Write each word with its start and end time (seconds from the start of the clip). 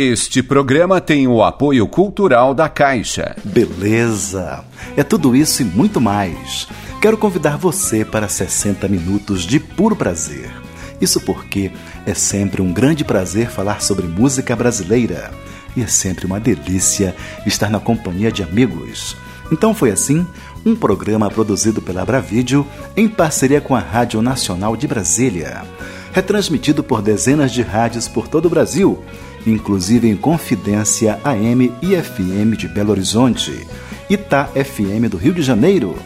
Este 0.00 0.44
programa 0.44 1.00
tem 1.00 1.26
o 1.26 1.42
apoio 1.42 1.84
cultural 1.88 2.54
da 2.54 2.68
Caixa. 2.68 3.34
Beleza! 3.42 4.64
É 4.96 5.02
tudo 5.02 5.34
isso 5.34 5.60
e 5.60 5.64
muito 5.64 6.00
mais. 6.00 6.68
Quero 7.02 7.18
convidar 7.18 7.58
você 7.58 8.04
para 8.04 8.28
60 8.28 8.86
minutos 8.86 9.42
de 9.42 9.58
puro 9.58 9.96
prazer. 9.96 10.52
Isso 11.00 11.20
porque 11.22 11.72
é 12.06 12.14
sempre 12.14 12.62
um 12.62 12.72
grande 12.72 13.02
prazer 13.02 13.50
falar 13.50 13.82
sobre 13.82 14.06
música 14.06 14.54
brasileira. 14.54 15.32
E 15.76 15.82
é 15.82 15.88
sempre 15.88 16.26
uma 16.26 16.38
delícia 16.38 17.12
estar 17.44 17.68
na 17.68 17.80
companhia 17.80 18.30
de 18.30 18.44
amigos. 18.44 19.16
Então 19.50 19.74
foi 19.74 19.90
assim, 19.90 20.24
um 20.64 20.76
programa 20.76 21.28
produzido 21.28 21.82
pela 21.82 22.04
Bravídeo 22.04 22.64
em 22.96 23.08
parceria 23.08 23.60
com 23.60 23.74
a 23.74 23.80
Rádio 23.80 24.22
Nacional 24.22 24.76
de 24.76 24.86
Brasília. 24.86 25.64
Retransmitido 26.12 26.82
por 26.82 27.02
dezenas 27.02 27.52
de 27.52 27.62
rádios 27.62 28.08
por 28.08 28.28
todo 28.28 28.46
o 28.46 28.50
Brasil 28.50 29.02
inclusive 29.46 30.08
em 30.08 30.16
Confidência 30.16 31.18
AM 31.24 31.72
e 31.82 31.96
FM 31.96 32.56
de 32.56 32.68
Belo 32.68 32.90
Horizonte, 32.90 33.66
Itá 34.08 34.46
FM 34.46 35.10
do 35.10 35.16
Rio 35.16 35.34
de 35.34 35.42
Janeiro, 35.42 35.96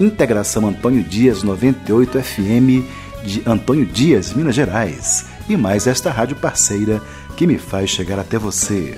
Integração 0.00 0.66
Antônio 0.66 1.02
Dias 1.02 1.42
98 1.42 2.20
FM 2.22 2.84
de 3.24 3.42
Antônio 3.46 3.86
Dias, 3.86 4.32
Minas 4.32 4.54
Gerais, 4.54 5.26
e 5.48 5.56
mais 5.56 5.86
esta 5.86 6.10
rádio 6.10 6.36
parceira 6.36 7.00
que 7.36 7.46
me 7.46 7.58
faz 7.58 7.90
chegar 7.90 8.18
até 8.18 8.38
você. 8.38 8.96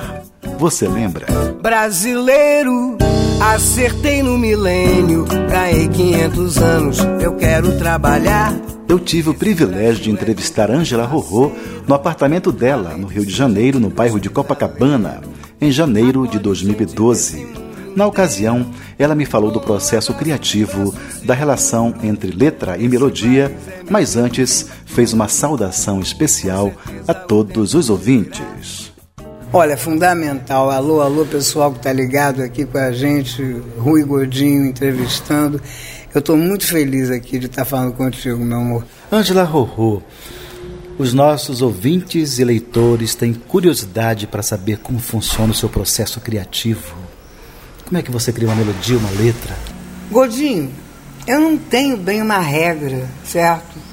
Você 0.58 0.88
lembra? 0.88 1.26
Brasileiro, 1.62 2.98
acertei 3.40 4.22
no 4.24 4.38
milênio, 4.38 5.26
ganhei 5.50 5.88
500 5.88 6.58
anos, 6.58 6.98
eu 7.22 7.36
quero 7.36 7.78
trabalhar. 7.78 8.54
Eu 8.88 9.00
tive 9.00 9.30
o 9.30 9.34
privilégio 9.34 10.04
de 10.04 10.12
entrevistar 10.12 10.70
Angela 10.70 11.06
Rorô 11.06 11.52
no 11.88 11.96
apartamento 11.96 12.52
dela, 12.52 12.98
no 12.98 13.08
Rio 13.08 13.26
de 13.26 13.34
Janeiro, 13.34 13.80
no 13.80 13.90
bairro 13.90 14.20
de 14.20 14.30
Copacabana, 14.30 15.22
em 15.60 15.72
janeiro 15.72 16.28
de 16.28 16.40
2012. 16.40 17.48
Na 17.96 18.06
ocasião, 18.06 18.68
ela 18.98 19.16
me 19.16 19.26
falou 19.26 19.52
do 19.52 19.60
processo 19.60 20.14
criativo 20.14 20.94
da 21.24 21.34
relação 21.34 21.94
entre 22.04 22.32
letra 22.32 22.78
e 22.78 22.88
melodia, 22.88 23.56
mas 23.90 24.16
antes 24.16 24.68
fez 24.86 25.14
uma 25.14 25.28
saudação 25.28 26.00
especial 26.00 26.72
a 27.08 27.14
todos 27.14 27.74
os 27.74 27.90
ouvintes. 27.90 28.81
Olha, 29.54 29.76
fundamental. 29.76 30.72
Alô, 30.72 31.02
alô, 31.02 31.26
pessoal 31.26 31.74
que 31.74 31.80
está 31.80 31.92
ligado 31.92 32.42
aqui 32.42 32.66
com 32.66 32.78
a 32.78 32.94
gente, 32.94 33.44
Rui 33.78 34.02
Godinho 34.02 34.66
entrevistando. 34.66 35.62
Eu 36.14 36.20
estou 36.20 36.38
muito 36.38 36.66
feliz 36.66 37.10
aqui 37.12 37.38
de 37.38 37.48
estar 37.48 37.64
tá 37.64 37.66
falando 37.66 37.92
contigo, 37.92 38.40
meu 38.40 38.60
amor. 38.60 38.86
Angela 39.12 39.44
Rorô, 39.44 40.02
os 40.98 41.14
nossos 41.14 41.62
ouvintes 41.62 42.40
e 42.40 42.46
leitores 42.46 43.14
têm 43.14 43.34
curiosidade 43.34 44.26
para 44.26 44.42
saber 44.42 44.78
como 44.78 45.00
funciona 45.00 45.52
o 45.52 45.56
seu 45.56 45.68
processo 45.68 46.22
criativo. 46.22 46.96
Como 47.84 47.98
é 47.98 48.02
que 48.02 48.10
você 48.10 48.32
cria 48.32 48.48
uma 48.48 48.56
melodia, 48.56 48.98
uma 48.98 49.12
letra? 49.12 49.54
Godinho, 50.10 50.72
eu 51.28 51.42
não 51.42 51.58
tenho 51.58 51.98
bem 51.98 52.22
uma 52.22 52.40
regra, 52.40 53.06
certo? 53.26 53.91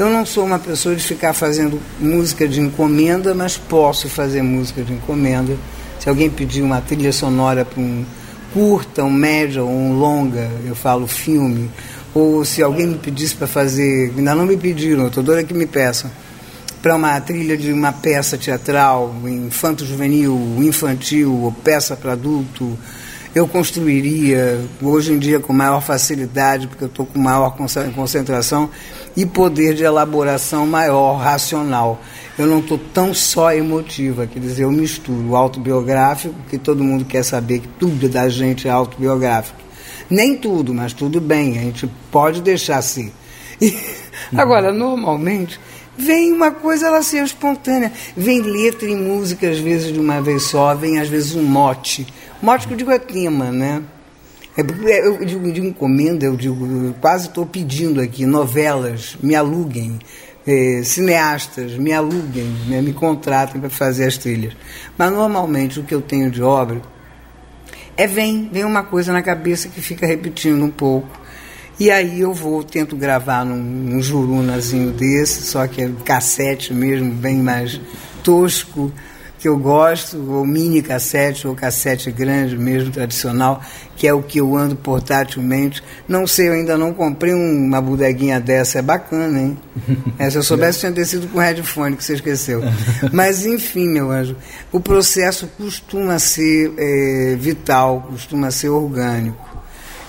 Eu 0.00 0.08
não 0.08 0.24
sou 0.24 0.46
uma 0.46 0.58
pessoa 0.58 0.96
de 0.96 1.04
ficar 1.04 1.34
fazendo 1.34 1.78
música 2.00 2.48
de 2.48 2.58
encomenda, 2.58 3.34
mas 3.34 3.58
posso 3.58 4.08
fazer 4.08 4.40
música 4.40 4.82
de 4.82 4.94
encomenda. 4.94 5.54
Se 5.98 6.08
alguém 6.08 6.30
pedir 6.30 6.62
uma 6.62 6.80
trilha 6.80 7.12
sonora 7.12 7.66
para 7.66 7.82
um 7.82 8.02
curta, 8.54 9.04
um 9.04 9.10
média 9.10 9.62
ou 9.62 9.68
um 9.68 9.98
longa, 9.98 10.50
eu 10.64 10.74
falo 10.74 11.06
filme. 11.06 11.70
Ou 12.14 12.46
se 12.46 12.62
alguém 12.62 12.86
me 12.86 12.96
pedisse 12.96 13.34
para 13.34 13.46
fazer, 13.46 14.10
ainda 14.16 14.34
não 14.34 14.46
me 14.46 14.56
pediram, 14.56 15.02
eu 15.02 15.08
estou 15.08 15.22
doida 15.22 15.44
que 15.44 15.52
me 15.52 15.66
peçam, 15.66 16.10
para 16.80 16.96
uma 16.96 17.20
trilha 17.20 17.54
de 17.54 17.70
uma 17.70 17.92
peça 17.92 18.38
teatral, 18.38 19.14
infanto-juvenil, 19.26 20.56
infantil, 20.60 21.42
ou 21.42 21.52
peça 21.52 21.94
para 21.94 22.12
adulto, 22.12 22.74
eu 23.34 23.46
construiria 23.46 24.60
hoje 24.82 25.12
em 25.12 25.18
dia 25.18 25.38
com 25.38 25.52
maior 25.52 25.80
facilidade, 25.80 26.66
porque 26.66 26.84
eu 26.84 26.88
estou 26.88 27.06
com 27.06 27.18
maior 27.18 27.56
concentração 27.94 28.68
e 29.16 29.24
poder 29.24 29.74
de 29.74 29.84
elaboração 29.84 30.66
maior, 30.66 31.16
racional. 31.16 32.00
Eu 32.36 32.46
não 32.46 32.58
estou 32.58 32.78
tão 32.92 33.14
só 33.14 33.52
emotiva, 33.52 34.26
quer 34.26 34.40
dizer, 34.40 34.64
eu 34.64 34.72
misturo 34.72 35.30
o 35.30 35.36
autobiográfico, 35.36 36.34
que 36.48 36.58
todo 36.58 36.82
mundo 36.82 37.04
quer 37.04 37.22
saber 37.22 37.60
que 37.60 37.68
tudo 37.68 38.08
da 38.08 38.28
gente 38.28 38.66
é 38.66 38.70
autobiográfico. 38.70 39.58
Nem 40.08 40.36
tudo, 40.36 40.74
mas 40.74 40.92
tudo 40.92 41.20
bem, 41.20 41.58
a 41.58 41.62
gente 41.62 41.88
pode 42.10 42.42
deixar 42.42 42.82
ser. 42.82 43.12
E, 43.60 43.76
agora, 44.36 44.72
normalmente, 44.72 45.60
vem 45.96 46.32
uma 46.32 46.50
coisa 46.50 46.88
ela 46.88 47.02
ser 47.02 47.22
espontânea. 47.22 47.92
Vem 48.16 48.40
letra 48.40 48.88
e 48.88 48.96
música, 48.96 49.48
às 49.48 49.58
vezes 49.58 49.92
de 49.92 50.00
uma 50.00 50.20
vez 50.20 50.44
só, 50.44 50.74
vem 50.74 50.98
às 50.98 51.08
vezes 51.08 51.36
um 51.36 51.44
mote 51.44 52.06
Morte 52.42 52.66
que 52.66 52.72
eu 52.72 52.76
digo 52.78 52.90
é 52.90 52.98
tema, 52.98 53.52
né? 53.52 53.82
É, 54.56 54.62
é, 54.62 55.06
eu 55.06 55.24
digo, 55.26 55.52
digo 55.52 55.66
encomenda, 55.66 56.24
eu 56.24 56.34
digo, 56.36 56.94
quase 56.98 57.28
estou 57.28 57.44
pedindo 57.44 58.00
aqui, 58.00 58.24
novelas, 58.24 59.14
me 59.22 59.34
aluguem, 59.34 59.98
é, 60.46 60.80
cineastas, 60.82 61.72
me 61.76 61.92
aluguem, 61.92 62.46
né, 62.66 62.80
me 62.80 62.94
contratem 62.94 63.60
para 63.60 63.68
fazer 63.68 64.06
as 64.06 64.16
trilhas. 64.16 64.54
Mas 64.96 65.12
normalmente 65.12 65.78
o 65.78 65.82
que 65.82 65.94
eu 65.94 66.00
tenho 66.00 66.30
de 66.30 66.42
obra 66.42 66.80
é 67.94 68.06
vem, 68.06 68.48
vem 68.50 68.64
uma 68.64 68.84
coisa 68.84 69.12
na 69.12 69.20
cabeça 69.20 69.68
que 69.68 69.82
fica 69.82 70.06
repetindo 70.06 70.64
um 70.64 70.70
pouco. 70.70 71.20
E 71.78 71.90
aí 71.90 72.20
eu 72.20 72.32
vou, 72.32 72.64
tento 72.64 72.96
gravar 72.96 73.44
num, 73.44 73.56
num 73.56 74.00
jurunazinho 74.00 74.92
desse, 74.92 75.42
só 75.42 75.66
que 75.66 75.82
é 75.82 75.90
cassete 76.06 76.72
mesmo, 76.72 77.12
bem 77.12 77.36
mais 77.36 77.78
tosco 78.22 78.90
que 79.40 79.48
eu 79.48 79.56
gosto, 79.56 80.22
ou 80.30 80.46
mini 80.46 80.82
cassete, 80.82 81.48
ou 81.48 81.54
cassete 81.54 82.10
grande 82.10 82.58
mesmo, 82.58 82.92
tradicional, 82.92 83.62
que 83.96 84.06
é 84.06 84.12
o 84.12 84.22
que 84.22 84.38
eu 84.38 84.54
ando 84.54 84.76
portátilmente. 84.76 85.82
Não 86.06 86.26
sei, 86.26 86.48
eu 86.48 86.52
ainda 86.52 86.76
não 86.76 86.92
comprei 86.92 87.32
uma 87.32 87.80
bodeguinha 87.80 88.38
dessa, 88.38 88.80
é 88.80 88.82
bacana, 88.82 89.40
hein? 89.40 89.58
É, 90.18 90.28
se 90.28 90.36
eu 90.36 90.42
soubesse, 90.42 90.80
tinha 90.80 90.92
descido 90.92 91.26
com 91.28 91.38
headphone, 91.38 91.96
que 91.96 92.04
você 92.04 92.14
esqueceu. 92.14 92.60
Mas, 93.10 93.46
enfim, 93.46 93.88
meu 93.88 94.10
anjo, 94.10 94.36
o 94.70 94.78
processo 94.78 95.48
costuma 95.56 96.18
ser 96.18 96.74
é, 96.76 97.36
vital, 97.38 98.06
costuma 98.10 98.50
ser 98.50 98.68
orgânico. 98.68 99.48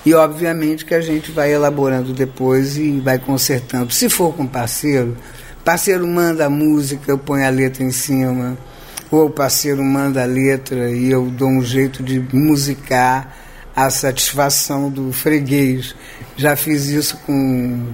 E, 0.04 0.12
obviamente, 0.12 0.84
que 0.84 0.94
a 0.94 1.00
gente 1.00 1.30
vai 1.30 1.50
elaborando 1.50 2.12
depois 2.12 2.76
e 2.76 3.00
vai 3.00 3.18
consertando. 3.18 3.94
Se 3.94 4.10
for 4.10 4.34
com 4.34 4.46
parceiro, 4.46 5.16
parceiro 5.64 6.06
manda 6.06 6.44
a 6.44 6.50
música, 6.50 7.10
eu 7.10 7.16
ponho 7.16 7.46
a 7.46 7.50
letra 7.50 7.82
em 7.82 7.92
cima 7.92 8.58
o 9.20 9.30
parceiro 9.30 9.82
manda 9.82 10.22
a 10.22 10.26
letra 10.26 10.90
e 10.90 11.10
eu 11.10 11.26
dou 11.26 11.48
um 11.48 11.62
jeito 11.62 12.02
de 12.02 12.18
musicar 12.32 13.36
a 13.74 13.90
satisfação 13.90 14.90
do 14.90 15.12
freguês. 15.12 15.94
Já 16.36 16.56
fiz 16.56 16.86
isso 16.86 17.18
com 17.26 17.32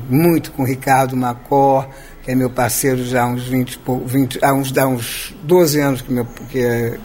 muito 0.09 0.53
com 0.53 0.65
Ricardo 0.65 1.17
Macor, 1.17 1.89
que 2.23 2.31
é 2.31 2.35
meu 2.35 2.51
parceiro 2.51 3.05
já 3.05 3.25
há 3.25 3.27
uns 3.27 3.45
20, 3.49 3.81
20 4.07 4.45
há 4.45 4.53
uns, 4.53 4.77
há 4.77 4.87
uns 4.87 5.35
12 5.43 5.81
anos 5.81 6.03
que 6.03 6.13
meu, 6.13 6.25
que, 6.51 6.61
é, 6.61 6.97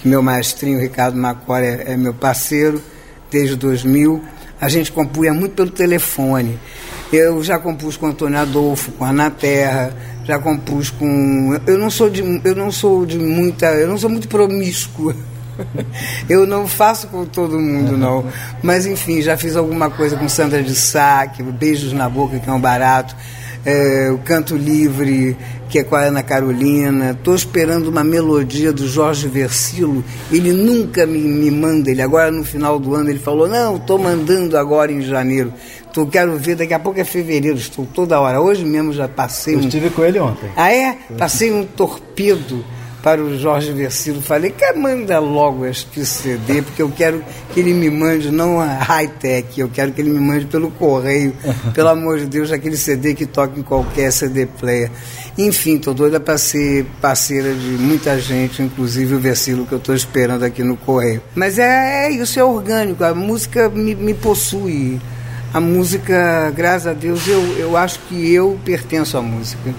que 0.00 0.08
meu 0.08 0.22
maestrinho 0.22 0.80
Ricardo 0.80 1.16
Macor 1.16 1.58
é, 1.58 1.92
é 1.92 1.96
meu 1.96 2.14
parceiro, 2.14 2.82
desde 3.30 3.56
2000. 3.56 4.22
A 4.60 4.68
gente 4.68 4.92
compunha 4.92 5.34
muito 5.34 5.54
pelo 5.54 5.70
telefone. 5.70 6.58
Eu 7.12 7.42
já 7.42 7.58
compus 7.58 7.96
com 7.96 8.06
Antônio 8.06 8.38
Adolfo, 8.38 8.92
com 8.92 9.04
Ana 9.04 9.30
Terra, 9.30 9.92
já 10.24 10.38
compus 10.38 10.90
com. 10.90 11.58
Eu 11.66 11.76
não 11.76 11.90
sou 11.90 12.08
de, 12.08 12.22
eu 12.44 12.54
não 12.54 12.70
sou 12.70 13.04
de 13.04 13.18
muita. 13.18 13.66
Eu 13.66 13.88
não 13.88 13.98
sou 13.98 14.08
muito 14.08 14.28
promíscua. 14.28 15.14
Eu 16.28 16.46
não 16.46 16.66
faço 16.66 17.08
com 17.08 17.26
todo 17.26 17.58
mundo, 17.58 17.96
não. 17.96 18.24
Mas, 18.62 18.86
enfim, 18.86 19.20
já 19.20 19.36
fiz 19.36 19.56
alguma 19.56 19.90
coisa 19.90 20.16
com 20.16 20.26
Sandra 20.28 20.62
de 20.62 20.74
Sá, 20.74 21.26
que 21.26 21.42
Beijos 21.42 21.92
na 21.92 22.08
Boca, 22.08 22.38
que 22.38 22.48
é 22.48 22.52
um 22.52 22.60
barato. 22.60 23.14
É, 23.62 24.10
o 24.10 24.16
Canto 24.16 24.56
Livre, 24.56 25.36
que 25.68 25.78
é 25.78 25.84
com 25.84 25.94
a 25.94 26.04
Ana 26.04 26.22
Carolina. 26.22 27.10
Estou 27.10 27.34
esperando 27.34 27.88
uma 27.88 28.02
melodia 28.02 28.72
do 28.72 28.88
Jorge 28.88 29.28
Versilo. 29.28 30.02
Ele 30.32 30.52
nunca 30.52 31.04
me, 31.04 31.18
me 31.18 31.50
manda. 31.50 31.90
Ele 31.90 32.00
agora, 32.00 32.30
no 32.30 32.42
final 32.42 32.78
do 32.78 32.94
ano, 32.94 33.10
ele 33.10 33.18
falou: 33.18 33.46
Não, 33.46 33.76
estou 33.76 33.98
mandando 33.98 34.56
agora 34.56 34.90
em 34.90 35.02
janeiro. 35.02 35.52
Tô, 35.92 36.06
quero 36.06 36.36
ver, 36.38 36.56
daqui 36.56 36.74
a 36.74 36.78
pouco 36.78 37.00
é 37.00 37.04
fevereiro, 37.04 37.56
estou 37.56 37.86
toda 37.86 38.20
hora. 38.20 38.40
Hoje 38.40 38.64
mesmo 38.64 38.92
já 38.92 39.08
passei. 39.08 39.54
Eu 39.54 39.58
um... 39.58 39.62
estive 39.62 39.90
com 39.90 40.04
ele 40.04 40.18
ontem. 40.18 40.50
Ah, 40.56 40.72
é? 40.72 40.96
Passei 41.18 41.52
um 41.52 41.64
torpedo 41.64 42.64
para 43.02 43.22
o 43.22 43.36
Jorge 43.38 43.72
Versilo. 43.72 44.20
Falei 44.20 44.50
que 44.50 44.72
manda 44.72 45.18
logo 45.18 45.66
este 45.66 46.04
CD, 46.04 46.62
porque 46.62 46.82
eu 46.82 46.90
quero 46.90 47.24
que 47.52 47.60
ele 47.60 47.72
me 47.72 47.90
mande, 47.90 48.30
não 48.30 48.58
high-tech, 48.58 49.58
eu 49.58 49.68
quero 49.68 49.92
que 49.92 50.00
ele 50.00 50.10
me 50.10 50.20
mande 50.20 50.46
pelo 50.46 50.70
correio, 50.70 51.34
pelo 51.74 51.88
amor 51.88 52.18
de 52.18 52.26
Deus, 52.26 52.52
aquele 52.52 52.76
CD 52.76 53.14
que 53.14 53.26
toca 53.26 53.58
em 53.58 53.62
qualquer 53.62 54.12
CD 54.12 54.46
player. 54.46 54.90
Enfim, 55.38 55.76
estou 55.76 55.94
doida 55.94 56.20
para 56.20 56.36
ser 56.36 56.84
parceira 57.00 57.52
de 57.54 57.70
muita 57.70 58.18
gente, 58.18 58.62
inclusive 58.62 59.14
o 59.14 59.18
Versilo 59.18 59.66
que 59.66 59.72
eu 59.72 59.78
estou 59.78 59.94
esperando 59.94 60.44
aqui 60.44 60.62
no 60.62 60.76
correio. 60.76 61.22
Mas 61.34 61.58
é, 61.58 62.06
é, 62.06 62.10
isso, 62.10 62.38
é 62.38 62.44
orgânico, 62.44 63.02
a 63.04 63.14
música 63.14 63.68
me, 63.68 63.94
me 63.94 64.14
possui. 64.14 65.00
A 65.52 65.60
música, 65.60 66.52
graças 66.54 66.86
a 66.86 66.92
Deus, 66.92 67.26
eu, 67.26 67.42
eu 67.58 67.76
acho 67.76 67.98
que 68.08 68.32
eu 68.32 68.58
pertenço 68.64 69.18
à 69.18 69.22
música. 69.22 69.74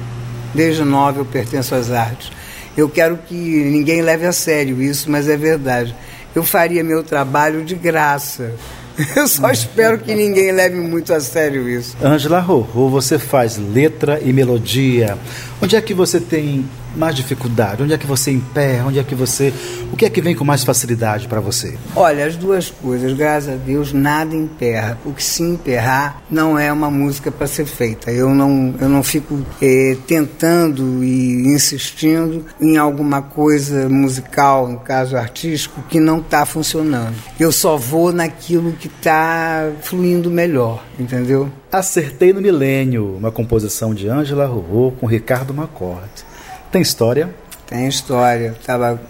Desde 0.54 0.84
nova 0.84 1.20
eu 1.20 1.26
pertenço 1.26 1.74
às 1.74 1.92
artes. 1.92 2.30
Eu 2.76 2.90
quero 2.90 3.18
que 3.18 3.36
ninguém 3.36 4.02
leve 4.02 4.26
a 4.26 4.34
sério 4.34 4.82
isso, 4.82 5.10
mas 5.10 5.30
é 5.30 5.38
verdade. 5.38 5.96
Eu 6.36 6.44
faria 6.44 6.84
meu 6.84 7.04
trabalho 7.04 7.64
de 7.64 7.76
graça. 7.76 8.54
Eu 9.16 9.28
só 9.28 9.50
espero 9.50 9.98
que 10.00 10.14
ninguém 10.14 10.52
leve 10.52 10.76
muito 10.76 11.14
a 11.14 11.20
sério 11.20 11.68
isso. 11.68 11.96
Angela 12.04 12.40
Rorô, 12.40 12.90
você 12.90 13.18
faz 13.18 13.58
letra 13.58 14.20
e 14.22 14.34
melodia. 14.34 15.18
Onde 15.62 15.76
é 15.76 15.82
que 15.82 15.94
você 15.94 16.20
tem 16.20 16.66
mais 16.96 17.16
dificuldade? 17.16 17.84
Onde 17.84 17.94
é 17.94 17.98
que 17.98 18.08
você 18.08 18.32
emperra? 18.32 18.88
Onde 18.88 19.00
é 19.00 19.04
que 19.04 19.16
você. 19.16 19.54
O 19.92 19.98
que 19.98 20.06
é 20.06 20.10
que 20.10 20.22
vem 20.22 20.36
com 20.36 20.44
mais 20.44 20.64
facilidade 20.64 21.28
para 21.28 21.40
você? 21.40 21.78
Olha, 21.96 22.26
as 22.26 22.36
duas 22.36 22.70
coisas, 22.70 23.14
graças 23.14 23.54
a 23.54 23.58
Deus, 23.58 23.94
nada 23.94 24.36
emperra. 24.36 24.98
O 25.06 25.14
que 25.14 25.24
se 25.24 25.44
emperrar 25.44 26.22
não 26.30 26.58
é 26.58 26.72
uma 26.72 26.90
música 26.90 27.32
para 27.32 27.48
ser 27.48 27.66
feita. 27.66 28.12
Eu 28.12 28.34
não, 28.34 28.74
eu 28.80 28.90
não 28.90 29.04
fico 29.04 29.40
eh, 29.62 29.98
tentando 30.08 31.04
e 31.04 31.48
insistindo 31.48 32.46
em 32.60 32.78
alguma 32.78 33.22
coisa 33.22 33.90
musical, 33.90 34.68
no 34.68 34.80
caso 34.80 35.18
artístico, 35.18 35.82
que 35.90 36.00
não 36.00 36.20
está 36.20 36.46
funcionando. 36.46 37.16
Eu 37.40 37.52
só 37.52 37.78
vou 37.78 38.12
naquilo 38.12 38.74
que 38.74 38.88
está 38.88 39.70
fluindo 39.82 40.30
melhor, 40.30 40.84
entendeu? 41.00 41.50
Acertei 41.72 42.34
no 42.34 42.42
Milênio, 42.42 43.16
uma 43.16 43.32
composição 43.32 43.94
de 43.94 44.08
Ângela 44.08 44.46
Rorô 44.46 44.92
com 44.92 45.06
Ricardo 45.06 45.54
Macorde. 45.54 46.31
Tem 46.72 46.82
história? 46.82 47.30
Tem 47.68 47.86
história. 47.86 48.56
Estava 48.58 49.02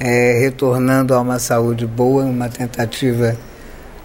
é, 0.00 0.38
retornando 0.40 1.12
a 1.12 1.20
uma 1.20 1.38
saúde 1.38 1.86
boa, 1.86 2.24
uma 2.24 2.48
tentativa 2.48 3.36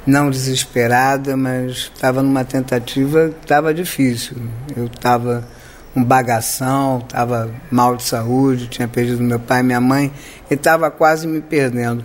não 0.06 0.30
desesperada, 0.30 1.38
mas 1.38 1.90
estava 1.94 2.22
numa 2.22 2.44
tentativa 2.44 3.30
que 3.30 3.46
estava 3.46 3.74
difícil. 3.74 4.36
Eu 4.76 4.88
estava 4.88 5.48
um 5.96 6.04
bagação, 6.04 7.00
estava 7.00 7.50
mal 7.72 7.96
de 7.96 8.04
saúde, 8.04 8.68
tinha 8.68 8.90
perdido 8.90 9.24
meu 9.24 9.40
pai 9.40 9.62
e 9.62 9.64
minha 9.64 9.80
mãe, 9.80 10.12
e 10.50 10.54
estava 10.54 10.92
quase 10.92 11.26
me 11.28 11.40
perdendo. 11.40 12.04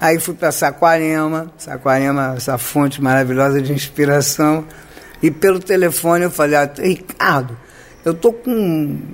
Aí 0.00 0.18
fui 0.18 0.34
para 0.34 0.50
Saquarema, 0.50 1.52
Saquarema, 1.58 2.34
essa 2.36 2.56
fonte 2.56 3.02
maravilhosa 3.02 3.60
de 3.60 3.72
inspiração, 3.72 4.64
e 5.22 5.30
pelo 5.30 5.60
telefone 5.60 6.24
eu 6.24 6.30
falei, 6.30 6.56
ah, 6.56 6.70
Ricardo, 6.78 7.56
eu 8.04 8.14
tô 8.14 8.32
com 8.32 8.50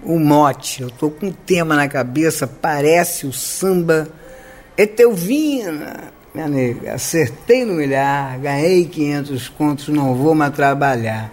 um 0.04 0.18
mote, 0.18 0.82
eu 0.82 0.90
tô 0.90 1.10
com 1.10 1.26
um 1.26 1.32
tema 1.32 1.76
na 1.76 1.88
cabeça, 1.88 2.46
parece 2.46 3.26
o 3.26 3.32
samba 3.32 4.08
Etelvina, 4.76 6.12
minha 6.34 6.48
nega, 6.48 6.94
acertei 6.94 7.64
no 7.64 7.74
milhar, 7.74 8.38
ganhei 8.38 8.86
500 8.86 9.48
contos, 9.48 9.88
não 9.88 10.14
vou 10.14 10.34
mais 10.34 10.54
trabalhar. 10.54 11.32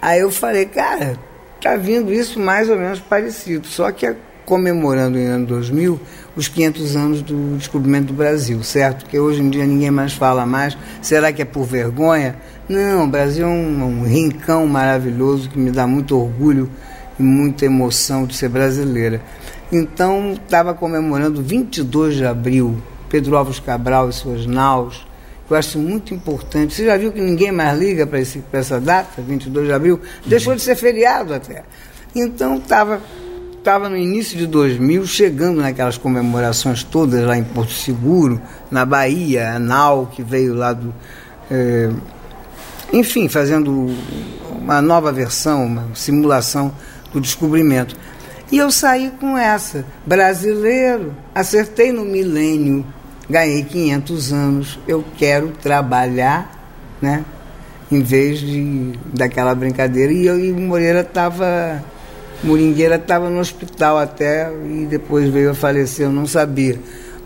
Aí 0.00 0.20
eu 0.20 0.30
falei, 0.30 0.66
cara, 0.66 1.16
tá 1.60 1.76
vindo 1.76 2.12
isso 2.12 2.40
mais 2.40 2.68
ou 2.68 2.76
menos 2.76 2.98
parecido, 3.00 3.66
só 3.68 3.90
que 3.92 4.04
é 4.04 4.16
comemorando 4.44 5.16
em 5.16 5.26
ano 5.26 5.46
2000 5.46 6.00
os 6.34 6.48
500 6.48 6.96
anos 6.96 7.22
do 7.22 7.56
descobrimento 7.56 8.06
do 8.06 8.14
Brasil, 8.14 8.62
certo? 8.62 9.06
Que 9.06 9.18
hoje 9.18 9.40
em 9.40 9.50
dia 9.50 9.66
ninguém 9.66 9.90
mais 9.90 10.14
fala 10.14 10.44
mais. 10.46 10.76
Será 11.00 11.32
que 11.32 11.42
é 11.42 11.44
por 11.44 11.64
vergonha? 11.64 12.36
Não, 12.72 13.04
o 13.04 13.06
Brasil 13.06 13.44
é 13.44 13.50
um, 13.50 13.84
um 13.84 14.02
rincão 14.04 14.66
maravilhoso 14.66 15.50
que 15.50 15.58
me 15.58 15.70
dá 15.70 15.86
muito 15.86 16.18
orgulho 16.18 16.70
e 17.20 17.22
muita 17.22 17.66
emoção 17.66 18.24
de 18.24 18.34
ser 18.34 18.48
brasileira. 18.48 19.20
Então, 19.70 20.32
estava 20.32 20.72
comemorando 20.72 21.42
22 21.42 22.16
de 22.16 22.24
abril, 22.24 22.78
Pedro 23.10 23.36
Alves 23.36 23.60
Cabral 23.60 24.08
e 24.08 24.12
suas 24.14 24.46
naus, 24.46 25.06
eu 25.50 25.54
acho 25.54 25.78
muito 25.78 26.14
importante. 26.14 26.72
Você 26.72 26.86
já 26.86 26.96
viu 26.96 27.12
que 27.12 27.20
ninguém 27.20 27.52
mais 27.52 27.78
liga 27.78 28.06
para 28.06 28.18
essa 28.58 28.80
data, 28.80 29.20
22 29.20 29.66
de 29.66 29.72
abril? 29.74 30.00
Deixou 30.24 30.54
de 30.54 30.62
ser 30.62 30.74
feriado 30.74 31.34
até. 31.34 31.64
Então, 32.14 32.56
estava 32.56 33.02
estava 33.58 33.90
no 33.90 33.96
início 33.98 34.36
de 34.38 34.46
2000, 34.46 35.06
chegando 35.06 35.60
naquelas 35.60 35.98
comemorações 35.98 36.82
todas 36.82 37.22
lá 37.22 37.36
em 37.36 37.44
Porto 37.44 37.72
Seguro, 37.72 38.40
na 38.70 38.86
Bahia, 38.86 39.52
a 39.52 39.58
NAU, 39.58 40.06
que 40.06 40.22
veio 40.22 40.54
lá 40.54 40.72
do. 40.72 40.94
É, 41.50 41.90
enfim, 42.92 43.28
fazendo 43.28 43.88
uma 44.50 44.82
nova 44.82 45.10
versão, 45.10 45.64
uma 45.64 45.88
simulação 45.94 46.72
do 47.12 47.20
descobrimento. 47.20 47.96
E 48.50 48.58
eu 48.58 48.70
saí 48.70 49.10
com 49.18 49.36
essa, 49.36 49.84
brasileiro, 50.04 51.14
acertei 51.34 51.90
no 51.90 52.04
milênio, 52.04 52.84
ganhei 53.28 53.64
500 53.64 54.32
anos, 54.32 54.78
eu 54.86 55.02
quero 55.16 55.48
trabalhar, 55.62 56.52
né? 57.00 57.24
Em 57.90 58.02
vez 58.02 58.38
de 58.38 58.92
daquela 59.12 59.54
brincadeira. 59.54 60.12
E, 60.12 60.26
eu, 60.26 60.38
e 60.38 60.52
Moreira 60.52 61.00
estava, 61.00 61.82
Moringueira 62.44 62.96
estava 62.96 63.30
no 63.30 63.40
hospital 63.40 63.98
até 63.98 64.50
e 64.66 64.86
depois 64.88 65.28
veio 65.30 65.50
a 65.50 65.54
falecer, 65.54 66.06
eu 66.06 66.12
não 66.12 66.26
sabia. 66.26 66.78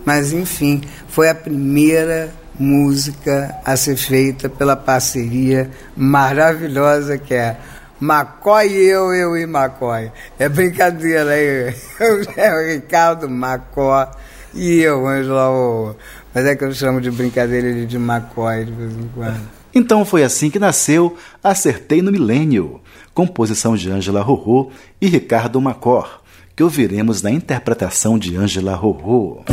Mas 0.04 0.32
enfim, 0.32 0.80
foi 1.08 1.28
a 1.28 1.34
primeira 1.34 2.32
música 2.58 3.54
a 3.64 3.76
ser 3.76 3.96
feita 3.96 4.48
pela 4.48 4.76
parceria 4.76 5.70
maravilhosa 5.96 7.18
que 7.18 7.34
é 7.34 7.56
Macói 7.98 8.68
e 8.68 8.86
eu, 8.88 9.14
eu 9.14 9.36
e 9.36 9.46
Macói. 9.46 10.12
É 10.38 10.48
brincadeira 10.48 11.30
aí. 11.30 11.74
É 12.36 12.54
o 12.54 12.74
Ricardo 12.74 13.28
Macó 13.28 14.10
e 14.54 14.80
eu, 14.80 15.06
Ângela 15.06 15.96
Mas 16.34 16.44
é 16.44 16.54
que 16.54 16.64
eu 16.64 16.72
chamo 16.72 17.00
de 17.00 17.10
brincadeira 17.10 17.66
ele 17.66 17.86
de 17.86 17.98
Macói 17.98 18.64
de 18.64 18.72
vez 18.72 18.92
em 18.92 19.08
quando. 19.14 19.40
Então 19.74 20.04
foi 20.04 20.22
assim 20.22 20.50
que 20.50 20.58
nasceu 20.58 21.16
Acertei 21.42 22.00
no 22.00 22.10
Milênio, 22.10 22.80
composição 23.12 23.76
de 23.76 23.90
Ângela 23.90 24.22
Rorô 24.22 24.70
e 25.00 25.06
Ricardo 25.06 25.60
Macor, 25.60 26.20
que 26.54 26.62
ouviremos 26.62 27.20
na 27.22 27.30
interpretação 27.30 28.18
de 28.18 28.36
Angela 28.36 28.74
Rorô. 28.74 29.44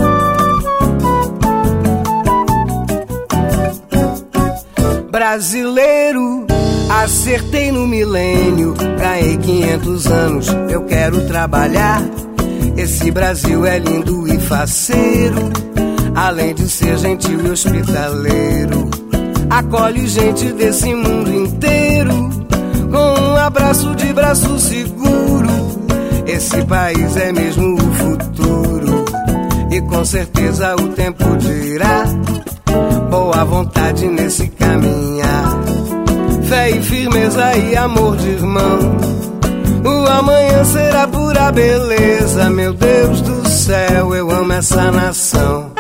Brasileiro, 5.34 6.46
acertei 6.88 7.72
no 7.72 7.88
milênio, 7.88 8.76
ganhei 9.00 9.36
500 9.36 10.06
anos, 10.06 10.48
eu 10.70 10.84
quero 10.84 11.26
trabalhar. 11.26 12.04
Esse 12.78 13.10
Brasil 13.10 13.66
é 13.66 13.80
lindo 13.80 14.32
e 14.32 14.40
faceiro, 14.40 15.50
além 16.14 16.54
de 16.54 16.70
ser 16.70 17.00
gentil 17.00 17.48
e 17.48 17.50
hospitaleiro. 17.50 18.92
Acolhe 19.50 20.06
gente 20.06 20.54
desse 20.54 20.94
mundo 20.94 21.34
inteiro, 21.34 22.30
com 22.92 23.20
um 23.20 23.36
abraço 23.36 23.96
de 23.96 24.14
braço 24.14 24.60
seguro. 24.60 25.50
Esse 26.28 26.64
país 26.64 27.18
é 27.18 27.32
mesmo 27.32 27.74
o 27.74 27.94
futuro, 27.96 29.04
e 29.72 29.82
com 29.82 30.06
certeza 30.06 30.76
o 30.76 30.90
tempo 30.90 31.26
dirá 31.38 32.06
boa 33.14 33.46
vontade 33.46 34.08
nesse 34.08 34.48
caminhar. 34.48 35.60
Fé 36.50 36.72
e 36.72 36.82
firmeza 36.82 37.56
e 37.56 37.76
amor 37.76 38.18
de 38.18 38.30
irmão. 38.30 38.80
O 39.86 40.10
amanhã 40.10 40.64
será 40.66 41.08
pura 41.08 41.52
beleza, 41.52 42.50
meu 42.50 42.74
Deus 42.74 43.22
do 43.22 43.48
céu, 43.48 44.16
eu 44.16 44.32
amo 44.32 44.54
essa 44.54 44.92
nação. 44.92 45.73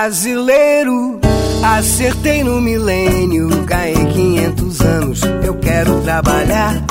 Brasileiro. 0.00 1.20
Acertei 1.62 2.42
no 2.42 2.58
milênio, 2.58 3.48
ganhei 3.66 4.06
500 4.06 4.80
anos. 4.80 5.20
Eu 5.44 5.54
quero 5.56 6.00
trabalhar. 6.00 6.82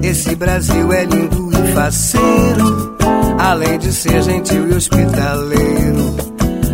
Esse 0.00 0.36
Brasil 0.36 0.92
é 0.92 1.04
lindo 1.04 1.50
e 1.50 1.72
faceiro, 1.72 2.96
além 3.40 3.76
de 3.78 3.92
ser 3.92 4.22
gentil 4.22 4.68
e 4.68 4.74
hospitaleiro. 4.74 6.14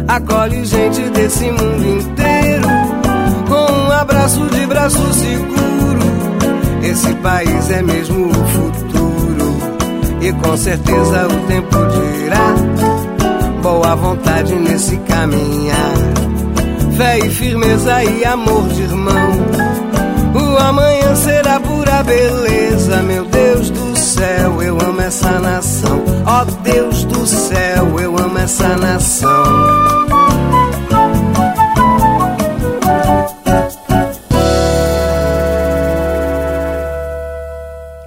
Acolhe 0.07 0.67
gente 0.67 1.01
desse 1.11 1.45
mundo 1.51 1.87
inteiro, 1.87 2.69
com 3.49 3.73
um 3.73 3.91
abraço 3.91 4.45
de 4.51 4.67
braço 4.67 5.15
seguro. 5.15 6.01
Esse 6.83 7.15
país 7.15 7.71
é 7.71 7.81
mesmo 7.81 8.27
o 8.27 8.35
futuro, 8.35 9.57
e 10.21 10.31
com 10.33 10.57
certeza 10.59 11.27
o 11.27 11.47
tempo 11.47 11.77
dirá 11.87 12.60
boa 13.81 13.97
vontade 13.97 14.55
nesse 14.57 14.95
caminhar. 14.99 15.95
Fé 16.99 17.19
e 17.19 17.31
firmeza 17.31 18.05
e 18.05 18.25
amor 18.27 18.69
de 18.69 18.83
irmão. 18.83 19.31
O 20.35 20.59
amanhã 20.59 21.17
será 21.17 21.59
pura 21.59 22.03
beleza, 22.03 23.03
meu 23.03 23.25
Deus 23.25 23.71
do 23.71 23.97
céu, 23.97 24.63
eu 24.63 24.79
amo 24.79 25.01
essa 25.01 25.41
nação. 25.41 26.05
Ó 26.27 26.43
oh, 26.43 26.45
Deus 26.63 27.05
do 27.05 27.27
céu, 27.27 27.99
eu 27.99 28.19
amo 28.19 28.39
essa 28.39 28.77
nação. 28.77 29.45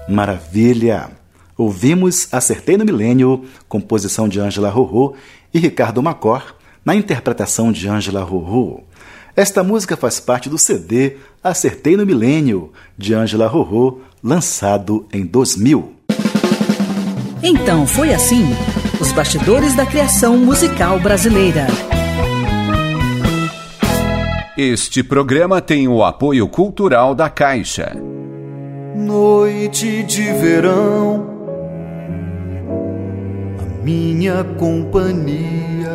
Maravilha! 0.08 1.10
Ouvimos 1.58 2.28
Acertei 2.32 2.78
no 2.78 2.86
Milênio, 2.86 3.46
composição 3.70 4.28
de 4.28 4.40
Ângela 4.40 4.70
Rorô 4.70 5.16
e 5.54 5.60
Ricardo 5.60 6.02
Macor, 6.02 6.56
na 6.84 6.96
interpretação 6.96 7.72
de 7.72 7.88
Ângela 7.88 8.24
Rorô. 8.24 8.82
Esta 9.36 9.64
música 9.64 9.98
faz 9.98 10.20
parte 10.20 10.50
do 10.50 10.58
CD 10.58 11.18
Acertei 11.44 11.98
no 11.98 12.06
Milênio, 12.06 12.72
de 12.98 13.14
Ângela 13.14 13.48
Rorô, 13.48 14.00
lançado 14.24 15.06
em 15.12 15.26
2000. 15.26 15.94
Então 17.42 17.86
foi 17.86 18.14
assim: 18.14 18.46
os 19.02 19.12
bastidores 19.12 19.76
da 19.76 19.86
criação 19.86 20.38
musical 20.38 21.00
brasileira. 21.00 21.68
Este 24.58 25.04
programa 25.04 25.60
tem 25.60 25.88
o 25.88 26.04
apoio 26.04 26.48
cultural 26.48 27.14
da 27.14 27.30
Caixa. 27.30 27.98
Noite 28.96 30.04
de 30.04 30.32
verão 30.34 31.33
minha 33.84 34.46
companhia. 34.58 35.92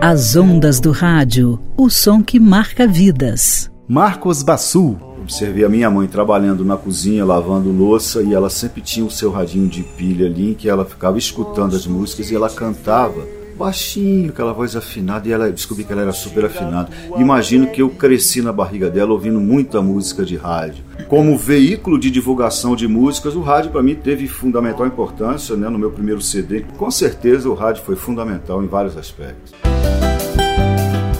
As 0.00 0.34
ondas 0.34 0.80
do 0.80 0.90
rádio, 0.90 1.60
o 1.76 1.88
som 1.88 2.20
que 2.20 2.40
marca 2.40 2.88
vidas. 2.88 3.70
Marcos 3.86 4.42
Bassu. 4.42 4.96
Observei 5.20 5.64
a 5.64 5.68
minha 5.68 5.88
mãe 5.88 6.08
trabalhando 6.08 6.64
na 6.64 6.76
cozinha, 6.76 7.24
lavando 7.24 7.70
louça, 7.70 8.20
e 8.20 8.34
ela 8.34 8.50
sempre 8.50 8.80
tinha 8.80 9.06
o 9.06 9.10
seu 9.10 9.30
radinho 9.30 9.68
de 9.68 9.84
pilha 9.84 10.26
ali, 10.26 10.50
em 10.50 10.54
que 10.54 10.68
ela 10.68 10.84
ficava 10.84 11.16
escutando 11.16 11.76
as 11.76 11.86
músicas 11.86 12.32
e 12.32 12.34
ela 12.34 12.50
cantava 12.50 13.24
baixinho, 13.52 14.30
aquela 14.30 14.52
voz 14.52 14.74
afinada, 14.74 15.28
e 15.28 15.32
ela 15.32 15.50
descobri 15.50 15.84
que 15.84 15.92
ela 15.92 16.02
era 16.02 16.12
super 16.12 16.44
afinada. 16.44 16.90
Imagino 17.16 17.68
que 17.68 17.82
eu 17.82 17.90
cresci 17.90 18.42
na 18.42 18.52
barriga 18.52 18.90
dela 18.90 19.12
ouvindo 19.12 19.40
muita 19.40 19.80
música 19.80 20.24
de 20.24 20.36
rádio. 20.36 20.84
Como 21.08 21.36
veículo 21.36 21.98
de 21.98 22.10
divulgação 22.10 22.74
de 22.74 22.88
músicas, 22.88 23.34
o 23.34 23.42
rádio 23.42 23.70
para 23.70 23.82
mim 23.82 23.94
teve 23.94 24.26
fundamental 24.26 24.86
importância, 24.86 25.56
né, 25.56 25.68
no 25.68 25.78
meu 25.78 25.90
primeiro 25.90 26.20
CD. 26.20 26.64
Com 26.76 26.90
certeza 26.90 27.48
o 27.48 27.54
rádio 27.54 27.82
foi 27.82 27.96
fundamental 27.96 28.62
em 28.62 28.66
vários 28.66 28.96
aspectos. 28.96 29.52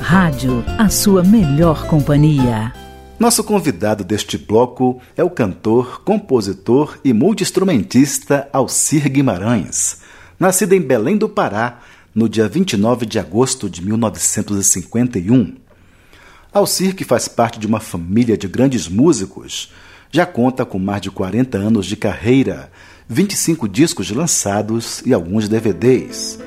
Rádio, 0.01 0.63
a 0.79 0.89
sua 0.89 1.23
melhor 1.23 1.87
companhia. 1.87 2.73
Nosso 3.23 3.45
convidado 3.45 4.03
deste 4.03 4.37
bloco 4.37 5.01
é 5.17 5.23
o 5.23 5.31
cantor, 5.31 6.03
compositor 6.03 6.99
e 7.05 7.13
multiinstrumentista 7.13 8.49
Alcir 8.53 9.09
Guimarães. 9.09 10.01
Nascido 10.41 10.73
em 10.73 10.81
Belém 10.81 11.17
do 11.17 11.29
Pará, 11.29 11.79
no 12.15 12.29
dia 12.29 12.49
29 12.49 13.07
de 13.07 13.19
agosto 13.19 13.71
de 13.71 13.85
1951. 13.85 15.55
Alcir, 16.53 16.95
que 16.95 17.05
faz 17.05 17.29
parte 17.29 17.59
de 17.59 17.67
uma 17.67 17.81
família 17.81 18.37
de 18.37 18.47
grandes 18.47 18.87
músicos, 18.87 19.73
já 20.11 20.27
conta 20.27 20.67
com 20.67 20.79
mais 20.79 21.01
de 21.01 21.11
40 21.11 21.57
anos 21.57 21.87
de 21.87 21.97
carreira, 21.97 22.71
25 23.09 23.67
discos 23.67 24.11
lançados 24.11 25.03
e 25.07 25.15
alguns 25.15 25.49
DVDs. 25.49 26.39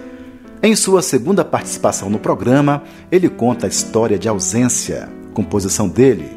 Em 0.62 0.76
sua 0.76 1.02
segunda 1.02 1.44
participação 1.44 2.10
no 2.10 2.20
programa, 2.20 2.84
ele 3.12 3.28
conta 3.28 3.66
a 3.66 3.70
história 3.70 4.20
de 4.20 4.30
ausência, 4.30 5.10
composição 5.34 5.88
dele. 5.88 6.30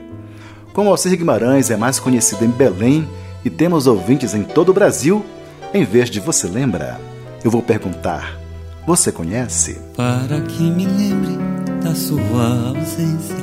Como 0.72 0.90
Alcir 0.90 1.16
Guimarães 1.16 1.70
é 1.70 1.76
mais 1.76 2.00
conhecido 2.00 2.44
em 2.44 2.50
Belém 2.50 3.06
e 3.44 3.50
temos 3.50 3.86
ouvintes 3.86 4.34
em 4.34 4.42
todo 4.42 4.70
o 4.70 4.74
Brasil, 4.74 5.24
em 5.74 5.84
vez 5.84 6.08
de 6.08 6.20
você 6.20 6.46
lembra, 6.46 6.98
eu 7.44 7.50
vou 7.50 7.62
perguntar: 7.62 8.37
você 8.88 9.12
conhece? 9.12 9.78
Para 9.94 10.40
que 10.40 10.62
me 10.62 10.86
lembre 10.86 11.36
da 11.82 11.94
sua 11.94 12.70
ausência 12.70 13.36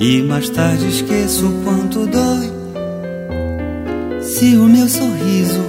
e 0.00 0.22
mais 0.22 0.50
tarde 0.50 0.88
esqueço 0.88 1.52
quanto 1.62 2.04
dói. 2.04 2.50
Se 4.20 4.56
o 4.56 4.64
meu 4.64 4.88
sorriso 4.88 5.62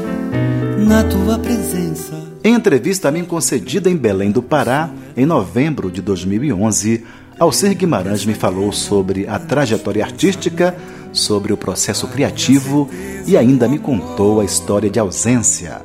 na 0.88 1.04
tua 1.04 1.38
presença. 1.38 2.20
Em 2.44 2.56
entrevista 2.56 3.10
a 3.10 3.12
mim 3.12 3.24
concedida 3.24 3.88
em 3.88 3.96
Belém 3.96 4.32
do 4.32 4.42
Pará, 4.42 4.90
em 5.16 5.28
novembro 5.28 5.92
de 5.92 6.02
2011, 6.02 7.06
Alcir 7.38 7.76
Guimarães 7.76 8.26
me 8.26 8.34
falou 8.34 8.72
sobre 8.72 9.28
a 9.28 9.38
trajetória 9.38 10.04
artística, 10.04 10.76
sobre 11.14 11.54
o 11.54 11.58
processo 11.58 12.08
criativo 12.08 12.90
e 13.28 13.38
ainda 13.38 13.68
me 13.68 13.78
contou 13.78 14.42
a 14.42 14.44
história 14.44 14.90
de 14.90 15.00
ausência. 15.00 15.84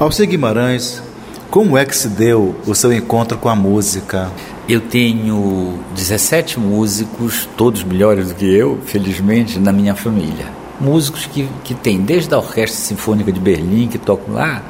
Alcir 0.00 0.26
Guimarães 0.26 1.02
como 1.50 1.78
é 1.78 1.84
que 1.84 1.96
se 1.96 2.08
deu 2.08 2.54
o 2.66 2.74
seu 2.74 2.92
encontro 2.92 3.38
com 3.38 3.48
a 3.48 3.56
música? 3.56 4.30
Eu 4.68 4.82
tenho 4.82 5.78
17 5.94 6.60
músicos, 6.60 7.48
todos 7.56 7.82
melhores 7.82 8.28
do 8.28 8.34
que 8.34 8.44
eu, 8.44 8.78
felizmente, 8.84 9.58
na 9.58 9.72
minha 9.72 9.94
família. 9.94 10.46
Músicos 10.78 11.24
que, 11.26 11.48
que 11.64 11.74
tem 11.74 12.00
desde 12.00 12.34
a 12.34 12.38
Orquestra 12.38 12.78
Sinfônica 12.78 13.32
de 13.32 13.40
Berlim, 13.40 13.88
que 13.88 13.96
tocam 13.96 14.34
lá, 14.34 14.62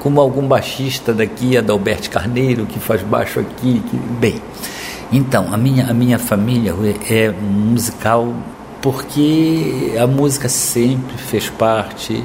como 0.00 0.20
algum 0.20 0.46
baixista 0.46 1.14
daqui, 1.14 1.56
Adalberto 1.56 2.10
Carneiro, 2.10 2.66
que 2.66 2.78
faz 2.78 3.02
baixo 3.02 3.40
aqui. 3.40 3.82
Que, 3.90 3.96
bem, 3.96 4.40
então, 5.10 5.52
a 5.52 5.56
minha, 5.56 5.86
a 5.86 5.94
minha 5.94 6.18
família 6.18 6.74
é 7.08 7.30
musical 7.30 8.34
porque 8.86 9.94
a 10.00 10.06
música 10.06 10.48
sempre 10.48 11.18
fez 11.18 11.50
parte 11.50 12.22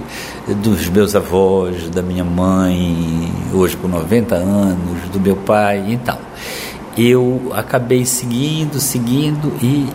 dos 0.63 0.87
meus 0.89 1.15
avós, 1.15 1.89
da 1.89 2.03
minha 2.03 2.23
mãe, 2.23 3.33
hoje 3.51 3.75
com 3.75 3.87
90 3.87 4.35
anos, 4.35 5.09
do 5.11 5.19
meu 5.19 5.35
pai, 5.35 5.83
então. 5.89 6.19
Eu 6.95 7.51
acabei 7.55 8.05
seguindo, 8.05 8.79
seguindo 8.79 9.51
e, 9.59 9.89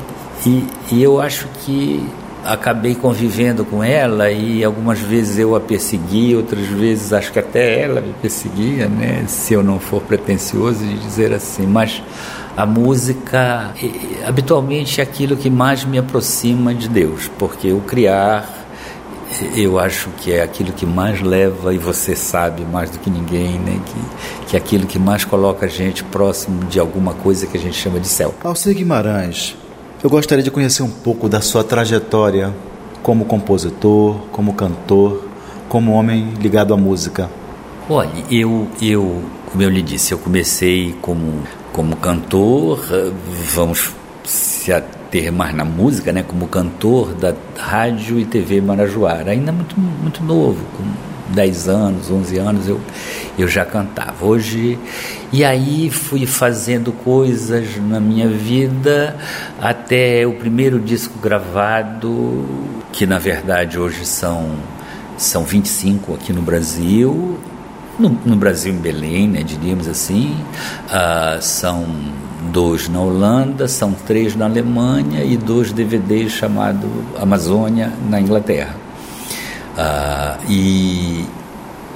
e, 0.45 0.67
e 0.91 1.01
eu 1.01 1.21
acho 1.21 1.47
que 1.65 2.05
acabei 2.45 2.97
convivendo 2.97 3.65
com 3.65 3.85
ela 3.85 4.29
e 4.33 4.65
algumas 4.65 4.99
vezes 4.99 5.39
eu 5.39 5.55
a 5.55 5.61
persegui, 5.61 6.35
outras 6.35 6.67
vezes 6.67 7.13
acho 7.13 7.33
que 7.33 7.39
até 7.39 7.83
ela 7.83 8.01
me 8.01 8.13
perseguia, 8.15 8.89
né? 8.89 9.25
Se 9.29 9.55
eu 9.55 9.63
não 9.63 9.79
for 9.79 10.03
pretensioso 10.03 10.81
de 10.81 10.99
dizer 10.99 11.33
assim, 11.33 11.65
mas 11.65 12.03
a 12.57 12.65
música 12.65 13.75
habitualmente 14.27 15.01
é 15.01 15.05
aquilo 15.05 15.37
que 15.37 15.51
mais 15.51 15.85
me 15.85 15.99
aproxima 15.99 16.75
de 16.75 16.89
Deus, 16.89 17.31
porque 17.39 17.73
o 17.73 17.81
criar 17.81 18.67
eu 19.55 19.79
acho 19.79 20.09
que 20.19 20.33
é 20.33 20.43
aquilo 20.43 20.73
que 20.73 20.87
mais 20.87 21.21
leva, 21.21 21.75
e 21.75 21.79
você 21.79 22.17
sabe 22.17 22.65
mais 22.65 22.91
do 22.91 22.99
que 22.99 23.11
ninguém, 23.11 23.59
né? 23.59 23.79
que, 23.85 24.47
que 24.47 24.57
é 24.57 24.59
aquilo 24.59 24.87
que 24.87 24.99
mais 24.99 25.25
coloca 25.25 25.67
a 25.67 25.69
gente 25.69 26.03
próximo 26.05 26.65
de 26.65 26.81
alguma 26.81 27.13
coisa 27.13 27.47
que 27.47 27.57
a 27.57 27.61
gente 27.61 27.77
chama 27.77 28.01
de 28.01 28.09
céu. 28.09 28.35
Alcir 28.43 28.75
Guimarães, 28.75 29.55
eu 30.03 30.09
gostaria 30.09 30.43
de 30.43 30.51
conhecer 30.51 30.83
um 30.83 30.91
pouco 30.91 31.29
da 31.29 31.43
sua 31.43 31.63
trajetória 31.63 32.55
como 33.03 33.27
compositor, 33.27 34.17
como 34.33 34.55
cantor, 34.55 35.29
como 35.69 35.93
homem 35.93 36.33
ligado 36.41 36.73
à 36.73 36.77
música. 36.77 37.29
Olha, 37.91 38.11
eu, 38.31 38.69
eu 38.81 39.23
como 39.57 39.63
eu 39.63 39.71
lhe 39.71 39.81
disse, 39.81 40.13
eu 40.13 40.19
comecei 40.19 40.95
como, 41.01 41.43
como 41.77 41.95
cantor, 41.97 42.81
vamos 43.55 43.93
se 44.25 44.73
ter 45.11 45.31
mais 45.31 45.55
na 45.55 45.65
música, 45.65 46.11
né, 46.11 46.25
como 46.27 46.49
cantor 46.49 47.13
da 47.13 47.35
rádio 47.55 48.19
e 48.19 48.25
TV 48.25 48.63
Marajoara, 48.63 49.31
ainda 49.31 49.53
muito, 49.53 49.79
muito 49.79 50.25
novo, 50.25 50.59
com 50.75 51.35
10 51.35 51.69
anos, 51.69 52.11
11 52.11 52.39
anos 52.39 52.67
eu, 52.67 52.81
eu 53.39 53.47
já 53.47 53.63
cantava. 53.67 54.25
Hoje, 54.25 54.79
e 55.31 55.45
aí 55.45 55.91
fui 55.91 56.25
fazendo 56.25 56.93
coisas 56.93 57.77
na 57.77 58.01
minha 58.01 58.27
vida 58.27 59.15
até 59.61 60.27
o 60.27 60.33
primeiro 60.33 60.81
disco 60.81 61.19
gravado, 61.19 62.47
que 62.91 63.07
na 63.07 63.19
verdade 63.19 63.79
hoje 63.79 64.07
são, 64.07 64.51
são 65.19 65.45
25 65.45 66.15
aqui 66.15 66.33
no 66.33 66.41
Brasil, 66.41 67.39
no, 67.99 68.11
no 68.25 68.37
Brasil 68.37 68.73
em 68.73 68.79
Belém, 68.79 69.29
né, 69.29 69.43
diríamos 69.43 69.89
assim, 69.89 70.37
uh, 70.87 71.41
são 71.41 71.87
dois 72.53 72.89
na 72.89 73.01
Holanda, 73.01 73.67
são 73.67 73.93
três 73.93 74.37
na 74.37 74.45
Alemanha 74.45 75.25
e 75.25 75.37
dois 75.37 75.73
DVDs 75.73 76.33
chamado 76.33 76.89
Amazônia 77.19 77.93
na 78.09 78.21
Inglaterra. 78.21 78.77
Uh, 79.77 80.51
e 80.51 81.27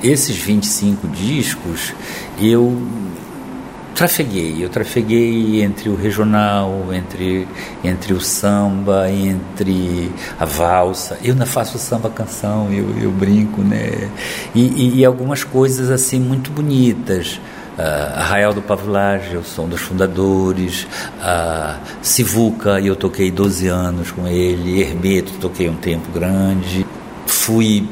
esses 0.03 0.37
25 0.37 1.09
discos 1.09 1.93
eu 2.41 2.77
trafeguei, 3.95 4.65
eu 4.65 4.69
trafeguei 4.69 5.63
entre 5.63 5.89
o 5.89 5.95
regional, 5.95 6.87
entre, 6.93 7.47
entre 7.85 8.13
o 8.13 8.21
samba, 8.21 9.11
entre 9.11 10.11
a 10.39 10.45
valsa. 10.45 11.19
Eu 11.23 11.33
ainda 11.33 11.47
faço 11.47 11.79
samba 11.79 12.11
canção, 12.11 12.73
eu, 12.73 12.87
eu 13.03 13.11
brinco, 13.11 13.63
né? 13.63 14.11
E, 14.55 14.61
e, 14.61 14.99
e 14.99 15.05
algumas 15.05 15.45
coisas 15.45 15.91
assim 15.91 16.19
muito 16.19 16.51
bonitas. 16.51 17.41
Uh, 17.79 18.19
Arraial 18.19 18.53
do 18.53 18.61
Pavulage, 18.61 19.33
eu 19.33 19.43
sou 19.43 19.65
um 19.65 19.69
dos 19.69 19.81
fundadores, 19.81 20.87
uh, 21.19 21.81
Sivuca, 22.03 22.79
eu 22.79 22.95
toquei 22.95 23.31
12 23.31 23.69
anos 23.69 24.11
com 24.11 24.29
ele, 24.29 24.83
Hermeto, 24.83 25.33
toquei 25.41 25.67
um 25.67 25.77
tempo 25.77 26.11
grande, 26.13 26.85
fui 27.27 27.89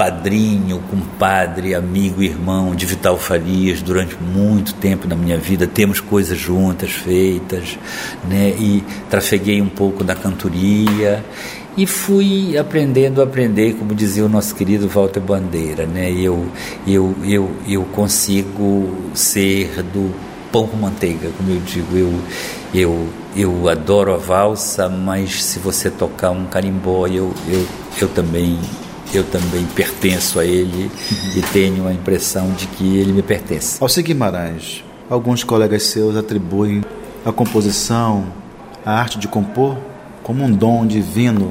padrinho, 0.00 0.80
compadre, 0.90 1.74
amigo, 1.74 2.22
irmão 2.22 2.74
de 2.74 2.86
Vital 2.86 3.18
Farias 3.18 3.82
durante 3.82 4.16
muito 4.16 4.72
tempo 4.72 5.06
na 5.06 5.14
minha 5.14 5.36
vida. 5.36 5.66
Temos 5.66 6.00
coisas 6.00 6.38
juntas 6.38 6.90
feitas, 6.90 7.78
né? 8.26 8.48
E 8.58 8.82
trafeguei 9.10 9.60
um 9.60 9.68
pouco 9.68 10.02
da 10.02 10.14
cantoria 10.14 11.22
e 11.76 11.86
fui 11.86 12.56
aprendendo 12.56 13.20
a 13.20 13.24
aprender, 13.24 13.74
como 13.74 13.94
dizia 13.94 14.24
o 14.24 14.28
nosso 14.28 14.54
querido 14.54 14.88
Walter 14.88 15.20
Bandeira, 15.20 15.84
né? 15.84 16.10
Eu, 16.10 16.46
eu, 16.86 17.14
eu, 17.22 17.50
eu 17.68 17.82
consigo 17.82 18.96
ser 19.12 19.82
do 19.82 20.14
pão 20.50 20.66
com 20.66 20.78
manteiga, 20.78 21.28
como 21.36 21.50
eu 21.50 21.60
digo, 21.60 21.94
eu, 21.94 22.20
eu, 22.74 23.06
eu 23.36 23.68
adoro 23.68 24.14
a 24.14 24.16
valsa, 24.16 24.88
mas 24.88 25.44
se 25.44 25.58
você 25.58 25.90
tocar 25.90 26.30
um 26.30 26.46
carimbó, 26.46 27.06
eu, 27.06 27.34
eu, 27.46 27.66
eu 28.00 28.08
também 28.08 28.58
eu 29.12 29.24
também 29.24 29.66
pertenço 29.74 30.38
a 30.38 30.44
ele 30.44 30.90
e 31.36 31.42
tenho 31.52 31.86
a 31.86 31.92
impressão 31.92 32.52
de 32.52 32.66
que 32.68 32.96
ele 32.96 33.12
me 33.12 33.22
pertence. 33.22 33.82
Alcir 33.82 34.04
Guimarães, 34.04 34.84
alguns 35.08 35.42
colegas 35.42 35.82
seus 35.84 36.16
atribuem 36.16 36.82
a 37.24 37.32
composição, 37.32 38.26
a 38.84 38.92
arte 38.92 39.18
de 39.18 39.26
compor, 39.26 39.76
como 40.22 40.44
um 40.44 40.50
dom 40.50 40.86
divino. 40.86 41.50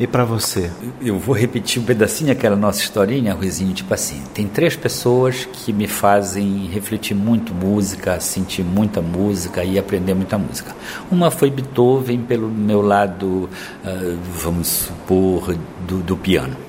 E 0.00 0.06
para 0.06 0.24
você? 0.24 0.70
Eu 1.02 1.18
vou 1.18 1.34
repetir 1.34 1.82
um 1.82 1.84
pedacinho 1.84 2.30
aquela 2.30 2.54
nossa 2.54 2.80
historinha, 2.80 3.34
Ruizinho, 3.34 3.74
tipo 3.74 3.92
assim, 3.92 4.22
tem 4.32 4.46
três 4.46 4.76
pessoas 4.76 5.48
que 5.52 5.72
me 5.72 5.88
fazem 5.88 6.66
refletir 6.72 7.14
muito 7.14 7.52
música, 7.52 8.20
sentir 8.20 8.62
muita 8.62 9.02
música 9.02 9.64
e 9.64 9.76
aprender 9.76 10.14
muita 10.14 10.38
música. 10.38 10.74
Uma 11.10 11.32
foi 11.32 11.50
Beethoven 11.50 12.20
pelo 12.20 12.48
meu 12.48 12.80
lado, 12.80 13.50
uh, 13.84 14.18
vamos 14.40 14.68
supor, 14.68 15.56
do, 15.86 15.98
do 15.98 16.16
piano 16.16 16.67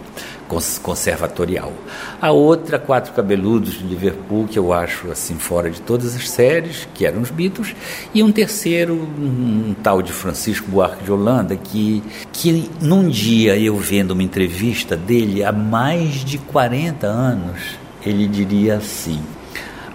conservatorial. 0.82 1.72
A 2.20 2.32
outra, 2.32 2.80
Quatro 2.80 3.14
Cabeludos 3.14 3.74
de 3.74 3.84
Liverpool, 3.84 4.48
que 4.48 4.58
eu 4.58 4.74
acho 4.74 5.12
assim 5.12 5.36
fora 5.36 5.70
de 5.70 5.80
todas 5.82 6.16
as 6.16 6.30
séries, 6.30 6.88
que 6.94 7.06
eram 7.06 7.22
os 7.22 7.30
Beatles, 7.30 7.76
e 8.14 8.24
um 8.24 8.32
terceiro, 8.32 8.96
um, 8.96 9.76
tal 9.84 10.02
de 10.02 10.12
Francisco 10.12 10.70
Buarque 10.70 11.04
de 11.04 11.12
Holanda, 11.12 11.56
que, 11.56 12.04
que 12.34 12.70
num 12.82 13.08
dia 13.08 13.58
eu 13.58 13.78
vendo 13.78 14.12
uma 14.12 14.24
entrevista 14.24 14.98
dele 14.98 15.44
há 15.44 15.52
mais 15.52 16.26
de 16.26 16.40
40 16.40 17.06
anos, 17.06 17.62
ele 18.04 18.28
diria 18.28 18.78
assim: 18.78 19.22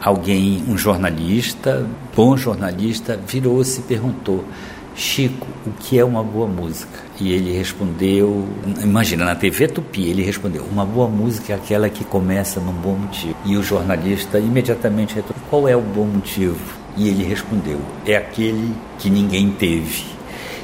alguém, 0.00 0.62
um 0.68 0.78
jornalista, 0.78 1.86
bom 2.14 2.36
jornalista, 2.36 3.18
virou-se 3.26 3.80
e 3.80 3.82
perguntou 3.82 4.44
Chico, 4.96 5.46
o 5.66 5.70
que 5.72 5.98
é 5.98 6.04
uma 6.04 6.22
boa 6.22 6.46
música? 6.46 7.00
E 7.20 7.32
ele 7.32 7.52
respondeu, 7.52 8.48
imagina, 8.80 9.24
na 9.24 9.34
TV 9.34 9.66
Tupi, 9.66 10.08
ele 10.08 10.22
respondeu, 10.22 10.64
uma 10.70 10.86
boa 10.86 11.08
música 11.08 11.52
é 11.52 11.56
aquela 11.56 11.88
que 11.88 12.04
começa 12.04 12.60
num 12.60 12.72
bom 12.72 12.94
motivo. 12.94 13.34
E 13.44 13.56
o 13.56 13.62
jornalista 13.62 14.38
imediatamente 14.38 15.16
retornou, 15.16 15.42
qual 15.50 15.68
é 15.68 15.76
o 15.76 15.80
bom 15.80 16.04
motivo? 16.04 16.60
E 16.96 17.08
ele 17.08 17.24
respondeu, 17.24 17.80
é 18.06 18.16
aquele 18.16 18.72
que 18.98 19.10
ninguém 19.10 19.50
teve. 19.50 20.04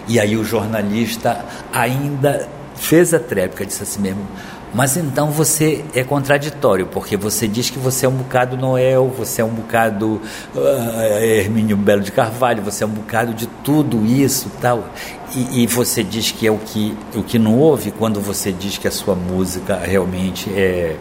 E 0.07 0.21
aí 0.21 0.37
o 0.37 0.45
jornalista 0.45 1.45
ainda 1.73 2.49
fez 2.77 3.12
a 3.12 3.19
tréplica, 3.19 3.66
disse 3.66 3.83
assim 3.83 4.01
mesmo, 4.01 4.27
mas 4.75 4.97
então 4.97 5.31
você 5.31 5.85
é 5.95 6.05
contraditório, 6.05 6.87
porque 6.87 7.17
você 7.17 7.49
diz 7.49 7.71
que 7.71 7.79
você 7.79 8.07
é 8.07 8.09
um 8.09 8.13
bocado 8.13 8.57
Noel, 8.57 9.09
você 9.09 9.43
é 9.43 9.45
um 9.45 9.51
bocado 9.51 10.21
uh, 10.55 11.01
Hermínio 11.23 11.77
Belo 11.77 12.03
de 12.03 12.13
Carvalho, 12.13 12.63
você 12.63 12.85
é 12.85 12.87
um 12.87 12.91
bocado 12.91 13.35
de 13.35 13.47
tudo 13.47 14.05
isso 14.07 14.51
tal. 14.61 14.89
E, 15.35 15.63
e, 15.63 15.67
você 15.67 16.03
diz 16.03 16.33
que 16.33 16.47
é 16.47 16.51
o 16.51 16.59
que, 16.59 16.97
o 17.15 17.23
que 17.23 17.39
não 17.39 17.57
houve 17.57 17.93
quando 17.93 18.21
você 18.21 18.51
diz 18.51 18.79
que 18.79 18.89
a 18.89 18.91
sua 18.91 19.15
música 19.15 19.77
realmente 19.77 20.51
é 20.53 20.97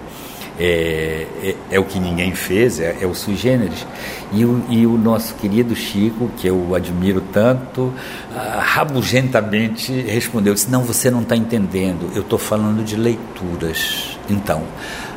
é, 0.60 1.26
é, 1.42 1.56
é, 1.72 1.80
o 1.80 1.86
que 1.86 2.00
ninguém 2.00 2.36
fez, 2.36 2.82
é, 2.82 2.98
é, 3.00 3.08
o 3.08 3.16
sui 3.16 3.38
generis. 3.38 3.88
E 4.34 4.44
o, 4.44 4.62
e 4.70 4.86
o 4.86 4.98
nosso 4.98 5.34
querido 5.36 5.74
Chico, 5.74 6.30
que 6.38 6.48
eu 6.48 6.76
admiro 6.76 7.22
tanto, 7.32 7.94
ah, 8.36 8.60
rabugentamente 8.62 9.94
respondeu: 10.02 10.54
disse, 10.54 10.70
Não, 10.70 10.84
você 10.84 11.10
não 11.10 11.22
está 11.22 11.36
entendendo, 11.36 12.12
eu 12.14 12.22
estou 12.22 12.38
falando 12.38 12.84
de 12.84 12.98
leituras. 12.98 14.20
Então, 14.30 14.64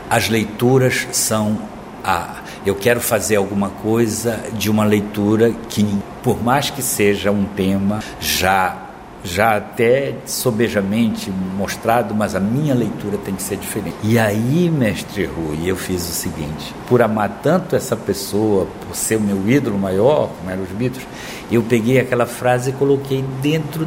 as 0.09 0.28
leituras 0.28 1.09
são 1.11 1.59
a. 2.05 2.37
Eu 2.64 2.76
quero 2.76 3.00
fazer 3.00 3.35
alguma 3.35 3.70
coisa 3.70 4.40
de 4.52 4.70
uma 4.70 4.85
leitura 4.85 5.52
que, 5.68 5.85
por 6.22 6.40
mais 6.40 6.70
que 6.70 6.81
seja 6.81 7.33
um 7.33 7.44
tema 7.44 7.98
já 8.20 8.82
já 9.24 9.56
até 9.56 10.14
sobejamente 10.26 11.30
mostrado, 11.30 12.14
mas 12.14 12.35
a 12.35 12.40
minha 12.40 12.74
leitura 12.74 13.16
tem 13.18 13.35
que 13.35 13.42
ser 13.42 13.56
diferente. 13.56 13.96
E 14.02 14.18
aí, 14.18 14.68
mestre 14.70 15.26
Rui, 15.26 15.61
eu 15.64 15.76
fiz 15.76 16.02
o 16.02 16.12
seguinte: 16.12 16.74
por 16.88 17.02
amar 17.02 17.40
tanto 17.42 17.76
essa 17.76 17.96
pessoa, 17.96 18.66
por 18.87 18.96
ser 18.96 19.16
o 19.16 19.20
meu 19.20 19.48
ídolo 19.48 19.78
maior, 19.78 20.30
como 20.38 20.50
eram 20.50 20.62
os 20.62 20.70
Beatles, 20.70 21.06
eu 21.50 21.62
peguei 21.62 22.00
aquela 22.00 22.26
frase 22.26 22.70
e 22.70 22.72
coloquei 22.72 23.24
dentro 23.40 23.87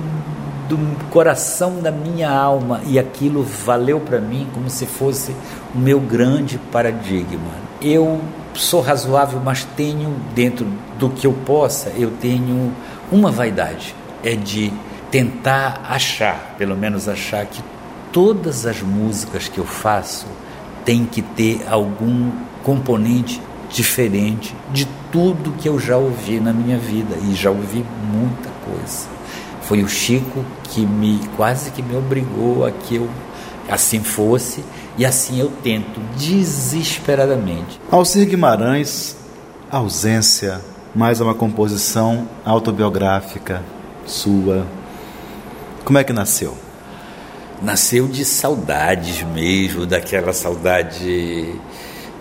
do 0.70 0.78
coração 1.10 1.80
da 1.80 1.92
minha 1.92 2.30
alma 2.30 2.82
e 2.88 2.98
aquilo 2.98 3.44
valeu 3.44 4.00
para 4.00 4.20
mim 4.20 4.48
como 4.54 4.70
se 4.70 4.86
fosse 4.86 5.32
o 5.74 5.78
meu 5.78 6.00
grande 6.00 6.58
paradigma. 6.72 7.66
Eu 7.82 8.20
sou 8.56 8.82
razoável, 8.82 9.40
mas 9.44 9.64
tenho 9.76 10.16
dentro 10.34 10.66
do 10.98 11.10
que 11.10 11.28
eu 11.28 11.34
possa, 11.34 11.90
eu 11.90 12.12
tenho 12.20 12.72
uma 13.12 13.30
vaidade, 13.30 13.94
é 14.24 14.34
de 14.34 14.72
tentar 15.12 15.82
achar, 15.88 16.56
pelo 16.58 16.76
menos 16.76 17.08
achar 17.08 17.46
que 17.46 17.62
todas 18.12 18.66
as 18.66 18.82
músicas 18.82 19.48
que 19.48 19.58
eu 19.58 19.66
faço 19.66 20.26
têm 20.84 21.06
que 21.06 21.22
ter 21.22 21.66
algum 21.70 22.32
componente 22.64 23.42
diferente 23.70 24.56
de 24.72 24.88
tudo 25.12 25.54
que 25.58 25.68
eu 25.68 25.80
já 25.80 25.98
ouvi 25.98 26.40
na 26.40 26.54
minha 26.54 26.78
vida 26.78 27.16
e 27.24 27.36
já 27.36 27.50
ouvi 27.50 27.86
muita 28.12 28.50
coisa. 28.66 29.08
Foi 29.62 29.84
o 29.84 29.90
Chico 29.90 30.46
que 30.70 30.86
me 30.86 31.20
quase 31.36 31.72
que 31.72 31.82
me 31.82 31.96
obrigou 31.96 32.66
a 32.66 32.72
que 32.72 32.96
eu 32.96 33.10
assim 33.70 34.04
fosse 34.04 34.64
e 34.98 35.06
assim 35.06 35.40
eu 35.40 35.52
tento 35.64 36.00
desesperadamente. 36.18 37.80
Alcir 37.92 38.28
Guimarães, 38.28 39.18
ausência, 39.72 40.62
mais 40.94 41.20
uma 41.20 41.34
composição 41.34 42.28
autobiográfica 42.46 43.62
sua. 44.06 44.66
Como 45.86 46.00
é 46.00 46.04
que 46.04 46.12
nasceu? 46.12 46.58
Nasceu 47.62 48.08
de 48.08 48.26
saudades 48.26 49.22
mesmo, 49.22 49.86
daquela 49.86 50.34
saudade 50.34 51.56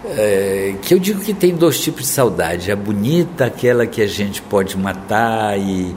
é, 0.05 0.75
que 0.83 0.93
eu 0.93 0.99
digo 0.99 1.21
que 1.21 1.33
tem 1.33 1.55
dois 1.55 1.81
tipos 1.81 2.03
de 2.03 2.09
saudade: 2.09 2.71
a 2.71 2.77
bonita, 2.77 3.47
aquela 3.47 3.87
que 3.87 4.03
a 4.03 4.07
gente 4.07 4.43
pode 4.43 4.77
matar, 4.77 5.59
e, 5.59 5.97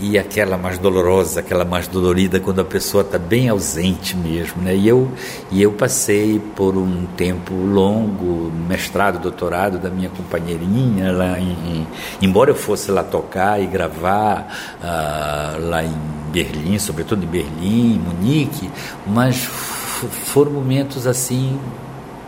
e 0.00 0.18
aquela 0.18 0.56
mais 0.56 0.78
dolorosa, 0.78 1.40
aquela 1.40 1.64
mais 1.64 1.88
dolorida, 1.88 2.38
quando 2.38 2.60
a 2.60 2.64
pessoa 2.64 3.02
está 3.02 3.18
bem 3.18 3.48
ausente 3.48 4.16
mesmo. 4.16 4.62
Né? 4.62 4.76
E, 4.76 4.88
eu, 4.88 5.10
e 5.50 5.62
eu 5.62 5.72
passei 5.72 6.38
por 6.54 6.76
um 6.76 7.06
tempo 7.16 7.54
longo, 7.54 8.50
mestrado, 8.68 9.18
doutorado 9.18 9.78
da 9.78 9.90
minha 9.90 10.10
companheirinha, 10.10 11.12
lá 11.12 11.38
em, 11.38 11.52
em, 11.52 11.86
embora 12.20 12.50
eu 12.50 12.54
fosse 12.54 12.90
lá 12.90 13.02
tocar 13.02 13.60
e 13.60 13.66
gravar 13.66 14.76
uh, 14.80 15.68
lá 15.68 15.84
em 15.84 15.94
Berlim, 16.30 16.78
sobretudo 16.78 17.24
em 17.24 17.28
Berlim, 17.28 17.98
Munique, 17.98 18.70
mas 19.06 19.36
foram 19.36 20.50
momentos 20.50 21.06
assim 21.06 21.58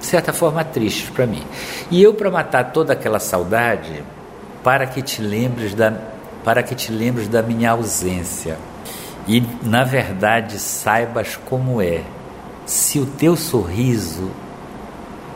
de 0.01 0.07
certa 0.07 0.33
forma, 0.33 0.63
tristes 0.65 1.11
para 1.11 1.27
mim. 1.27 1.43
E 1.91 2.01
eu, 2.01 2.15
para 2.15 2.31
matar 2.31 2.73
toda 2.73 2.93
aquela 2.93 3.19
saudade, 3.19 4.05
para 4.63 4.87
que 4.87 5.03
te 5.03 5.21
lembres 5.21 5.75
da, 5.75 5.93
para 6.45 6.63
que 6.63 6.75
te 6.75 6.93
lembres 6.93 7.29
da 7.29 7.43
minha 7.43 7.71
ausência 7.73 8.59
e, 9.27 9.43
na 9.63 9.85
verdade, 9.85 10.59
saibas 10.59 11.37
como 11.37 11.83
é. 11.83 12.03
Se 12.65 12.99
o 12.99 13.07
teu 13.07 13.37
sorriso 13.37 14.31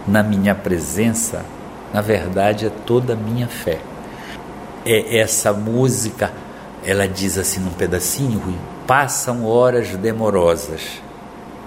na 0.06 0.22
minha 0.22 0.54
presença, 0.54 1.44
na 1.92 2.00
verdade, 2.00 2.66
é 2.66 2.70
toda 2.70 3.12
a 3.12 3.16
minha 3.16 3.46
fé. 3.46 3.78
É 4.84 5.18
essa 5.18 5.52
música, 5.52 6.32
ela 6.84 7.06
diz 7.06 7.36
assim 7.38 7.60
num 7.60 7.70
pedacinho, 7.70 8.38
Rui, 8.38 8.56
passam 8.86 9.46
horas 9.46 9.88
demorosas 9.96 11.02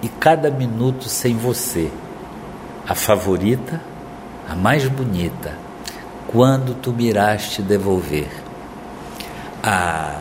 e 0.02 0.08
cada 0.08 0.50
minuto 0.50 1.08
sem 1.08 1.36
você 1.36 1.90
a 2.86 2.94
favorita, 2.94 3.80
a 4.48 4.54
mais 4.54 4.86
bonita, 4.86 5.54
quando 6.28 6.74
tu 6.74 6.92
miraste 6.92 7.62
devolver. 7.62 8.45
Ah, 9.62 10.20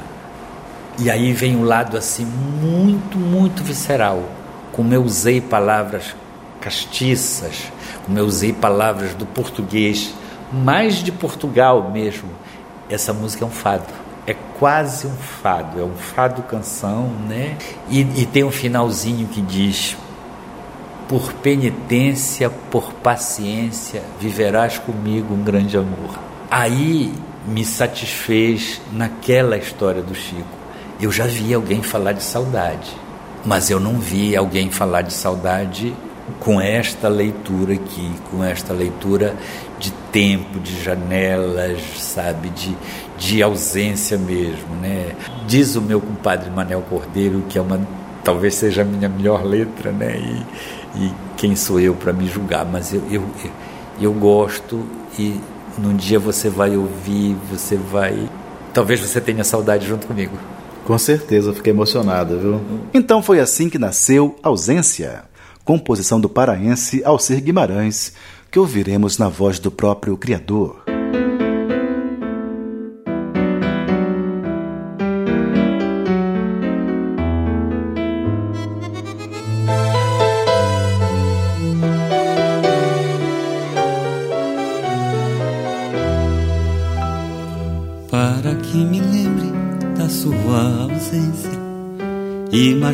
e 0.98 1.10
aí 1.10 1.34
vem 1.34 1.56
o 1.56 1.64
lado 1.64 1.98
assim 1.98 2.26
muito, 2.26 3.18
muito 3.18 3.64
visceral, 3.64 4.24
como 4.72 4.94
eu 4.94 5.04
usei 5.04 5.42
palavras 5.42 6.16
castiças, 6.62 7.72
como 8.06 8.18
eu 8.18 8.26
usei 8.26 8.54
palavras 8.54 9.14
do 9.14 9.26
português, 9.26 10.14
mais 10.52 10.96
de 10.96 11.12
Portugal 11.12 11.92
mesmo. 11.92 12.30
Essa 12.90 13.14
música 13.14 13.44
é 13.44 13.48
um 13.48 13.52
fado, 13.52 13.94
é 14.26 14.34
quase 14.58 15.06
um 15.06 15.16
fado, 15.16 15.80
é 15.80 15.84
um 15.84 15.96
fado 15.96 16.44
canção, 16.44 17.10
né? 17.28 17.58
E, 17.90 18.02
e 18.02 18.26
tem 18.26 18.44
um 18.44 18.52
finalzinho 18.52 19.28
que 19.28 19.42
diz: 19.42 19.98
por 21.08 21.34
penitência, 21.34 22.50
por 22.72 22.94
paciência, 22.94 24.02
viverás 24.20 24.78
comigo 24.78 25.34
um 25.34 25.44
grande 25.44 25.78
amor. 25.78 26.20
Aí 26.50 27.14
me 27.48 27.64
satisfez 27.64 28.82
naquela 28.92 29.58
história 29.58 30.02
do 30.02 30.16
Chico. 30.16 30.44
Eu 31.00 31.12
já 31.12 31.26
vi 31.26 31.54
alguém 31.54 31.82
falar 31.84 32.14
de 32.14 32.24
saudade, 32.24 32.92
mas 33.46 33.70
eu 33.70 33.80
não 33.80 34.00
vi 34.00 34.36
alguém 34.36 34.72
falar 34.72 35.02
de 35.02 35.14
saudade 35.14 35.94
com 36.40 36.60
esta 36.60 37.08
leitura 37.08 37.74
aqui, 37.74 38.12
com 38.32 38.44
esta 38.44 38.74
leitura 38.74 39.36
de 39.78 39.92
tempo, 40.12 40.60
de 40.60 40.82
janelas, 40.82 41.82
sabe, 41.98 42.50
de, 42.50 42.76
de 43.18 43.44
ausência 43.44 44.18
mesmo, 44.18 44.76
né? 44.82 45.16
Diz 45.46 45.76
o 45.76 45.82
meu 45.82 46.02
compadre 46.02 46.50
Manel 46.50 46.82
Cordeiro 46.82 47.44
que 47.48 47.58
é 47.60 47.62
uma 47.62 47.80
talvez 48.24 48.56
seja 48.56 48.82
a 48.82 48.86
minha 48.86 49.08
melhor 49.08 49.44
letra, 49.46 49.92
né? 49.92 50.18
E, 50.18 51.06
e 51.06 51.14
quem 51.38 51.56
sou 51.56 51.80
eu 51.80 51.94
para 51.94 52.12
me 52.12 52.28
julgar, 52.28 52.66
mas 52.66 52.92
eu, 52.92 53.04
eu, 53.12 53.24
eu 54.02 54.14
gosto 54.14 54.84
e 55.20 55.40
num 55.78 55.96
dia 55.96 56.20
você 56.20 56.50
vai 56.50 56.76
ouvir, 56.76 57.36
você 57.50 57.76
vai. 57.76 58.30
Talvez 58.74 59.00
você 59.00 59.20
tenha 59.20 59.44
saudade 59.44 59.88
junto 59.88 60.08
comigo. 60.08 60.38
Com 60.86 60.98
certeza, 60.98 61.54
fiquei 61.54 61.74
emocionado, 61.74 62.40
viu? 62.40 62.62
Então 62.94 63.22
foi 63.22 63.40
assim 63.40 63.70
que 63.70 63.80
nasceu 63.80 64.36
Ausência, 64.44 65.24
composição 65.64 66.20
do 66.20 66.30
paraense 66.30 67.04
Alcir 67.04 67.42
Guimarães, 67.42 68.14
que 68.52 68.60
ouviremos 68.60 69.18
na 69.18 69.28
voz 69.28 69.58
do 69.58 69.72
próprio 69.72 70.16
criador. 70.16 70.85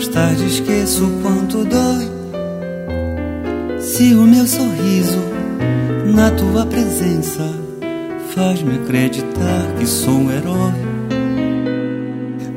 Mais 0.02 0.08
tarde 0.08 0.48
esqueço 0.48 1.06
o 1.06 1.22
quanto 1.22 1.64
dói. 1.64 2.10
Se 3.80 4.16
o 4.16 4.22
meu 4.24 4.48
sorriso 4.48 5.20
na 6.06 6.32
tua 6.32 6.66
presença 6.66 7.48
Faz-me 8.34 8.76
acreditar 8.78 9.68
que 9.78 9.86
sou 9.86 10.14
um 10.14 10.32
herói. 10.32 10.74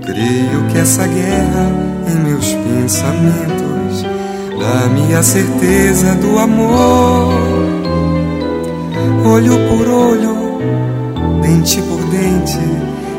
Creio 0.06 0.66
que 0.70 0.78
essa 0.78 1.06
guerra 1.06 1.70
em 2.08 2.18
meus 2.20 2.46
pensamentos 2.46 4.04
Dá-me 4.58 5.14
a 5.14 5.22
certeza 5.22 6.14
do 6.14 6.38
amor. 6.38 7.34
Olho 9.26 9.54
por 9.68 9.88
olho, 9.88 10.36
dente 11.42 11.82
por 11.82 12.00
dente 12.04 12.58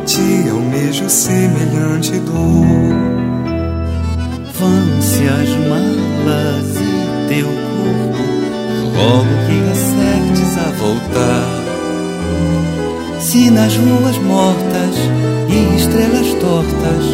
Te 0.05 0.49
almejo 0.49 1.09
semelhante 1.09 2.17
dor 2.19 3.24
Vão-se 4.57 5.27
as 5.27 5.49
malas 5.67 6.77
e 6.77 7.27
teu 7.27 7.45
corpo, 7.45 8.23
logo 8.95 9.33
que 9.45 9.57
acertes 9.69 10.57
a 10.57 10.71
voltar. 10.79 11.45
Se 13.19 13.51
nas 13.51 13.75
ruas 13.75 14.17
mortas 14.19 14.95
e 15.49 15.75
estrelas 15.75 16.33
tortas 16.35 17.05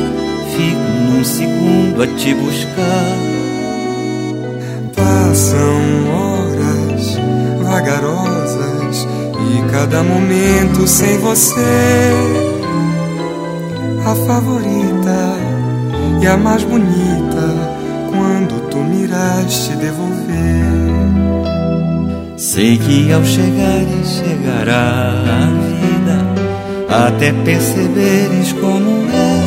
fico 0.55 0.91
num 1.09 1.23
segundo 1.23 2.03
a 2.03 2.07
te 2.15 2.31
buscar. 2.35 3.17
Passam 4.95 5.81
horas 6.13 7.17
vagarosas 7.63 9.07
e 9.49 9.71
cada 9.71 10.03
momento 10.03 10.87
sem 10.87 11.17
você, 11.17 12.11
a 14.05 14.13
favorita 14.27 15.50
e 16.21 16.27
a 16.27 16.37
mais 16.37 16.63
bonita 16.63 17.81
quando 18.09 18.69
tu 18.69 18.77
miraste 18.77 19.75
devolver. 19.75 20.21
Sei 22.37 22.77
que 22.77 23.11
ao 23.11 23.23
chegares 23.23 24.21
chegará 24.23 25.13
a 25.13 25.47
vida, 25.79 27.05
até 27.07 27.33
perceberes 27.33 28.53
como 28.53 29.07
é. 29.11 29.41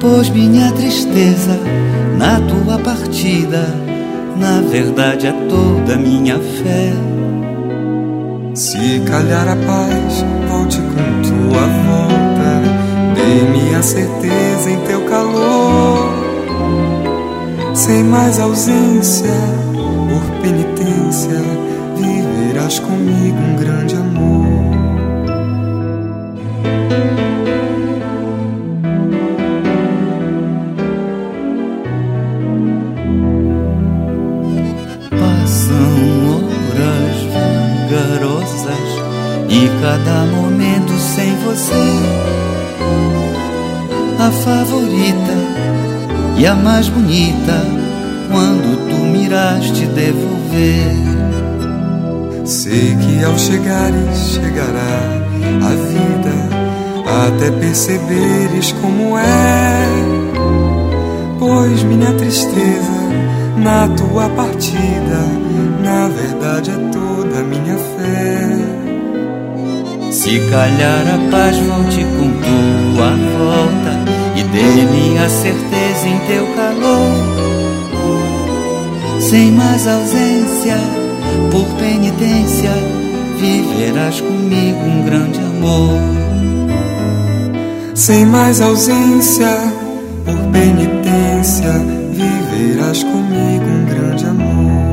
Pois 0.00 0.28
minha 0.30 0.70
tristeza 0.72 1.58
na 2.16 2.40
tua 2.40 2.78
partida, 2.78 3.66
na 4.36 4.60
verdade 4.60 5.26
é 5.26 5.32
toda 5.48 5.96
minha 5.96 6.38
fé. 6.38 6.92
Se 8.54 9.00
calhar 9.00 9.48
a 9.48 9.56
paz 9.56 10.24
volte 10.48 10.78
com 10.78 11.22
tua 11.22 11.66
volta 11.66 12.83
Dei-me 13.24 13.74
a 13.74 13.82
certeza 13.82 14.70
em 14.70 14.78
teu 14.80 15.00
calor, 15.06 16.10
sem 17.74 18.04
mais 18.04 18.38
ausência, 18.38 19.32
por 19.72 20.42
penitência, 20.42 21.40
viverás 21.96 22.78
comigo 22.80 23.38
um 23.38 23.56
grande 23.56 23.96
amor. 23.96 24.74
E 39.48 39.68
cada 39.80 40.26
momento 40.26 40.98
sem 40.98 41.36
você 41.44 41.93
a 44.18 44.30
favorita 44.30 45.34
e 46.36 46.46
a 46.46 46.54
mais 46.54 46.88
bonita 46.88 47.60
quando 48.30 48.88
tu 48.88 48.96
miraste 49.04 49.86
devolver. 49.86 50.94
Sei 52.44 52.96
que 52.96 53.24
ao 53.24 53.38
chegares 53.38 54.32
chegará 54.34 55.00
a 55.62 55.70
vida, 55.88 56.34
até 57.26 57.50
perceberes 57.50 58.72
como 58.80 59.16
é. 59.18 59.86
Pois 61.38 61.82
minha 61.84 62.12
tristeza 62.14 63.04
na 63.56 63.88
tua 63.88 64.28
partida, 64.30 65.20
na 65.82 66.08
verdade 66.08 66.70
é 66.70 66.90
toda 66.92 67.42
minha 67.42 67.76
fé. 67.76 68.74
Se 70.10 70.38
calhar 70.50 71.04
a 71.08 71.30
paz 71.30 71.56
volte 71.58 72.04
com 72.04 72.30
tua 72.40 73.10
volta 73.38 74.03
dê 74.54 74.84
minha 74.86 75.28
certeza 75.28 76.06
em 76.06 76.18
teu 76.28 76.46
calor. 76.54 77.44
Sem 79.20 79.50
mais 79.52 79.86
ausência, 79.86 80.76
por 81.50 81.66
penitência, 81.76 82.70
viverás 83.38 84.20
comigo 84.20 84.80
um 84.84 85.02
grande 85.04 85.40
amor. 85.40 85.98
Sem 87.94 88.26
mais 88.26 88.60
ausência, 88.60 89.48
por 90.24 90.36
penitência, 90.52 91.72
viverás 92.12 93.02
comigo 93.02 93.64
um 93.64 93.84
grande 93.86 94.26
amor. 94.26 94.83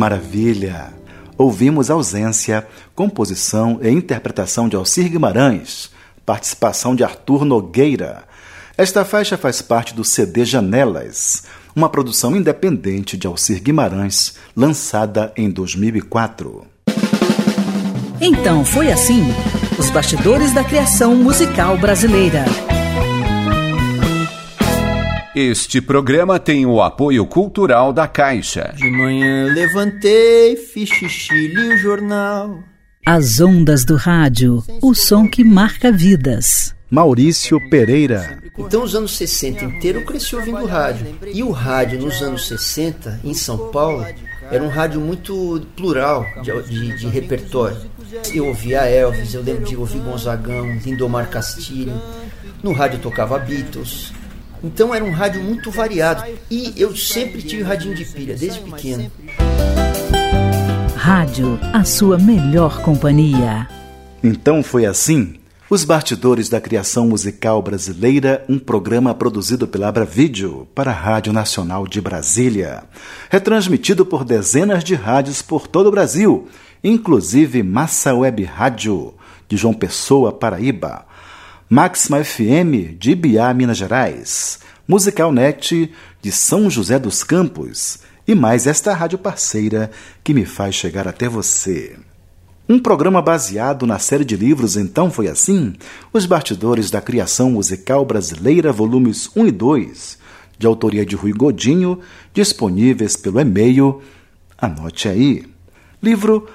Maravilha! 0.00 0.94
Ouvimos 1.36 1.90
Ausência, 1.90 2.66
composição 2.94 3.78
e 3.82 3.90
interpretação 3.90 4.66
de 4.66 4.74
Alcir 4.74 5.10
Guimarães, 5.10 5.90
participação 6.24 6.96
de 6.96 7.04
Arthur 7.04 7.44
Nogueira. 7.44 8.24
Esta 8.78 9.04
faixa 9.04 9.36
faz 9.36 9.60
parte 9.60 9.92
do 9.92 10.02
CD 10.02 10.42
Janelas, 10.46 11.42
uma 11.76 11.90
produção 11.90 12.34
independente 12.34 13.14
de 13.14 13.26
Alcir 13.26 13.62
Guimarães, 13.62 14.36
lançada 14.56 15.34
em 15.36 15.50
2004. 15.50 16.66
Então 18.22 18.64
foi 18.64 18.90
assim: 18.90 19.22
os 19.78 19.90
bastidores 19.90 20.54
da 20.54 20.64
criação 20.64 21.14
musical 21.14 21.76
brasileira. 21.76 22.46
Este 25.34 25.80
programa 25.80 26.40
tem 26.40 26.66
o 26.66 26.82
apoio 26.82 27.24
cultural 27.24 27.92
da 27.92 28.08
Caixa. 28.08 28.74
De 28.76 28.90
manhã 28.90 29.46
eu 29.46 29.54
levantei, 29.54 30.56
fiz 30.56 30.88
xixi, 30.88 31.46
li 31.46 31.74
o 31.74 31.76
jornal. 31.76 32.58
As 33.06 33.40
ondas 33.40 33.84
do 33.84 33.94
rádio, 33.94 34.60
o 34.82 34.92
som 34.92 35.28
que 35.28 35.44
marca 35.44 35.92
vidas. 35.92 36.74
Maurício 36.90 37.60
Pereira. 37.70 38.40
Então, 38.58 38.82
os 38.82 38.96
anos 38.96 39.16
60 39.16 39.64
inteiro 39.64 40.00
eu 40.00 40.04
cresci 40.04 40.34
ouvindo 40.34 40.66
rádio. 40.66 41.06
E 41.32 41.44
o 41.44 41.52
rádio 41.52 42.00
nos 42.00 42.20
anos 42.20 42.48
60, 42.48 43.20
em 43.22 43.32
São 43.32 43.70
Paulo, 43.70 44.04
era 44.50 44.64
um 44.64 44.68
rádio 44.68 45.00
muito 45.00 45.64
plural 45.76 46.26
de, 46.42 46.62
de, 46.64 46.98
de 46.98 47.06
repertório. 47.06 47.76
Eu 48.34 48.48
ouvia 48.48 48.80
Elvis, 48.80 49.32
eu 49.32 49.42
lembro 49.42 49.64
de 49.64 49.76
ouvir 49.76 50.00
Gonzagão, 50.00 50.76
Lindomar 50.84 51.30
Castilho. 51.30 51.94
No 52.64 52.72
rádio 52.72 52.98
tocava 52.98 53.38
Beatles. 53.38 54.12
Então 54.62 54.94
era 54.94 55.04
um 55.04 55.10
rádio 55.10 55.42
muito 55.42 55.70
variado. 55.70 56.24
E 56.50 56.74
eu 56.76 56.94
sempre 56.94 57.42
tive 57.42 57.62
radinho 57.62 57.94
de 57.94 58.04
pilha, 58.04 58.36
desde 58.36 58.60
pequeno. 58.60 59.10
Rádio, 60.94 61.58
a 61.72 61.82
sua 61.82 62.18
melhor 62.18 62.82
companhia. 62.82 63.66
Então 64.22 64.62
foi 64.62 64.84
assim? 64.84 65.36
Os 65.70 65.84
Bastidores 65.84 66.48
da 66.48 66.60
Criação 66.60 67.06
Musical 67.06 67.62
Brasileira, 67.62 68.44
um 68.48 68.58
programa 68.58 69.14
produzido 69.14 69.68
pela 69.68 69.88
Abra 69.88 70.04
Vídeo 70.04 70.66
para 70.74 70.90
a 70.90 70.94
Rádio 70.94 71.32
Nacional 71.32 71.86
de 71.86 72.00
Brasília. 72.00 72.82
Retransmitido 73.30 74.04
por 74.04 74.24
dezenas 74.24 74.82
de 74.82 74.94
rádios 74.94 75.40
por 75.40 75.68
todo 75.68 75.86
o 75.86 75.90
Brasil, 75.92 76.48
inclusive 76.82 77.62
Massa 77.62 78.12
Web 78.12 78.42
Rádio, 78.42 79.14
de 79.48 79.56
João 79.56 79.72
Pessoa, 79.72 80.32
Paraíba. 80.32 81.06
Máxima 81.72 82.24
FM, 82.24 82.98
de 82.98 83.12
Ibiá, 83.12 83.54
Minas 83.54 83.76
Gerais. 83.76 84.58
Musical 84.88 85.30
Net, 85.30 85.92
de 86.20 86.32
São 86.32 86.68
José 86.68 86.98
dos 86.98 87.22
Campos. 87.22 88.00
E 88.26 88.34
mais 88.34 88.66
esta 88.66 88.92
rádio 88.92 89.16
parceira 89.18 89.88
que 90.24 90.34
me 90.34 90.44
faz 90.44 90.74
chegar 90.74 91.06
até 91.06 91.28
você. 91.28 91.96
Um 92.68 92.76
programa 92.76 93.22
baseado 93.22 93.86
na 93.86 94.00
série 94.00 94.24
de 94.24 94.34
livros 94.34 94.76
Então 94.76 95.12
Foi 95.12 95.28
Assim, 95.28 95.74
Os 96.12 96.26
Bastidores 96.26 96.90
da 96.90 97.00
Criação 97.00 97.52
Musical 97.52 98.04
Brasileira, 98.04 98.72
volumes 98.72 99.30
1 99.36 99.46
e 99.46 99.52
2, 99.52 100.18
de 100.58 100.66
autoria 100.66 101.06
de 101.06 101.14
Rui 101.14 101.32
Godinho, 101.32 102.00
disponíveis 102.34 103.16
pelo 103.16 103.38
e-mail, 103.38 104.02
anote 104.58 105.08
aí, 105.08 105.44
livro 106.02 106.48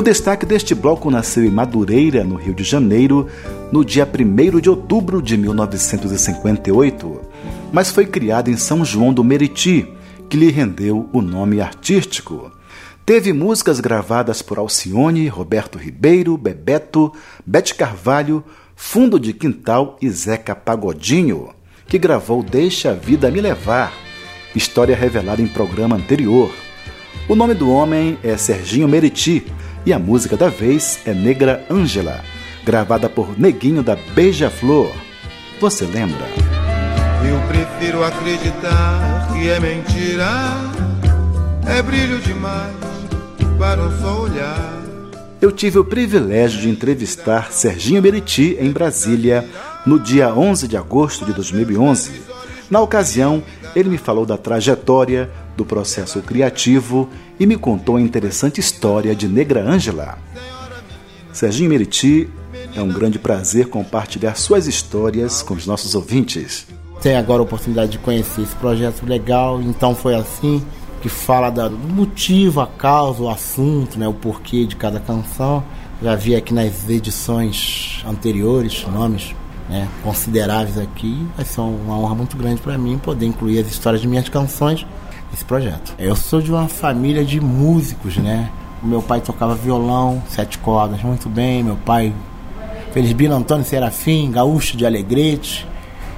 O 0.00 0.02
destaque 0.02 0.46
deste 0.46 0.74
bloco 0.74 1.10
nasceu 1.10 1.44
em 1.44 1.50
Madureira, 1.50 2.24
no 2.24 2.36
Rio 2.36 2.54
de 2.54 2.64
Janeiro, 2.64 3.28
no 3.70 3.84
dia 3.84 4.08
1 4.08 4.58
de 4.58 4.70
outubro 4.70 5.20
de 5.20 5.36
1958, 5.36 7.20
mas 7.70 7.90
foi 7.90 8.06
criado 8.06 8.48
em 8.48 8.56
São 8.56 8.82
João 8.82 9.12
do 9.12 9.22
Meriti, 9.22 9.86
que 10.30 10.38
lhe 10.38 10.50
rendeu 10.50 11.06
o 11.12 11.20
nome 11.20 11.60
artístico. 11.60 12.50
Teve 13.04 13.34
músicas 13.34 13.78
gravadas 13.78 14.40
por 14.40 14.56
Alcione, 14.56 15.28
Roberto 15.28 15.76
Ribeiro, 15.76 16.34
Bebeto, 16.38 17.12
Bete 17.44 17.74
Carvalho, 17.74 18.42
Fundo 18.74 19.20
de 19.20 19.34
Quintal 19.34 19.98
e 20.00 20.08
Zeca 20.08 20.56
Pagodinho, 20.56 21.50
que 21.86 21.98
gravou 21.98 22.42
Deixa 22.42 22.92
a 22.92 22.94
Vida 22.94 23.30
Me 23.30 23.42
Levar, 23.42 23.92
história 24.56 24.96
revelada 24.96 25.42
em 25.42 25.46
programa 25.46 25.94
anterior. 25.94 26.50
O 27.28 27.34
nome 27.34 27.52
do 27.52 27.70
homem 27.70 28.18
é 28.24 28.34
Serginho 28.38 28.88
Meriti, 28.88 29.44
e 29.90 29.92
a 29.92 29.98
música 29.98 30.36
da 30.36 30.48
vez 30.48 31.00
é 31.04 31.12
Negra 31.12 31.66
Ângela, 31.68 32.24
gravada 32.64 33.08
por 33.08 33.36
Neguinho 33.36 33.82
da 33.82 33.96
Beija-Flor. 33.96 34.92
Você 35.60 35.84
lembra? 35.84 36.26
Eu 37.28 37.40
prefiro 37.48 38.04
acreditar 38.04 39.32
que 39.32 39.48
é 39.50 39.58
mentira, 39.58 40.30
é 41.66 41.82
brilho 41.82 42.20
demais 42.20 42.72
para 43.58 43.80
um 43.82 44.00
só 44.00 44.20
olhar. 44.20 44.80
Eu 45.40 45.50
tive 45.50 45.80
o 45.80 45.84
privilégio 45.84 46.60
de 46.60 46.68
entrevistar 46.68 47.50
Serginho 47.50 48.00
Meriti 48.00 48.56
em 48.60 48.70
Brasília 48.70 49.44
no 49.84 49.98
dia 49.98 50.32
11 50.32 50.68
de 50.68 50.76
agosto 50.76 51.24
de 51.24 51.32
2011. 51.32 52.12
Na 52.70 52.80
ocasião, 52.80 53.42
ele 53.74 53.88
me 53.88 53.98
falou 53.98 54.26
da 54.26 54.36
trajetória, 54.36 55.30
do 55.56 55.64
processo 55.64 56.20
criativo 56.22 57.08
e 57.38 57.46
me 57.46 57.56
contou 57.56 57.96
a 57.96 58.00
interessante 58.00 58.60
história 58.60 59.14
de 59.14 59.28
Negra 59.28 59.62
Ângela. 59.62 60.18
Serginho 61.32 61.70
Meriti, 61.70 62.28
é 62.74 62.82
um 62.82 62.88
grande 62.88 63.18
prazer 63.18 63.68
compartilhar 63.68 64.34
suas 64.34 64.66
histórias 64.66 65.42
com 65.42 65.54
os 65.54 65.66
nossos 65.66 65.94
ouvintes. 65.94 66.66
Tem 67.00 67.16
agora 67.16 67.40
a 67.40 67.44
oportunidade 67.44 67.92
de 67.92 67.98
conhecer 67.98 68.42
esse 68.42 68.54
projeto 68.56 69.04
legal, 69.06 69.60
então 69.60 69.94
foi 69.94 70.14
assim 70.14 70.62
que 71.00 71.08
fala 71.08 71.48
do 71.50 71.70
motivo, 71.70 72.60
a 72.60 72.66
causa, 72.66 73.22
o 73.22 73.30
assunto, 73.30 73.98
né, 73.98 74.06
o 74.06 74.12
porquê 74.12 74.66
de 74.66 74.76
cada 74.76 75.00
canção. 75.00 75.64
Já 76.02 76.14
vi 76.14 76.34
aqui 76.34 76.52
nas 76.52 76.88
edições 76.88 78.02
anteriores 78.06 78.86
nomes 78.86 79.34
né, 79.70 79.88
consideráveis 80.02 80.76
aqui. 80.76 81.26
Vai 81.36 81.44
ser 81.44 81.60
uma 81.60 81.96
honra 81.96 82.14
muito 82.14 82.36
grande 82.36 82.60
para 82.60 82.76
mim 82.76 82.98
poder 82.98 83.24
incluir 83.24 83.60
as 83.60 83.68
histórias 83.68 84.02
de 84.02 84.08
minhas 84.08 84.28
canções 84.28 84.84
esse 85.32 85.44
projeto. 85.44 85.94
Eu 85.98 86.16
sou 86.16 86.42
de 86.42 86.50
uma 86.50 86.68
família 86.68 87.24
de 87.24 87.40
músicos, 87.40 88.16
né? 88.16 88.50
O 88.82 88.86
meu 88.86 89.00
pai 89.00 89.20
tocava 89.20 89.54
violão, 89.54 90.22
sete 90.28 90.58
cordas, 90.58 91.02
muito 91.02 91.28
bem. 91.28 91.62
Meu 91.62 91.76
pai, 91.76 92.12
Felisbino 92.92 93.34
Antônio 93.36 93.64
Serafim, 93.64 94.30
gaúcho 94.30 94.76
de 94.76 94.84
Alegrete, 94.84 95.66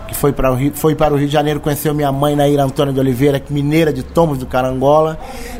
que 0.08 0.14
foi 0.14 0.32
para 0.32 0.50
o 0.50 0.54
Rio, 0.54 0.72
foi 0.74 0.94
para 0.94 1.12
o 1.12 1.16
Rio 1.16 1.26
de 1.26 1.32
Janeiro, 1.32 1.60
conheceu 1.60 1.92
minha 1.94 2.12
mãe, 2.12 2.34
Naira 2.34 2.64
Antônia 2.64 2.92
de 2.92 3.00
Oliveira, 3.00 3.42
mineira 3.50 3.92
de 3.92 4.02
Tomos 4.02 4.38
do 4.38 4.46
Carangola, 4.46 5.18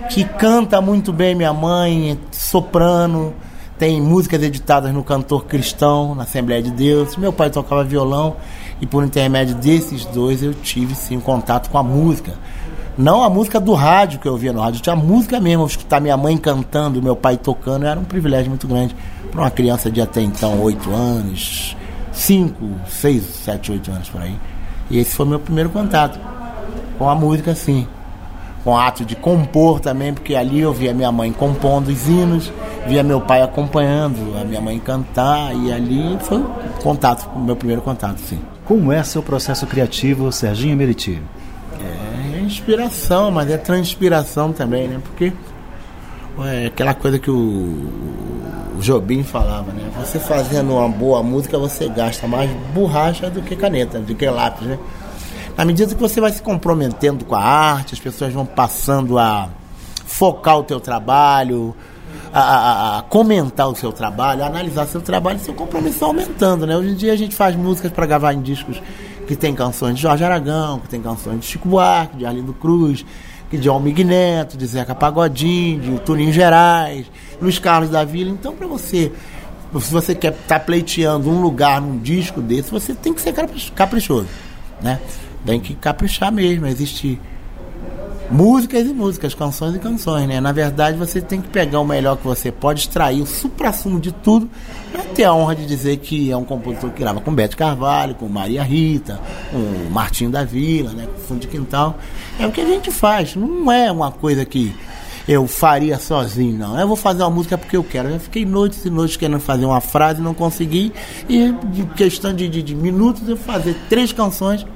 que 0.09 0.25
canta 0.25 0.81
muito 0.81 1.13
bem 1.13 1.35
minha 1.35 1.53
mãe, 1.53 2.19
soprano, 2.31 3.35
tem 3.83 4.01
músicas 4.01 4.41
editadas 4.41 4.95
no 4.95 5.03
Cantor 5.03 5.45
Cristão, 5.45 6.15
na 6.15 6.23
Assembleia 6.23 6.63
de 6.63 6.71
Deus. 6.71 7.17
Meu 7.17 7.33
pai 7.33 7.51
tocava 7.51 7.83
violão 7.83 8.37
e 8.81 8.87
por 8.87 9.03
intermédio 9.03 9.57
desses 9.57 10.05
dois 10.05 10.41
eu 10.41 10.55
tive 10.55 10.95
sim 10.95 11.19
contato 11.19 11.69
com 11.69 11.77
a 11.79 11.83
música. 11.83 12.33
Não 12.97 13.25
a 13.25 13.29
música 13.29 13.59
do 13.59 13.75
rádio 13.75 14.21
que 14.21 14.29
eu 14.29 14.35
ouvia 14.35 14.53
no 14.53 14.61
rádio, 14.61 14.81
tinha 14.81 14.93
a 14.93 14.97
música 14.97 15.41
mesmo, 15.41 15.67
escutar 15.67 16.01
minha 16.01 16.17
mãe 16.17 16.39
cantando, 16.39 17.03
meu 17.03 17.17
pai 17.17 17.37
tocando, 17.37 17.85
era 17.85 17.99
um 17.99 18.05
privilégio 18.05 18.51
muito 18.51 18.69
grande 18.69 18.95
para 19.33 19.41
uma 19.41 19.51
criança 19.51 19.91
de 19.91 20.01
até 20.01 20.21
então 20.21 20.63
8 20.63 20.89
anos, 20.93 21.77
5, 22.13 22.65
6, 22.89 23.25
7, 23.25 23.73
8 23.73 23.91
anos 23.91 24.09
por 24.09 24.23
aí. 24.23 24.37
E 24.93 24.99
esse 25.01 25.13
foi 25.13 25.27
meu 25.27 25.41
primeiro 25.41 25.71
contato 25.71 26.21
com 26.97 27.11
a 27.11 27.17
música, 27.17 27.53
sim. 27.53 27.89
Com 28.65 28.71
o 28.71 28.77
ato 28.77 29.05
de 29.05 29.17
compor 29.17 29.81
também, 29.81 30.15
porque 30.15 30.37
ali 30.37 30.61
eu 30.61 30.73
via 30.73 30.95
minha 30.95 31.11
mãe 31.11 31.33
compondo 31.33 31.89
os 31.89 32.09
hinos, 32.09 32.53
via 32.87 33.03
meu 33.03 33.21
pai 33.21 33.43
acompanhando 33.43 34.39
a 34.41 34.45
minha 34.45 34.61
mãe 34.61 34.79
cantar, 34.79 35.55
e 35.57 35.73
ali 35.73 36.17
foi 36.21 36.39
o 36.39 36.83
contato, 36.83 37.29
o 37.35 37.41
meu 37.41 37.57
primeiro 37.57 37.83
contato, 37.83 38.19
sim. 38.19 38.39
Como 38.65 38.93
é 38.93 39.03
seu 39.03 39.23
processo 39.23 39.67
criativo, 39.67 40.31
Serginho 40.31 40.77
Meriti? 40.77 41.21
É 41.81 42.41
inspiração, 42.41 43.31
mas 43.31 43.51
é 43.51 43.57
transpiração 43.57 44.53
também, 44.53 44.87
né? 44.87 45.01
Porque 45.03 45.33
é 46.45 46.67
aquela 46.67 46.95
coisa 46.95 47.19
que 47.19 47.31
o, 47.31 47.35
o 47.35 48.81
Jobim 48.81 49.23
falava, 49.23 49.73
né? 49.73 49.83
Você 49.99 50.19
fazendo 50.19 50.75
uma 50.75 50.89
boa 50.89 51.23
música, 51.23 51.59
você 51.59 51.89
gasta 51.89 52.27
mais 52.27 52.51
borracha 52.73 53.29
do 53.29 53.43
que 53.43 53.57
caneta, 53.57 53.99
do 53.99 54.15
que 54.15 54.29
lápis, 54.31 54.67
né? 54.67 54.79
Na 55.57 55.65
medida 55.65 55.95
que 55.95 56.01
você 56.01 56.21
vai 56.21 56.33
se 56.33 56.43
comprometendo 56.43 57.25
com 57.25 57.35
a 57.35 57.43
arte, 57.43 57.95
as 57.95 58.01
pessoas 58.01 58.33
vão 58.33 58.47
passando 58.47 59.19
a 59.19 59.51
focar 60.07 60.59
o 60.59 60.65
teu 60.65 60.81
trabalho, 60.81 61.75
a, 62.33 62.41
a, 62.41 62.99
a 62.99 63.03
comentar 63.03 63.69
o 63.69 63.75
seu 63.75 63.93
trabalho, 63.93 64.43
a 64.43 64.47
analisar 64.47 64.87
seu 64.87 65.01
trabalho, 65.01 65.39
seu 65.39 65.55
compromisso 65.55 66.05
aumentando, 66.05 66.67
né? 66.67 66.77
Hoje 66.77 66.91
em 66.91 66.95
dia 66.95 67.13
a 67.13 67.17
gente 67.17 67.37
faz 67.37 67.55
músicas 67.55 67.93
para 67.93 68.07
gravar 68.07 68.33
em 68.33 68.41
discos 68.41 68.81
que 69.27 69.37
tem 69.37 69.55
canções 69.55 69.97
de 69.97 70.03
Jorge 70.03 70.25
Aragão, 70.25 70.81
que 70.81 70.89
tem 70.89 71.01
canções 71.01 71.41
de 71.41 71.47
Chico 71.47 71.69
Buarque, 71.69 72.17
de 72.17 72.27
Arlindo 72.27 72.55
Cruz, 72.55 73.05
que 73.51 73.59
de 73.59 73.69
Almig 73.69 74.03
Neto, 74.03 74.57
de 74.57 74.67
Zeca 74.67 74.95
Pagodinho, 74.95 75.81
de 75.81 76.01
Tuninho 76.01 76.33
Gerais, 76.33 77.07
Luiz 77.41 77.59
Carlos 77.59 77.91
da 77.91 78.05
Vila. 78.05 78.31
Então, 78.31 78.55
para 78.55 78.67
você, 78.67 79.13
se 79.79 79.93
você 79.93 80.15
quer 80.15 80.33
estar 80.33 80.59
tá 80.59 80.61
pleiteando 80.61 81.31
um 81.31 81.41
lugar 81.41 81.81
num 81.81 81.99
disco 81.99 82.41
desse, 82.41 82.71
você 82.71 82.95
tem 82.95 83.13
que 83.13 83.21
ser 83.21 83.35
caprichoso, 83.75 84.29
né? 84.81 84.99
Tem 85.45 85.61
que 85.61 85.75
caprichar 85.75 86.33
mesmo, 86.33 86.67
existir 86.67 87.21
músicas 88.31 88.87
e 88.87 88.95
músicas, 88.95 89.35
canções 89.35 89.75
e 89.75 89.79
canções, 89.79 90.27
né? 90.27 90.41
Na 90.41 90.53
verdade, 90.53 90.97
você 90.97 91.21
tem 91.21 91.41
que 91.41 91.49
pegar 91.49 91.81
o 91.81 91.85
melhor 91.85 92.17
que 92.17 92.25
você 92.25 92.51
pode, 92.51 92.81
extrair 92.81 93.21
o 93.21 93.27
supra-sumo 93.27 94.01
de 94.01 94.11
tudo, 94.11 94.49
para 94.91 95.03
ter 95.03 95.25
a 95.25 95.35
honra 95.35 95.55
de 95.55 95.67
dizer 95.67 95.99
que 95.99 96.31
é 96.31 96.37
um 96.37 96.45
compositor 96.45 96.91
que 96.91 97.01
grava 97.01 97.21
com 97.21 97.35
Bete 97.35 97.57
Carvalho, 97.57 98.15
com 98.15 98.27
Maria 98.29 98.63
Rita, 98.63 99.21
com 99.51 99.91
Martinho 99.91 100.31
da 100.31 100.45
Vila, 100.45 100.93
né? 100.93 101.07
Com 101.07 101.21
Fundo 101.21 101.41
de 101.41 101.49
Quintal. 101.49 101.99
É 102.39 102.47
o 102.47 102.51
que 102.51 102.61
a 102.61 102.67
gente 102.67 102.91
faz, 102.91 103.37
não 103.37 103.71
é 103.71 103.93
uma 103.93 104.11
coisa 104.11 104.45
que 104.45 104.75
eu 105.29 105.47
faria 105.47 105.99
sozinho, 105.99 106.59
não. 106.59 106.79
Eu 106.79 106.89
vou 106.89 106.97
fazer 106.97 107.23
uma 107.23 107.31
música 107.31 107.57
porque 107.57 107.77
eu 107.77 107.85
quero. 107.85 108.09
Eu 108.09 108.19
fiquei 108.19 108.45
noites 108.45 108.85
e 108.85 108.91
noites 108.91 109.17
querendo 109.17 109.41
fazer 109.41 109.67
uma 109.67 109.81
frase, 109.81 110.21
não 110.21 110.35
consegui, 110.35 110.93
e 111.29 111.53
de 111.71 111.85
questão 111.95 112.35
de, 112.35 112.49
de, 112.49 112.63
de 112.63 112.75
minutos 112.75 113.29
eu 113.29 113.37
fazer 113.37 113.77
três 113.89 114.13
canções 114.13 114.67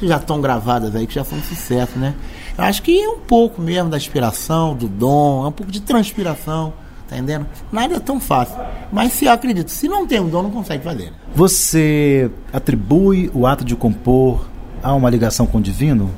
que 0.00 0.08
já 0.08 0.16
estão 0.16 0.40
gravadas 0.40 0.96
aí, 0.96 1.06
que 1.06 1.14
já 1.14 1.22
são 1.22 1.38
um 1.38 1.42
sucesso, 1.42 1.98
né? 1.98 2.14
Eu 2.56 2.64
acho 2.64 2.82
que 2.82 2.98
é 2.98 3.08
um 3.08 3.18
pouco 3.18 3.60
mesmo 3.60 3.90
da 3.90 3.98
inspiração, 3.98 4.74
do 4.74 4.88
dom, 4.88 5.44
é 5.44 5.48
um 5.48 5.52
pouco 5.52 5.70
de 5.70 5.80
transpiração, 5.80 6.72
tá 7.06 7.16
entendendo? 7.16 7.46
Nada 7.70 7.96
é 7.96 8.00
tão 8.00 8.18
fácil. 8.18 8.56
Mas 8.90 9.12
se 9.12 9.26
eu 9.26 9.32
acredito, 9.32 9.70
se 9.70 9.86
não 9.86 10.06
tem 10.06 10.18
um 10.18 10.28
dom, 10.28 10.42
não 10.42 10.50
consegue 10.50 10.82
fazer. 10.82 11.12
Você 11.34 12.30
atribui 12.50 13.30
o 13.34 13.46
ato 13.46 13.62
de 13.62 13.76
compor 13.76 14.48
a 14.82 14.94
uma 14.94 15.10
ligação 15.10 15.46
com 15.46 15.58
o 15.58 15.60
divino? 15.60 16.10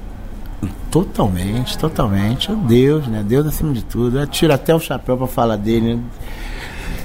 Totalmente, 0.88 1.76
totalmente. 1.76 2.54
Deus, 2.54 3.08
né? 3.08 3.24
Deus 3.26 3.46
acima 3.46 3.72
de 3.72 3.82
tudo. 3.82 4.20
Eu 4.20 4.26
tiro 4.28 4.52
até 4.52 4.72
o 4.72 4.78
chapéu 4.78 5.16
para 5.16 5.26
falar 5.26 5.56
dele. 5.56 5.96
Né? 5.96 6.02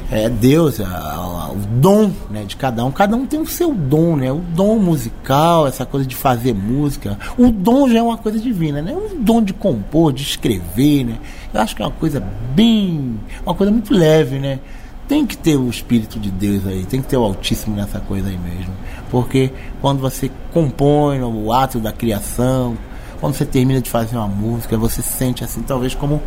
É 0.10 0.30
Deus, 0.30 0.80
a, 0.80 0.88
a, 0.88 1.52
o 1.52 1.58
dom 1.58 2.12
né, 2.30 2.44
de 2.46 2.56
cada 2.56 2.84
um. 2.86 2.92
Cada 2.92 3.16
um 3.16 3.26
tem 3.26 3.42
o 3.42 3.46
seu 3.46 3.74
dom, 3.74 4.16
né? 4.16 4.32
O 4.32 4.40
dom 4.40 4.80
musical, 4.80 5.68
essa 5.68 5.86
coisa 5.86 6.06
de 6.06 6.16
fazer 6.16 6.54
música. 6.54 7.18
O 7.38 7.52
dom 7.52 7.90
já 7.90 8.00
é 8.00 8.02
uma 8.02 8.18
coisa 8.18 8.40
divina, 8.40 8.82
né? 8.82 8.94
O 8.94 9.18
dom 9.20 9.42
de 9.42 9.54
compor, 9.54 10.14
de 10.14 10.24
escrever, 10.24 11.04
né? 11.04 11.18
Eu 11.54 11.62
acho 11.62 11.76
que 11.76 11.82
é 11.82 11.86
uma 11.86 11.92
coisa 11.92 12.24
bem. 12.56 13.20
uma 13.46 13.54
coisa 13.54 13.72
muito 13.72 13.94
leve, 13.94 14.40
né? 14.40 14.60
Tem 15.10 15.26
que 15.26 15.38
ter 15.38 15.58
o 15.58 15.70
Espírito 15.70 16.20
de 16.20 16.30
Deus 16.32 16.66
aí, 16.68 16.86
tem 16.86 17.02
que 17.02 17.08
ter 17.08 17.18
o 17.18 17.24
Altíssimo 17.24 17.76
nessa 17.76 18.00
coisa 18.00 18.30
aí 18.30 18.38
mesmo. 18.38 18.74
Porque 19.10 19.52
quando 19.82 20.00
você 20.00 20.32
compõe 20.54 21.22
o 21.22 21.52
ato 21.52 21.80
da 21.80 21.92
criação, 21.92 22.78
quando 23.20 23.34
você 23.34 23.46
termina 23.46 23.82
de 23.82 23.90
fazer 23.90 24.18
uma 24.18 24.28
música, 24.28 24.78
você 24.78 25.02
se 25.02 25.14
sente 25.14 25.44
assim, 25.44 25.62
talvez 25.62 25.96
como 25.96 26.22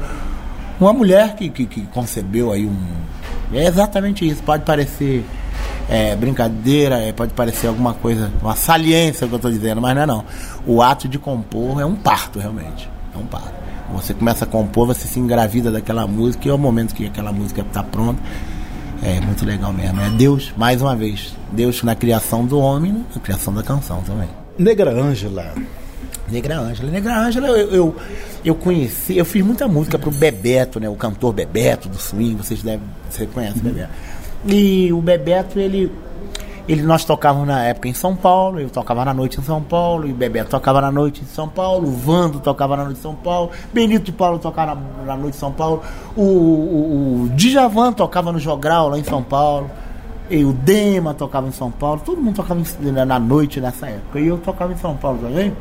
uma 0.80 0.94
mulher 0.94 1.36
que, 1.36 1.50
que, 1.50 1.66
que 1.66 1.82
concebeu 1.88 2.52
aí 2.52 2.64
um 2.64 2.76
é 3.52 3.66
exatamente 3.66 4.26
isso. 4.26 4.42
Pode 4.42 4.64
parecer 4.64 5.24
é, 5.88 6.14
brincadeira, 6.14 6.98
é, 6.98 7.12
pode 7.12 7.32
parecer 7.34 7.66
alguma 7.66 7.94
coisa, 7.94 8.30
uma 8.40 8.54
saliência 8.54 9.26
que 9.26 9.32
eu 9.32 9.36
estou 9.36 9.50
dizendo, 9.50 9.80
mas 9.80 9.94
não 9.94 10.02
é 10.02 10.06
não. 10.06 10.24
O 10.66 10.80
ato 10.80 11.08
de 11.08 11.18
compor 11.18 11.80
é 11.80 11.84
um 11.84 11.96
parto, 11.96 12.38
realmente. 12.38 12.88
É 13.14 13.18
um 13.18 13.26
parto. 13.26 13.52
Você 13.92 14.14
começa 14.14 14.44
a 14.44 14.46
compor, 14.46 14.86
você 14.86 15.08
se 15.08 15.18
engravida 15.18 15.70
daquela 15.70 16.06
música 16.06 16.46
e 16.46 16.50
é 16.50 16.54
o 16.54 16.58
momento 16.58 16.94
que 16.94 17.06
aquela 17.06 17.32
música 17.32 17.62
está 17.62 17.82
pronta. 17.82 18.20
É 19.02 19.20
muito 19.20 19.44
legal 19.44 19.72
mesmo. 19.72 20.00
É 20.00 20.10
Deus, 20.10 20.52
mais 20.56 20.80
uma 20.80 20.94
vez. 20.94 21.34
Deus 21.50 21.82
na 21.82 21.96
criação 21.96 22.44
do 22.44 22.58
homem, 22.58 23.04
na 23.14 23.20
criação 23.20 23.52
da 23.52 23.62
canção 23.62 24.00
também. 24.02 24.28
Negra 24.58 24.92
Ângela, 24.92 25.54
Negra 26.30 26.58
Ângela. 26.58 26.90
Negra 26.90 27.18
Ângela, 27.18 27.48
eu, 27.48 27.70
eu, 27.70 27.96
eu, 28.44 28.54
conheci, 28.54 29.16
eu 29.16 29.24
fiz 29.24 29.44
muita 29.44 29.66
música 29.66 29.98
pro 29.98 30.10
Bebeto, 30.10 30.80
né? 30.80 30.88
O 30.88 30.94
cantor 30.94 31.32
Bebeto 31.32 31.88
do 31.88 31.98
swing, 31.98 32.36
vocês 32.36 32.62
devem, 32.62 32.86
você 33.08 33.26
conhece 33.26 33.58
o 33.58 33.62
Bebeto. 33.62 33.90
E 34.46 34.92
o 34.92 35.02
Bebeto, 35.02 35.58
ele, 35.58 35.92
ele 36.68 36.82
nós 36.82 37.04
tocávamos 37.04 37.46
na 37.46 37.64
época 37.64 37.88
em 37.88 37.94
São 37.94 38.16
Paulo, 38.16 38.60
eu 38.60 38.70
tocava 38.70 39.04
na 39.04 39.12
noite 39.12 39.38
em 39.38 39.42
São 39.42 39.62
Paulo, 39.62 40.06
e 40.06 40.12
o 40.12 40.14
Bebeto 40.14 40.50
tocava 40.50 40.80
na 40.80 40.90
noite 40.90 41.22
em 41.22 41.26
São 41.26 41.48
Paulo, 41.48 41.88
o 41.88 41.92
Vando 41.92 42.40
tocava 42.40 42.76
na 42.76 42.84
noite 42.84 42.98
em 42.98 43.02
São 43.02 43.14
Paulo, 43.14 43.50
Benito 43.72 44.04
de 44.04 44.12
Paulo 44.12 44.38
tocava 44.38 44.74
na, 44.74 45.04
na 45.04 45.16
noite 45.16 45.36
em 45.36 45.40
São 45.40 45.52
Paulo, 45.52 45.82
o, 46.16 46.22
o, 46.22 47.22
o 47.24 47.28
Djavan 47.36 47.92
tocava 47.92 48.32
no 48.32 48.38
Jogral 48.38 48.88
lá 48.88 48.98
em 48.98 49.04
São 49.04 49.22
Paulo. 49.22 49.70
E 50.30 50.44
o 50.44 50.52
Dema 50.52 51.12
tocava 51.12 51.48
em 51.48 51.50
São 51.50 51.72
Paulo, 51.72 52.00
todo 52.06 52.22
mundo 52.22 52.36
tocava 52.36 52.62
na 53.04 53.18
noite 53.18 53.60
nessa 53.60 53.88
época. 53.88 54.20
E 54.20 54.28
eu 54.28 54.38
tocava 54.38 54.72
em 54.72 54.76
São 54.76 54.96
Paulo 54.96 55.18
também. 55.18 55.52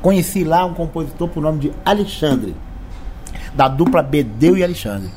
Conheci 0.00 0.44
lá 0.44 0.64
um 0.64 0.74
compositor 0.74 1.28
por 1.28 1.42
nome 1.42 1.58
de 1.58 1.72
Alexandre, 1.84 2.54
da 3.54 3.68
dupla 3.68 4.02
Bedeu 4.02 4.56
e 4.56 4.64
Alexandre. 4.64 5.10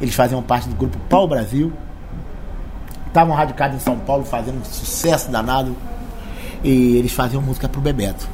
Eles 0.00 0.14
faziam 0.14 0.42
parte 0.42 0.68
do 0.68 0.74
grupo 0.74 0.98
Pau 1.08 1.28
Brasil. 1.28 1.72
Estavam 3.06 3.34
radicados 3.34 3.76
em 3.76 3.80
São 3.80 3.98
Paulo 3.98 4.24
fazendo 4.24 4.60
um 4.60 4.64
sucesso 4.64 5.30
danado. 5.30 5.76
E 6.64 6.96
eles 6.96 7.12
faziam 7.12 7.42
música 7.42 7.68
pro 7.68 7.80
Bebeto. 7.80 8.28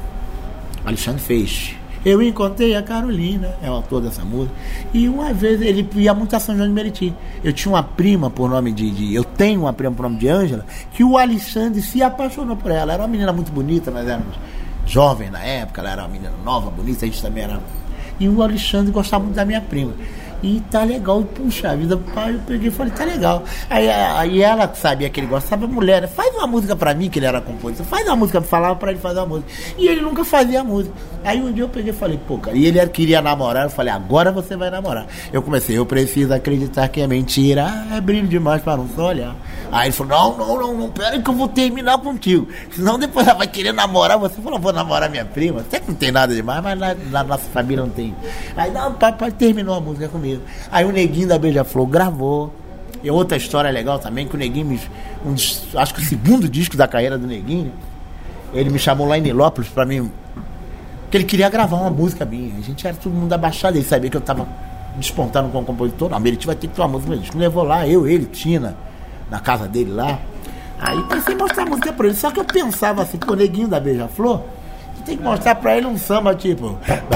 Alexandre 0.85 1.21
fez. 1.21 1.75
Eu 2.05 2.21
encontrei 2.21 2.75
a 2.75 2.81
Carolina, 2.81 3.55
é 3.61 3.69
o 3.69 3.73
autor 3.73 4.01
dessa 4.01 4.23
música. 4.23 4.55
E 4.93 5.09
uma 5.09 5.33
vez 5.33 5.61
ele 5.61 5.87
ia 5.95 6.13
muito 6.13 6.35
a 6.35 6.39
São 6.39 6.55
João 6.55 6.67
de 6.67 6.73
Meriti. 6.73 7.13
Eu 7.43 7.51
tinha 7.51 7.73
uma 7.73 7.83
prima 7.83 8.29
por 8.29 8.49
nome 8.49 8.71
de, 8.71 8.89
de. 8.91 9.13
eu 9.13 9.23
tenho 9.23 9.61
uma 9.61 9.73
prima 9.73 9.93
por 9.93 10.03
nome 10.03 10.17
de 10.17 10.29
Ângela, 10.29 10.65
que 10.93 11.03
o 11.03 11.17
Alexandre 11.17 11.81
se 11.81 12.01
apaixonou 12.01 12.55
por 12.55 12.71
ela. 12.71 12.93
Era 12.93 13.01
uma 13.01 13.09
menina 13.09 13.33
muito 13.33 13.51
bonita, 13.51 13.91
nós 13.91 14.07
éramos 14.07 14.35
jovem 14.87 15.29
na 15.29 15.43
época, 15.43 15.81
ela 15.81 15.91
era 15.91 16.01
uma 16.03 16.07
menina 16.09 16.33
nova, 16.43 16.69
bonita, 16.71 17.05
a 17.05 17.07
gente 17.07 17.21
também 17.21 17.43
era. 17.43 17.59
E 18.19 18.27
o 18.27 18.41
Alexandre 18.41 18.91
gostava 18.91 19.23
muito 19.23 19.35
da 19.35 19.45
minha 19.45 19.61
prima. 19.61 19.93
E 20.43 20.61
tá 20.71 20.83
legal. 20.83 21.23
Puxa 21.23 21.75
vida, 21.75 21.97
pai, 22.13 22.35
eu 22.35 22.39
peguei 22.45 22.67
e 22.69 22.71
falei, 22.71 22.93
tá 22.93 23.03
legal. 23.05 23.43
Aí, 23.69 23.89
aí 23.89 24.41
ela 24.41 24.71
sabia 24.75 25.09
que 25.09 25.19
ele 25.19 25.27
gostava, 25.27 25.67
mulher, 25.67 26.07
faz 26.07 26.33
uma 26.35 26.47
música 26.47 26.75
pra 26.75 26.93
mim, 26.93 27.09
que 27.09 27.19
ele 27.19 27.25
era 27.25 27.41
compositor, 27.41 27.85
faz 27.85 28.05
uma 28.05 28.15
música, 28.15 28.41
falava 28.41 28.75
pra 28.75 28.91
ele 28.91 28.99
fazer 28.99 29.19
uma 29.19 29.25
música. 29.27 29.51
E 29.77 29.87
ele 29.87 30.01
nunca 30.01 30.23
fazia 30.23 30.63
música. 30.63 30.93
Aí 31.23 31.41
um 31.41 31.51
dia 31.51 31.63
eu 31.63 31.69
peguei 31.69 31.91
e 31.91 31.95
falei, 31.95 32.19
pô, 32.27 32.37
cara, 32.37 32.55
e 32.55 32.65
ele 32.65 32.85
queria 32.87 33.21
namorar, 33.21 33.65
eu 33.65 33.69
falei, 33.69 33.91
agora 33.91 34.31
você 34.31 34.55
vai 34.55 34.69
namorar. 34.69 35.07
Eu 35.33 35.41
comecei, 35.41 35.77
eu 35.77 35.85
preciso 35.85 36.33
acreditar 36.33 36.87
que 36.87 37.01
é 37.01 37.07
mentira, 37.07 37.87
é 37.91 37.99
brilho 37.99 38.27
demais 38.27 38.61
para 38.61 38.77
não 38.77 38.87
só 38.95 39.07
olhar. 39.07 39.35
Aí 39.71 39.87
ele 39.87 39.93
falou, 39.93 40.37
não, 40.37 40.37
não, 40.37 40.57
não, 40.57 40.77
não, 40.77 40.89
pera 40.89 41.19
que 41.19 41.29
eu 41.29 41.33
vou 41.33 41.47
terminar 41.47 41.97
contigo. 41.97 42.47
Senão 42.71 42.97
depois 42.97 43.27
ela 43.27 43.39
vai 43.39 43.47
querer 43.47 43.73
namorar 43.73 44.17
você. 44.17 44.39
Falou, 44.41 44.59
vou 44.59 44.71
namorar 44.71 45.09
minha 45.09 45.25
prima. 45.25 45.61
Até 45.61 45.79
que 45.79 45.89
não 45.89 45.95
tem 45.95 46.11
nada 46.11 46.33
demais, 46.33 46.63
mas 46.63 46.79
na, 46.79 46.93
na 46.93 47.23
nossa 47.23 47.43
família 47.49 47.83
não 47.83 47.89
tem. 47.89 48.15
Aí 48.55 48.71
não, 48.71 48.93
papai 48.93 49.31
terminou 49.31 49.75
a 49.75 49.81
música 49.81 50.07
comigo 50.07 50.26
Aí 50.71 50.85
o 50.85 50.91
Neguinho 50.91 51.27
da 51.27 51.37
Beija-Flor 51.37 51.87
gravou. 51.87 52.53
E 53.03 53.11
outra 53.11 53.37
história 53.37 53.69
legal 53.69 53.99
também, 53.99 54.27
que 54.27 54.35
o 54.35 54.37
Neguinho, 54.39 54.65
me, 54.65 54.81
um 55.25 55.33
acho 55.79 55.93
que 55.93 56.01
o 56.01 56.05
segundo 56.05 56.49
disco 56.49 56.75
da 56.75 56.87
carreira 56.87 57.17
do 57.17 57.27
Neguinho, 57.27 57.71
ele 58.53 58.69
me 58.69 58.79
chamou 58.79 59.07
lá 59.07 59.17
em 59.17 59.21
Nilópolis 59.21 59.69
pra 59.69 59.85
mim, 59.85 60.11
que 61.11 61.17
ele 61.17 61.23
queria 61.23 61.47
gravar 61.49 61.77
uma 61.77 61.91
música 61.91 62.25
minha. 62.25 62.57
A 62.57 62.61
gente 62.61 62.87
era 62.87 62.95
todo 62.95 63.13
mundo 63.13 63.31
abaixado, 63.31 63.77
ele 63.77 63.85
sabia 63.85 64.09
que 64.09 64.17
eu 64.17 64.21
tava 64.21 64.47
despontando 64.97 65.49
como 65.49 65.65
compositor. 65.65 66.09
Não, 66.09 66.19
Meriti 66.19 66.47
vai 66.47 66.55
ter 66.55 66.67
que 66.67 66.73
ter 66.73 66.81
uma 66.81 66.87
música. 66.87 67.15
Me 67.15 67.39
levou 67.39 67.63
lá, 67.63 67.87
eu, 67.87 68.07
ele, 68.07 68.25
Tina, 68.25 68.75
na 69.29 69.39
casa 69.39 69.67
dele 69.67 69.91
lá. 69.91 70.19
Aí 70.79 71.01
pensei 71.03 71.33
em 71.33 71.37
mostrar 71.37 71.63
a 71.63 71.65
música 71.65 71.93
pra 71.93 72.07
ele. 72.07 72.15
Só 72.15 72.31
que 72.31 72.39
eu 72.39 72.45
pensava 72.45 73.03
assim, 73.03 73.17
pô, 73.17 73.35
neguinho 73.35 73.67
da 73.67 73.79
Beija-Flor, 73.79 74.41
tem 75.07 75.17
que 75.17 75.23
mostrar 75.23 75.55
pra 75.55 75.77
ele 75.77 75.87
um 75.87 75.97
samba 75.97 76.35
tipo. 76.35 76.77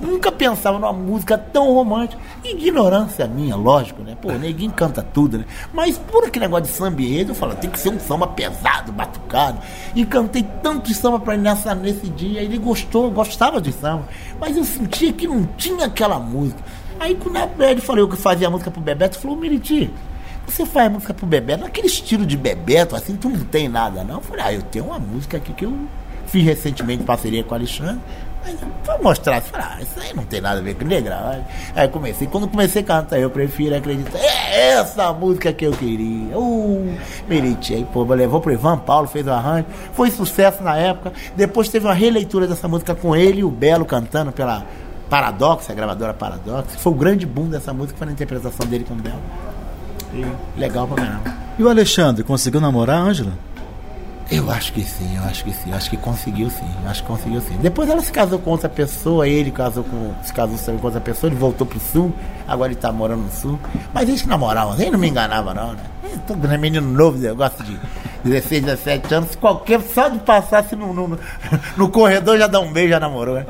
Nunca 0.00 0.32
pensava 0.32 0.78
numa 0.78 0.92
música 0.92 1.36
tão 1.36 1.72
romântica. 1.72 2.20
Ignorância 2.44 3.26
minha, 3.26 3.54
lógico, 3.56 4.02
né? 4.02 4.16
Pô, 4.20 4.32
neguinho 4.32 4.72
canta 4.72 5.02
tudo, 5.02 5.38
né? 5.38 5.44
Mas 5.72 5.98
por 5.98 6.24
aquele 6.24 6.46
negócio 6.46 6.64
de 6.64 6.70
samba 6.70 7.02
e 7.02 7.20
eu 7.20 7.34
falo, 7.34 7.54
tem 7.54 7.70
que 7.70 7.78
ser 7.78 7.90
um 7.90 8.00
samba 8.00 8.26
pesado, 8.26 8.92
batucado. 8.92 9.58
E 9.94 10.04
cantei 10.04 10.46
tanto 10.62 10.92
samba 10.94 11.20
pra 11.20 11.34
ele 11.34 11.42
nessa, 11.42 11.74
nesse 11.74 12.08
dia. 12.08 12.40
Ele 12.40 12.58
gostou, 12.58 13.10
gostava 13.10 13.60
de 13.60 13.72
samba. 13.72 14.04
Mas 14.40 14.56
eu 14.56 14.64
sentia 14.64 15.12
que 15.12 15.26
não 15.26 15.44
tinha 15.56 15.86
aquela 15.86 16.18
música. 16.18 16.60
Aí 16.98 17.14
quando 17.14 17.62
ele 17.62 17.80
falou 17.80 18.08
que 18.08 18.16
fazia 18.16 18.48
a 18.48 18.50
música 18.50 18.70
pro 18.70 18.80
Bebeto, 18.80 19.18
falou, 19.18 19.36
Meriti, 19.36 19.90
você 20.50 20.66
faz 20.66 20.90
música 20.90 21.14
pro 21.14 21.26
Bebeto, 21.26 21.64
naquele 21.64 21.86
estilo 21.86 22.26
de 22.26 22.36
Bebeto, 22.36 22.96
assim, 22.96 23.16
tu 23.16 23.28
não 23.28 23.40
tem 23.40 23.68
nada, 23.68 24.04
não? 24.04 24.16
Eu 24.16 24.20
falei, 24.20 24.44
ah, 24.44 24.52
eu 24.52 24.62
tenho 24.62 24.86
uma 24.86 24.98
música 24.98 25.36
aqui 25.36 25.52
que 25.52 25.64
eu 25.64 25.74
fiz 26.26 26.44
recentemente 26.44 27.02
em 27.02 27.06
parceria 27.06 27.42
com 27.44 27.52
o 27.52 27.54
Alexandre. 27.54 28.00
Mas 28.42 28.56
vou 28.86 29.02
mostrar, 29.02 29.36
eu 29.36 29.42
falei, 29.42 29.66
ah, 29.68 29.82
isso 29.82 30.00
aí 30.00 30.14
não 30.14 30.24
tem 30.24 30.40
nada 30.40 30.60
a 30.60 30.62
ver 30.62 30.74
com 30.74 30.84
negra. 30.84 31.44
Aí 31.74 31.88
comecei, 31.88 32.26
quando 32.26 32.48
comecei 32.48 32.80
a 32.80 32.84
cantar, 32.84 33.18
eu 33.18 33.28
prefiro 33.28 33.76
acreditar. 33.76 34.18
É 34.18 34.72
essa 34.72 35.12
música 35.12 35.52
que 35.52 35.66
eu 35.66 35.72
queria. 35.72 36.38
Uh, 36.38 36.96
Meriti. 37.28 37.74
Aí, 37.74 37.86
pô, 37.92 38.02
levou 38.04 38.40
pro 38.40 38.52
Ivan 38.52 38.78
Paulo, 38.78 39.06
fez 39.06 39.26
o 39.26 39.30
arranjo. 39.30 39.66
Foi 39.92 40.10
sucesso 40.10 40.62
na 40.62 40.76
época. 40.76 41.12
Depois 41.36 41.68
teve 41.68 41.86
uma 41.86 41.94
releitura 41.94 42.46
dessa 42.46 42.66
música 42.66 42.94
com 42.94 43.14
ele 43.14 43.40
e 43.40 43.44
o 43.44 43.50
Belo 43.50 43.84
cantando 43.84 44.32
pela 44.32 44.64
Paradox, 45.10 45.68
a 45.68 45.74
gravadora 45.74 46.14
Paradox. 46.14 46.76
Foi 46.76 46.92
o 46.92 46.96
grande 46.96 47.26
boom 47.26 47.48
dessa 47.48 47.74
música, 47.74 47.98
foi 47.98 48.06
na 48.06 48.12
interpretação 48.14 48.66
dele 48.66 48.84
com 48.84 48.94
o 48.94 48.96
Belo. 48.96 49.20
E 50.12 50.58
legal 50.58 50.86
pra 50.86 50.96
caramba. 50.96 51.34
E 51.58 51.62
o 51.62 51.68
Alexandre, 51.68 52.24
conseguiu 52.24 52.60
namorar 52.60 52.96
a 52.96 53.02
Ângela? 53.02 53.32
Eu 54.30 54.48
acho 54.48 54.72
que 54.72 54.82
sim, 54.82 55.16
eu 55.16 55.24
acho 55.24 55.42
que 55.42 55.52
sim, 55.52 55.70
eu 55.70 55.76
acho 55.76 55.90
que 55.90 55.96
conseguiu 55.96 56.48
sim, 56.48 56.70
eu 56.84 56.88
acho 56.88 57.02
que 57.02 57.08
conseguiu 57.08 57.40
sim. 57.40 57.56
Depois 57.60 57.88
ela 57.88 58.00
se 58.00 58.12
casou 58.12 58.38
com 58.38 58.50
outra 58.50 58.68
pessoa, 58.68 59.26
ele 59.26 59.50
casou 59.50 59.82
com, 59.82 60.14
se 60.22 60.32
casou 60.32 60.78
com 60.78 60.86
outra 60.86 61.00
pessoa, 61.00 61.28
ele 61.28 61.38
voltou 61.38 61.66
pro 61.66 61.80
sul, 61.80 62.14
agora 62.46 62.70
ele 62.70 62.80
tá 62.80 62.92
morando 62.92 63.22
no 63.22 63.32
sul. 63.32 63.58
Mas 63.92 64.08
eles 64.08 64.24
namoravam, 64.24 64.80
ele 64.80 64.92
não 64.92 65.00
me 65.00 65.08
enganava 65.08 65.52
não, 65.52 65.72
né? 65.72 65.80
Todo 66.28 66.46
né, 66.46 66.56
menino 66.56 66.88
novo, 66.88 67.20
eu 67.24 67.34
gosto 67.34 67.64
de 67.64 67.76
16, 68.22 68.64
17 68.66 69.14
anos, 69.14 69.34
qualquer, 69.34 69.80
só 69.80 70.08
de 70.08 70.20
passar 70.20 70.60
assim 70.60 70.76
no, 70.76 70.94
no, 70.94 71.18
no 71.76 71.88
corredor 71.88 72.38
já 72.38 72.46
dá 72.46 72.60
um 72.60 72.72
beijo, 72.72 72.90
já 72.90 73.00
namorou, 73.00 73.34
né? 73.34 73.46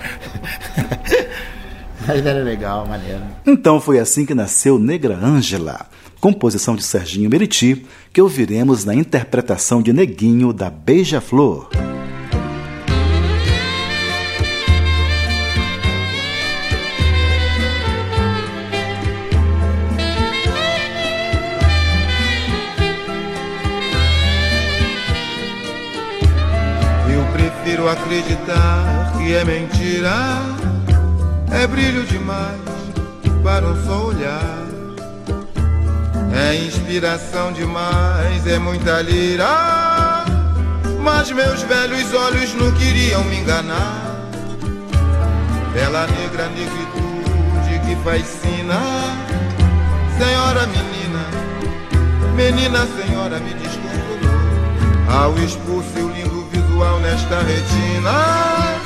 Mas 2.09 2.25
era 2.25 2.43
legal, 2.43 2.87
maneiro. 2.87 3.21
Então 3.47 3.79
foi 3.81 3.99
assim 3.99 4.25
que 4.25 4.35
nasceu 4.35 4.79
Negra 4.79 5.15
Ângela, 5.15 5.87
composição 6.21 6.77
de 6.77 6.83
Serginho 6.85 7.31
Meriti, 7.31 7.87
que 8.13 8.21
ouviremos 8.21 8.85
na 8.85 8.95
interpretação 8.95 9.81
de 9.81 9.93
Neguinho 9.93 10.53
da 10.53 10.69
Beija-Flor. 10.69 11.71
Eu 27.11 27.25
prefiro 27.33 27.89
acreditar 27.89 29.15
que 29.17 29.33
é 29.33 29.45
mentira, 29.45 30.43
é 31.51 31.67
brilho 31.67 32.05
demais 32.05 32.61
para 33.43 33.67
um 33.67 33.87
só 33.87 34.07
olhar. 34.07 34.60
É 36.33 36.55
inspiração 36.55 37.53
demais, 37.53 38.47
é 38.47 38.59
muita 38.59 39.03
lira. 39.03 40.25
Mas 41.03 41.33
meus 41.33 41.63
velhos 41.63 42.15
olhos 42.15 42.55
não 42.55 42.71
queriam 42.73 43.25
me 43.25 43.39
enganar. 43.39 44.29
Bela 45.73 46.07
negra 46.07 46.49
negritude 46.49 47.81
que 47.87 47.97
fascina. 48.05 48.81
Senhora 50.19 50.67
menina, 50.67 51.25
menina 52.37 52.87
senhora 52.87 53.41
me 53.41 53.55
desconsolou. 53.55 53.91
Ao 55.09 55.37
expor 55.39 55.83
seu 55.95 56.09
lindo 56.11 56.47
visual 56.53 57.01
nesta 57.01 57.41
retina. 57.41 58.79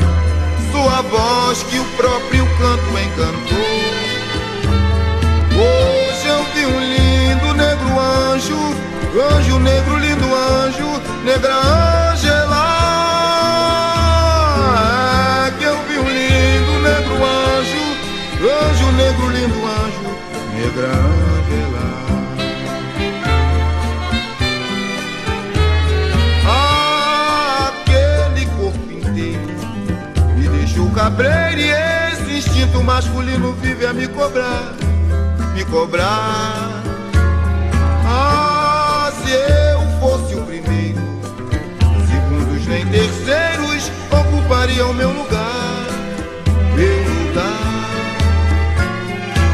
Sua 0.73 1.03
voz 1.03 1.63
que 1.65 1.79
o 1.79 1.85
próprio 1.97 2.47
canto 2.59 2.99
encantou. 2.99 4.05
Hoje 5.57 6.27
eu 6.27 6.45
vi 6.55 6.67
um 6.67 6.81
lindo 6.81 7.04
anjo, 8.35 8.59
anjo 9.37 9.59
negro, 9.61 9.97
lindo 9.97 10.27
anjo, 10.35 11.01
negra 11.25 11.55
Angela. 12.13 12.65
É 15.47 15.51
que 15.59 15.65
eu 15.65 15.77
vi 15.87 15.99
um 15.99 16.09
lindo 16.09 16.81
negro 16.81 17.15
anjo, 17.15 17.85
anjo 18.43 18.93
negro, 18.93 19.29
lindo 19.31 19.61
anjo, 19.67 20.07
negra 20.53 20.89
Angela. 20.89 21.87
Aquele 27.71 28.47
corpo 28.47 28.91
inteiro 28.91 29.55
me 30.37 30.49
deixou 30.49 30.91
cabreiro 30.91 31.61
e 31.61 31.71
esse 31.71 32.33
instinto 32.39 32.83
masculino 32.83 33.53
vive 33.53 33.87
a 33.87 33.93
me 33.93 34.09
cobrar, 34.09 34.75
me 35.55 35.65
cobrar. 35.67 36.74
Meu 44.95 45.09
lugar, 45.09 45.87
meu 46.75 46.99
lugar. 47.03 47.95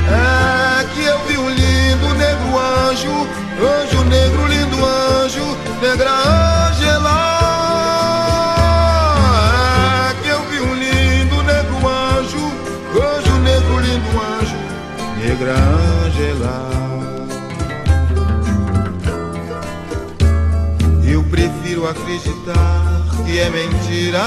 É 0.09 0.85
que 0.93 1.05
eu 1.05 1.19
vi 1.27 1.39
um 1.39 1.49
lindo 1.49 2.15
negro 2.15 2.59
anjo, 2.59 3.29
anjo 3.61 4.05
negro, 4.05 4.47
lindo 4.47 4.85
anjo, 4.85 5.57
negra 5.81 6.11
Angela. 6.11 7.19
É 10.09 10.23
que 10.23 10.29
eu 10.29 10.43
vi 10.51 10.61
um 10.61 10.75
lindo 10.75 11.43
negro 11.45 11.89
anjo, 11.89 12.53
anjo 12.97 13.39
negro, 13.39 13.79
lindo 13.81 14.21
anjo, 14.21 14.57
negra 15.19 15.55
Angela. 16.05 16.71
Eu 21.05 21.23
prefiro 21.25 21.89
acreditar 21.89 22.80
que 23.31 23.39
é 23.39 23.49
mentira, 23.49 24.25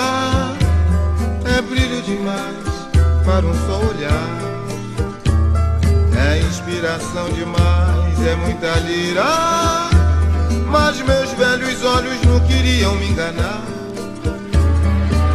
é 1.58 1.62
brilho 1.62 2.01
demais 2.04 2.88
para 3.26 3.45
um 3.45 3.54
só 3.68 3.80
olhar. 3.86 4.30
É 6.16 6.39
inspiração 6.39 7.30
demais, 7.32 8.26
é 8.26 8.36
muita 8.38 8.80
lira. 8.80 9.89
Mas 10.68 11.01
meus 11.01 11.32
velhos 11.34 11.84
olhos 11.84 12.22
não 12.24 12.39
queriam 12.47 12.95
me 12.95 13.10
enganar. 13.10 13.62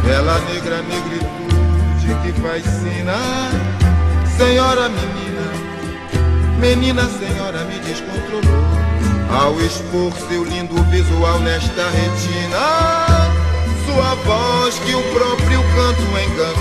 Bela 0.03 0.39
negra 0.51 0.81
negritude 0.81 2.15
que 2.23 2.41
fascina. 2.41 3.17
Senhora 4.35 4.89
menina, 4.89 5.45
menina 6.59 7.03
senhora 7.19 7.63
me 7.65 7.77
descontrolou. 7.79 8.69
Ao 9.31 9.61
expor 9.61 10.11
seu 10.27 10.43
lindo 10.43 10.81
visual 10.85 11.39
nesta 11.41 11.87
retina. 11.89 13.38
Sua 13.89 14.13
voz 14.13 14.77
que 14.85 14.93
o 14.93 15.01
próprio 15.01 15.63
canto 15.73 16.01
encantou. 16.03 16.59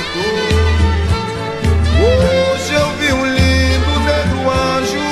Hoje 2.00 2.72
eu 2.72 2.88
vi 2.96 3.12
um 3.12 3.26
lindo 3.26 4.00
negro 4.00 4.50
anjo, 4.50 5.04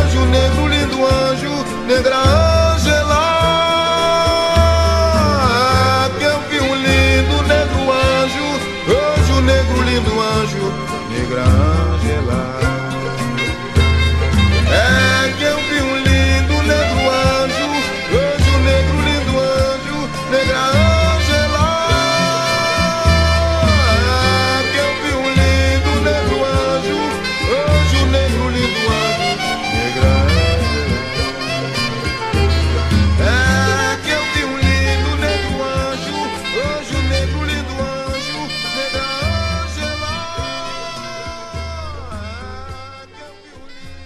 anjo 0.00 0.24
negro, 0.26 0.66
lindo 0.66 1.06
anjo, 1.06 1.64
negra 1.86 2.16
Angela. 2.74 3.22
Que 6.18 6.24
eu 6.24 6.40
vi 6.50 6.58
um 6.60 6.74
lindo 6.74 7.42
negro 7.44 7.92
anjo, 7.92 8.46
anjo 9.16 9.40
negro, 9.42 9.80
lindo 9.82 10.20
anjo, 10.20 10.72
negra 11.08 11.42
Angela. 11.42 11.83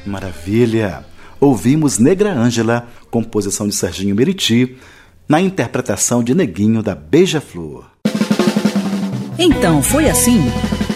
Maravilha! 0.08 1.04
Ouvimos 1.40 1.98
Negra 1.98 2.32
Ângela, 2.32 2.88
composição 3.10 3.68
de 3.68 3.74
Serginho 3.74 4.14
Meriti, 4.14 4.76
na 5.28 5.40
interpretação 5.40 6.24
de 6.24 6.34
Neguinho 6.34 6.82
da 6.82 6.94
Beija-Flor. 6.94 7.84
Então 9.38 9.82
foi 9.82 10.08
assim: 10.08 10.40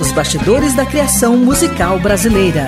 os 0.01 0.11
bastidores 0.11 0.75
da 0.75 0.85
criação 0.85 1.37
musical 1.37 2.01
brasileira. 2.01 2.67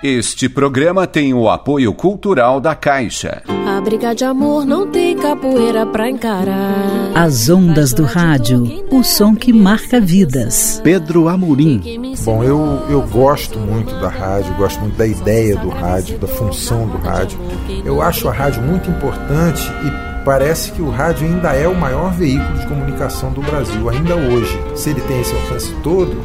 Este 0.00 0.48
programa 0.48 1.08
tem 1.08 1.34
o 1.34 1.50
apoio 1.50 1.92
cultural 1.92 2.60
da 2.60 2.72
Caixa. 2.72 3.42
A 3.48 3.80
briga 3.80 4.14
de 4.14 4.24
amor 4.24 4.64
não 4.64 4.86
tem 4.86 5.16
capoeira 5.18 5.84
pra 5.84 6.08
encarar. 6.08 7.10
As 7.16 7.50
ondas 7.50 7.92
do 7.92 8.04
rádio, 8.04 8.84
o 8.92 9.02
som 9.02 9.34
que 9.34 9.52
marca 9.52 10.00
vidas. 10.00 10.80
Pedro 10.84 11.28
Amorim. 11.28 12.14
Bom, 12.24 12.44
eu, 12.44 12.80
eu 12.88 13.02
gosto 13.08 13.58
muito 13.58 13.92
da 14.00 14.08
rádio, 14.08 14.54
gosto 14.54 14.78
muito 14.78 14.96
da 14.96 15.06
ideia 15.06 15.56
do 15.56 15.68
rádio, 15.68 16.16
da 16.16 16.28
função 16.28 16.86
do 16.86 16.98
rádio. 16.98 17.36
Eu 17.84 18.00
acho 18.00 18.28
a 18.28 18.32
rádio 18.32 18.62
muito 18.62 18.88
importante 18.88 19.62
e 19.84 20.24
parece 20.24 20.70
que 20.70 20.80
o 20.80 20.90
rádio 20.90 21.26
ainda 21.26 21.54
é 21.54 21.66
o 21.66 21.74
maior 21.74 22.12
veículo 22.12 22.56
de 22.56 22.68
comunicação 22.68 23.32
do 23.32 23.42
Brasil, 23.42 23.88
ainda 23.88 24.14
hoje. 24.14 24.56
Se 24.76 24.90
ele 24.90 25.00
tem 25.00 25.20
esse 25.20 25.34
alcance 25.34 25.74
todo, 25.82 26.16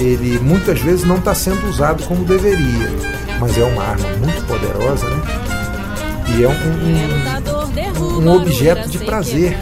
ele 0.00 0.38
muitas 0.40 0.80
vezes 0.80 1.04
não 1.04 1.16
está 1.16 1.34
sendo 1.34 1.68
usado 1.68 2.02
como 2.04 2.24
deveria, 2.24 2.90
mas 3.38 3.56
é 3.58 3.64
uma 3.64 3.82
arma 3.82 4.08
muito 4.18 4.44
poderosa, 4.46 5.08
né? 5.08 5.22
E 6.36 6.44
é 6.44 6.48
um, 6.48 8.00
um, 8.02 8.28
um 8.28 8.36
objeto 8.36 8.88
de 8.88 8.98
prazer. 8.98 9.56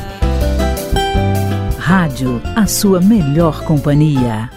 Rádio, 1.79 2.41
a 2.55 2.67
sua 2.67 3.01
melhor 3.01 3.65
companhia. 3.65 4.51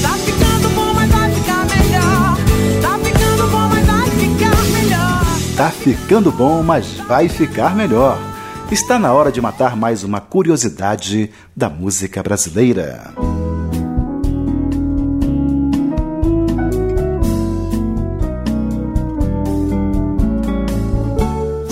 Tá 0.00 0.12
ficando 0.16 0.68
bom, 0.74 0.94
mas 0.94 1.10
vai 1.10 1.30
ficar 1.32 1.66
melhor. 1.66 2.36
Tá 2.80 2.98
ficando 2.98 3.50
bom, 3.50 3.68
mas 3.68 3.86
vai 3.86 4.10
ficar 4.10 4.56
melhor. 4.70 5.24
Tá 5.56 5.70
ficando 5.70 6.32
bom, 6.32 6.62
mas 6.62 6.86
vai 7.08 7.28
ficar 7.28 7.74
melhor. 7.76 8.18
Está 8.70 8.98
na 8.98 9.12
hora 9.12 9.30
de 9.30 9.40
matar 9.40 9.76
mais 9.76 10.02
uma 10.02 10.20
curiosidade 10.20 11.30
da 11.54 11.68
música 11.68 12.22
brasileira. 12.22 13.12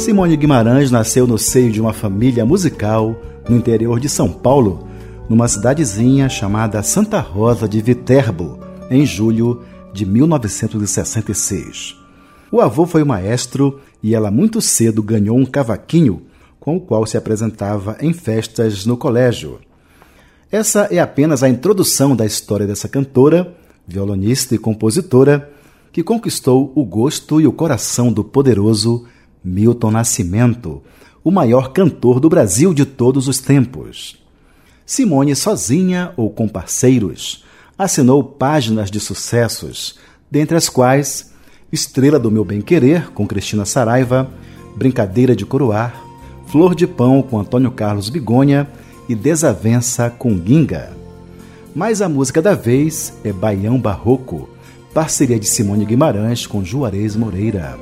Simone 0.02 0.36
Guimarães 0.36 0.90
nasceu 0.90 1.28
no 1.28 1.38
seio 1.38 1.70
de 1.70 1.80
uma 1.80 1.92
família 1.92 2.44
musical 2.44 3.14
no 3.48 3.56
interior 3.56 4.00
de 4.00 4.08
São 4.08 4.28
Paulo, 4.28 4.88
numa 5.28 5.46
cidadezinha 5.46 6.28
chamada 6.28 6.82
Santa 6.82 7.20
Rosa 7.20 7.68
de 7.68 7.80
Viterbo, 7.80 8.58
em 8.90 9.06
julho 9.06 9.62
de 9.92 10.04
1966. 10.04 11.96
O 12.50 12.60
avô 12.60 12.84
foi 12.84 13.04
maestro 13.04 13.78
e 14.02 14.12
ela 14.12 14.28
muito 14.28 14.60
cedo 14.60 15.04
ganhou 15.04 15.38
um 15.38 15.46
cavaquinho 15.46 16.22
com 16.58 16.78
o 16.78 16.80
qual 16.80 17.06
se 17.06 17.16
apresentava 17.16 17.96
em 18.00 18.12
festas 18.12 18.84
no 18.84 18.96
colégio. 18.96 19.60
Essa 20.50 20.88
é 20.90 20.98
apenas 20.98 21.44
a 21.44 21.48
introdução 21.48 22.16
da 22.16 22.26
história 22.26 22.66
dessa 22.66 22.88
cantora, 22.88 23.54
violonista 23.86 24.52
e 24.52 24.58
compositora, 24.58 25.48
que 25.92 26.02
conquistou 26.02 26.72
o 26.74 26.84
gosto 26.84 27.40
e 27.40 27.46
o 27.46 27.52
coração 27.52 28.12
do 28.12 28.24
poderoso 28.24 29.06
Milton 29.44 29.90
Nascimento, 29.90 30.82
o 31.24 31.30
maior 31.30 31.72
cantor 31.72 32.20
do 32.20 32.28
Brasil 32.28 32.74
de 32.74 32.84
todos 32.84 33.28
os 33.28 33.38
tempos. 33.38 34.16
Simone, 34.84 35.34
sozinha 35.36 36.12
ou 36.16 36.30
com 36.30 36.48
parceiros, 36.48 37.44
assinou 37.78 38.22
páginas 38.22 38.90
de 38.90 39.00
sucessos, 39.00 39.98
dentre 40.30 40.56
as 40.56 40.68
quais 40.68 41.32
Estrela 41.72 42.18
do 42.18 42.30
Meu 42.30 42.44
Bem 42.44 42.60
Querer, 42.60 43.10
com 43.12 43.26
Cristina 43.26 43.64
Saraiva, 43.64 44.30
Brincadeira 44.76 45.34
de 45.34 45.46
Coroar, 45.46 45.94
Flor 46.46 46.74
de 46.74 46.86
Pão, 46.86 47.22
com 47.22 47.38
Antônio 47.38 47.70
Carlos 47.70 48.10
Bigonha 48.10 48.68
e 49.08 49.14
Desavença 49.14 50.10
com 50.10 50.36
Ginga. 50.36 50.92
Mas 51.74 52.02
a 52.02 52.08
música 52.08 52.42
da 52.42 52.54
vez 52.54 53.14
é 53.24 53.32
Baião 53.32 53.80
Barroco, 53.80 54.48
parceria 54.92 55.40
de 55.40 55.46
Simone 55.46 55.86
Guimarães 55.86 56.46
com 56.46 56.62
Juarez 56.62 57.16
Moreira. 57.16 57.78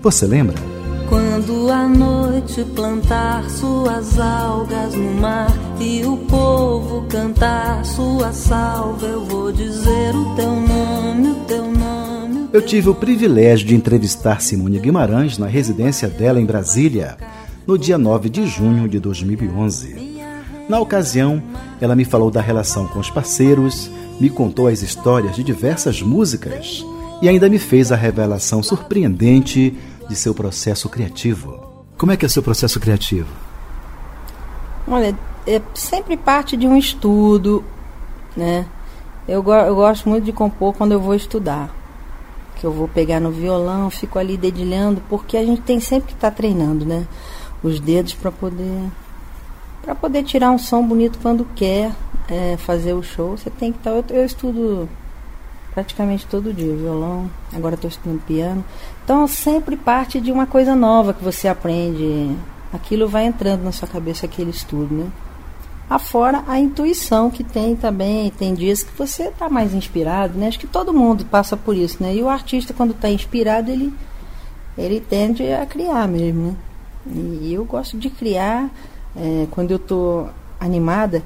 Você 0.00 0.26
lembra? 0.26 0.77
Quando 1.08 1.70
a 1.70 1.88
noite 1.88 2.62
plantar 2.74 3.48
suas 3.48 4.18
algas 4.18 4.94
no 4.94 5.14
mar 5.14 5.50
e 5.80 6.04
o 6.04 6.18
povo 6.18 7.06
cantar 7.08 7.82
sua 7.86 8.30
salva, 8.32 9.06
eu 9.06 9.24
vou 9.24 9.50
dizer 9.50 10.14
o 10.14 10.34
teu 10.36 10.50
nome, 10.54 11.30
o 11.30 11.34
teu 11.46 11.72
nome. 11.72 12.48
Eu 12.52 12.60
tive 12.60 12.90
o 12.90 12.94
privilégio 12.94 13.66
de 13.66 13.74
entrevistar 13.74 14.42
Simone 14.42 14.78
Guimarães 14.78 15.38
na 15.38 15.46
residência 15.46 16.08
dela 16.08 16.38
em 16.40 16.44
Brasília, 16.44 17.16
no 17.66 17.78
dia 17.78 17.96
9 17.96 18.28
de 18.28 18.46
junho 18.46 18.86
de 18.86 19.00
2011. 19.00 20.18
Na 20.68 20.78
ocasião, 20.78 21.42
ela 21.80 21.96
me 21.96 22.04
falou 22.04 22.30
da 22.30 22.42
relação 22.42 22.86
com 22.86 22.98
os 22.98 23.10
parceiros, 23.10 23.90
me 24.20 24.28
contou 24.28 24.66
as 24.66 24.82
histórias 24.82 25.34
de 25.34 25.42
diversas 25.42 26.02
músicas 26.02 26.84
e 27.22 27.28
ainda 27.28 27.48
me 27.48 27.58
fez 27.58 27.90
a 27.90 27.96
revelação 27.96 28.62
surpreendente 28.62 29.74
de 30.08 30.16
seu 30.16 30.34
processo 30.34 30.88
criativo. 30.88 31.84
Como 31.96 32.12
é 32.12 32.16
que 32.16 32.24
é 32.24 32.28
seu 32.28 32.42
processo 32.42 32.78
criativo? 32.80 33.28
Olha, 34.86 35.14
é 35.46 35.60
sempre 35.74 36.16
parte 36.16 36.56
de 36.56 36.66
um 36.66 36.76
estudo, 36.76 37.64
né? 38.36 38.66
Eu, 39.26 39.44
eu 39.44 39.74
gosto 39.74 40.08
muito 40.08 40.24
de 40.24 40.32
compor 40.32 40.74
quando 40.74 40.92
eu 40.92 41.00
vou 41.00 41.14
estudar. 41.14 41.74
Que 42.56 42.64
eu 42.64 42.72
vou 42.72 42.88
pegar 42.88 43.20
no 43.20 43.30
violão, 43.30 43.90
fico 43.90 44.18
ali 44.18 44.36
dedilhando, 44.36 45.02
porque 45.08 45.36
a 45.36 45.44
gente 45.44 45.60
tem 45.62 45.78
sempre 45.80 46.08
que 46.08 46.14
estar 46.14 46.30
tá 46.30 46.36
treinando, 46.36 46.84
né? 46.84 47.06
Os 47.62 47.78
dedos 47.78 48.14
para 48.14 48.32
poder 48.32 48.88
para 49.82 49.94
poder 49.94 50.22
tirar 50.22 50.50
um 50.50 50.58
som 50.58 50.86
bonito 50.86 51.18
quando 51.22 51.46
quer 51.54 51.92
é, 52.28 52.56
fazer 52.58 52.92
o 52.92 53.02
show. 53.02 53.36
Você 53.36 53.50
tem 53.50 53.72
que 53.72 53.78
estar. 53.78 53.90
Tá, 53.90 53.96
eu, 54.14 54.20
eu 54.20 54.24
estudo 54.24 54.88
praticamente 55.78 56.26
todo 56.26 56.52
dia, 56.52 56.74
violão, 56.74 57.30
agora 57.54 57.76
estou 57.76 57.88
estudando 57.88 58.20
piano. 58.22 58.64
Então 59.04 59.28
sempre 59.28 59.76
parte 59.76 60.20
de 60.20 60.32
uma 60.32 60.44
coisa 60.44 60.74
nova 60.74 61.14
que 61.14 61.22
você 61.22 61.46
aprende. 61.46 62.34
Aquilo 62.72 63.08
vai 63.08 63.26
entrando 63.26 63.62
na 63.62 63.70
sua 63.70 63.86
cabeça, 63.86 64.26
aquele 64.26 64.50
estudo, 64.50 64.92
né? 64.92 65.08
Afora 65.88 66.42
a 66.48 66.58
intuição 66.58 67.30
que 67.30 67.44
tem 67.44 67.76
também, 67.76 68.28
tem 68.30 68.54
dias 68.54 68.82
que 68.82 68.90
você 68.98 69.28
está 69.28 69.48
mais 69.48 69.72
inspirado, 69.72 70.36
né? 70.36 70.48
Acho 70.48 70.58
que 70.58 70.66
todo 70.66 70.92
mundo 70.92 71.24
passa 71.24 71.56
por 71.56 71.76
isso, 71.76 72.02
né? 72.02 72.12
E 72.12 72.22
o 72.24 72.28
artista 72.28 72.74
quando 72.74 72.90
está 72.90 73.08
inspirado, 73.08 73.70
ele, 73.70 73.94
ele 74.76 74.98
tende 74.98 75.44
a 75.52 75.64
criar 75.64 76.08
mesmo, 76.08 76.42
né? 76.42 76.56
E 77.40 77.54
eu 77.54 77.64
gosto 77.64 77.96
de 77.96 78.10
criar, 78.10 78.68
é, 79.16 79.46
quando 79.52 79.70
eu 79.70 79.76
estou 79.76 80.28
animada, 80.60 81.22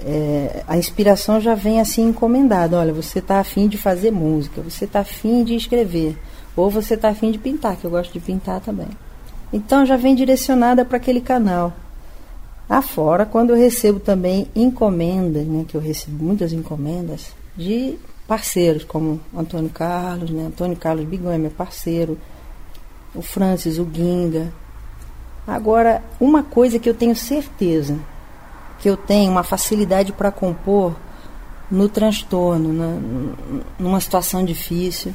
é, 0.00 0.62
a 0.66 0.76
inspiração 0.76 1.40
já 1.40 1.54
vem 1.54 1.80
assim 1.80 2.08
encomendada. 2.08 2.78
Olha, 2.78 2.92
você 2.92 3.18
está 3.18 3.40
afim 3.40 3.68
de 3.68 3.78
fazer 3.78 4.10
música, 4.10 4.60
você 4.60 4.84
está 4.84 5.00
afim 5.00 5.44
de 5.44 5.54
escrever, 5.54 6.16
ou 6.54 6.70
você 6.70 6.94
está 6.94 7.08
afim 7.08 7.30
de 7.30 7.38
pintar, 7.38 7.76
que 7.76 7.84
eu 7.84 7.90
gosto 7.90 8.12
de 8.12 8.20
pintar 8.20 8.60
também. 8.60 8.88
Então 9.52 9.86
já 9.86 9.96
vem 9.96 10.14
direcionada 10.14 10.84
para 10.84 10.96
aquele 10.96 11.20
canal. 11.20 11.72
Afora, 12.68 13.24
quando 13.24 13.50
eu 13.50 13.56
recebo 13.56 14.00
também 14.00 14.48
encomendas, 14.54 15.46
né, 15.46 15.64
que 15.66 15.76
eu 15.76 15.80
recebo 15.80 16.24
muitas 16.24 16.52
encomendas 16.52 17.32
de 17.56 17.96
parceiros, 18.26 18.82
como 18.82 19.20
Antônio 19.36 19.70
Carlos, 19.70 20.30
né, 20.30 20.46
Antônio 20.46 20.76
Carlos 20.76 21.04
Bigão 21.04 21.30
é 21.30 21.38
meu 21.38 21.52
parceiro, 21.52 22.18
o 23.14 23.22
Francis, 23.22 23.78
o 23.78 23.88
Ginga. 23.92 24.52
Agora, 25.46 26.02
uma 26.18 26.42
coisa 26.42 26.76
que 26.76 26.90
eu 26.90 26.94
tenho 26.94 27.14
certeza, 27.14 27.96
que 28.78 28.88
eu 28.88 28.96
tenho 28.96 29.30
uma 29.30 29.42
facilidade 29.42 30.12
para 30.12 30.30
compor 30.30 30.94
no 31.70 31.88
transtorno, 31.88 32.96
numa 33.78 34.00
situação 34.00 34.44
difícil. 34.44 35.12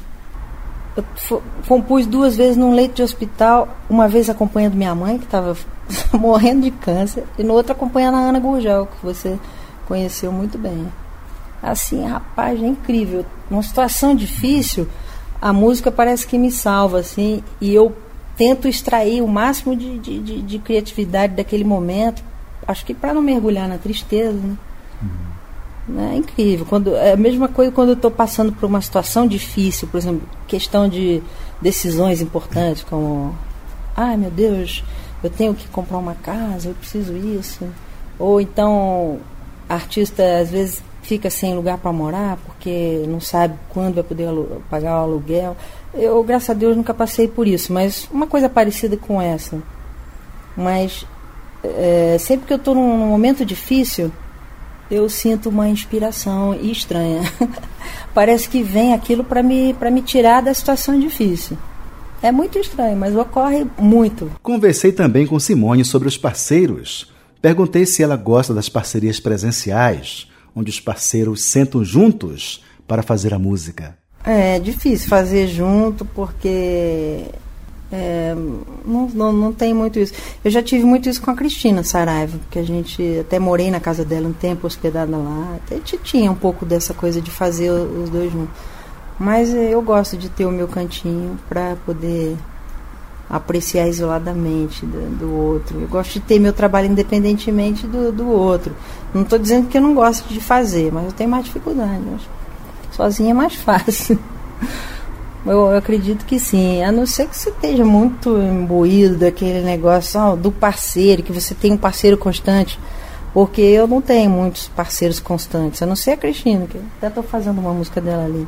Eu 0.94 1.42
compus 1.66 2.06
duas 2.06 2.36
vezes 2.36 2.56
num 2.56 2.74
leito 2.74 2.96
de 2.96 3.02
hospital, 3.02 3.68
uma 3.88 4.08
vez 4.08 4.28
acompanhando 4.28 4.74
minha 4.74 4.94
mãe, 4.94 5.16
que 5.16 5.24
estava 5.24 5.56
morrendo 6.12 6.62
de 6.62 6.70
câncer, 6.70 7.24
e 7.38 7.42
no 7.42 7.54
outro 7.54 7.72
acompanhando 7.72 8.16
a 8.16 8.20
Ana 8.20 8.38
Gurgel, 8.38 8.86
que 8.86 9.04
você 9.04 9.38
conheceu 9.86 10.30
muito 10.30 10.58
bem. 10.58 10.86
Assim, 11.62 12.04
rapaz, 12.06 12.62
é 12.62 12.66
incrível. 12.66 13.24
Numa 13.48 13.62
situação 13.62 14.14
difícil, 14.14 14.86
a 15.40 15.52
música 15.52 15.90
parece 15.90 16.26
que 16.26 16.36
me 16.36 16.50
salva, 16.50 16.98
assim, 16.98 17.42
e 17.60 17.72
eu 17.72 17.96
tento 18.36 18.68
extrair 18.68 19.22
o 19.22 19.28
máximo 19.28 19.74
de, 19.74 19.98
de, 19.98 20.18
de, 20.18 20.42
de 20.42 20.58
criatividade 20.58 21.34
daquele 21.34 21.64
momento 21.64 22.22
acho 22.66 22.84
que 22.84 22.94
para 22.94 23.14
não 23.14 23.22
mergulhar 23.22 23.68
na 23.68 23.78
tristeza, 23.78 24.38
né? 24.38 24.56
Uhum. 25.02 25.32
É 26.12 26.16
incrível. 26.16 26.64
Quando, 26.64 26.94
é 26.94 27.12
a 27.12 27.16
mesma 27.16 27.48
coisa 27.48 27.72
quando 27.72 27.88
eu 27.88 27.94
estou 27.94 28.10
passando 28.10 28.52
por 28.52 28.66
uma 28.66 28.80
situação 28.80 29.26
difícil, 29.26 29.88
por 29.88 29.98
exemplo, 29.98 30.28
questão 30.46 30.88
de 30.88 31.22
decisões 31.60 32.20
importantes, 32.20 32.84
como, 32.84 33.34
ai 33.96 34.16
meu 34.16 34.30
Deus, 34.30 34.84
eu 35.22 35.30
tenho 35.30 35.54
que 35.54 35.66
comprar 35.68 35.98
uma 35.98 36.14
casa, 36.14 36.68
eu 36.68 36.74
preciso 36.74 37.16
isso. 37.16 37.66
Ou 38.18 38.40
então, 38.40 39.18
artista 39.68 40.22
às 40.40 40.50
vezes 40.50 40.82
fica 41.02 41.28
sem 41.28 41.54
lugar 41.54 41.78
para 41.78 41.92
morar 41.92 42.38
porque 42.46 43.04
não 43.08 43.20
sabe 43.20 43.58
quando 43.70 43.96
vai 43.96 44.04
poder 44.04 44.28
pagar 44.70 45.00
o 45.00 45.02
aluguel. 45.02 45.56
Eu, 45.92 46.22
graças 46.22 46.50
a 46.50 46.54
Deus, 46.54 46.76
nunca 46.76 46.94
passei 46.94 47.26
por 47.26 47.46
isso, 47.46 47.72
mas 47.72 48.08
uma 48.10 48.26
coisa 48.26 48.48
parecida 48.48 48.96
com 48.96 49.20
essa. 49.20 49.58
Mas 50.56 51.04
é, 51.64 52.16
sempre 52.18 52.46
que 52.46 52.52
eu 52.52 52.56
estou 52.56 52.74
num, 52.74 52.98
num 52.98 53.06
momento 53.06 53.44
difícil, 53.44 54.10
eu 54.90 55.08
sinto 55.08 55.48
uma 55.48 55.68
inspiração 55.68 56.54
estranha. 56.54 57.22
Parece 58.14 58.48
que 58.48 58.62
vem 58.62 58.92
aquilo 58.92 59.24
para 59.24 59.42
me, 59.42 59.74
me 59.90 60.02
tirar 60.02 60.42
da 60.42 60.52
situação 60.52 60.98
difícil. 60.98 61.56
É 62.22 62.30
muito 62.30 62.58
estranho, 62.58 62.96
mas 62.96 63.16
ocorre 63.16 63.66
muito. 63.78 64.30
Conversei 64.42 64.92
também 64.92 65.26
com 65.26 65.40
Simone 65.40 65.84
sobre 65.84 66.06
os 66.06 66.16
parceiros. 66.16 67.10
Perguntei 67.40 67.84
se 67.84 68.02
ela 68.02 68.16
gosta 68.16 68.54
das 68.54 68.68
parcerias 68.68 69.18
presenciais, 69.18 70.28
onde 70.54 70.70
os 70.70 70.78
parceiros 70.78 71.42
sentam 71.42 71.84
juntos 71.84 72.62
para 72.86 73.02
fazer 73.02 73.34
a 73.34 73.38
música. 73.38 73.96
É 74.24 74.60
difícil 74.60 75.08
fazer 75.08 75.48
junto 75.48 76.04
porque 76.04 77.24
é, 77.92 78.34
não, 78.86 79.06
não, 79.08 79.32
não 79.32 79.52
tem 79.52 79.74
muito 79.74 79.98
isso. 79.98 80.14
Eu 80.42 80.50
já 80.50 80.62
tive 80.62 80.84
muito 80.84 81.08
isso 81.08 81.20
com 81.20 81.30
a 81.30 81.34
Cristina 81.34 81.84
Saraiva, 81.84 82.38
que 82.50 82.58
a 82.58 82.62
gente 82.62 83.18
até 83.20 83.38
morei 83.38 83.70
na 83.70 83.80
casa 83.80 84.04
dela 84.04 84.26
um 84.26 84.32
tempo, 84.32 84.66
hospedada 84.66 85.14
lá. 85.14 85.56
Até 85.56 85.78
tinha 86.02 86.30
um 86.30 86.34
pouco 86.34 86.64
dessa 86.64 86.94
coisa 86.94 87.20
de 87.20 87.30
fazer 87.30 87.70
os 87.70 88.08
dois 88.08 88.32
juntos. 88.32 88.54
Mas 89.18 89.54
é, 89.54 89.74
eu 89.74 89.82
gosto 89.82 90.16
de 90.16 90.30
ter 90.30 90.46
o 90.46 90.50
meu 90.50 90.66
cantinho 90.66 91.38
para 91.48 91.76
poder 91.84 92.36
apreciar 93.28 93.86
isoladamente 93.86 94.84
do, 94.86 95.18
do, 95.18 95.32
outro. 95.34 95.80
Eu 95.80 95.88
gosto 95.88 96.14
de 96.14 96.20
ter 96.20 96.38
meu 96.38 96.52
trabalho 96.52 96.88
independentemente 96.88 97.86
do, 97.86 98.10
do 98.10 98.28
outro. 98.28 98.74
Não 99.12 99.22
estou 99.22 99.38
dizendo 99.38 99.68
que 99.68 99.76
eu 99.76 99.82
não 99.82 99.94
gosto 99.94 100.28
de 100.32 100.40
fazer, 100.40 100.90
mas 100.90 101.04
eu 101.04 101.12
tenho 101.12 101.30
mais 101.30 101.44
dificuldade. 101.44 102.02
Sozinha 102.90 103.30
é 103.30 103.34
mais 103.34 103.54
fácil. 103.62 104.18
Eu, 105.44 105.70
eu, 105.70 105.76
acredito 105.76 106.24
que 106.24 106.38
sim, 106.38 106.82
a 106.82 106.92
não 106.92 107.04
ser 107.04 107.26
que 107.26 107.36
você 107.36 107.50
esteja 107.50 107.84
muito 107.84 108.38
imbuído 108.38 109.16
daquele 109.16 109.62
negócio 109.62 110.20
ó, 110.20 110.36
do 110.36 110.52
parceiro, 110.52 111.22
que 111.22 111.32
você 111.32 111.54
tem 111.54 111.72
um 111.72 111.76
parceiro 111.76 112.16
constante. 112.16 112.78
Porque 113.34 113.60
eu 113.60 113.88
não 113.88 114.00
tenho 114.00 114.30
muitos 114.30 114.68
parceiros 114.68 115.18
constantes, 115.18 115.82
a 115.82 115.86
não 115.86 115.96
ser 115.96 116.12
a 116.12 116.16
Cristina, 116.16 116.66
que 116.66 116.78
até 116.98 117.08
estou 117.08 117.22
fazendo 117.22 117.60
uma 117.60 117.72
música 117.72 118.00
dela 118.00 118.24
ali. 118.24 118.46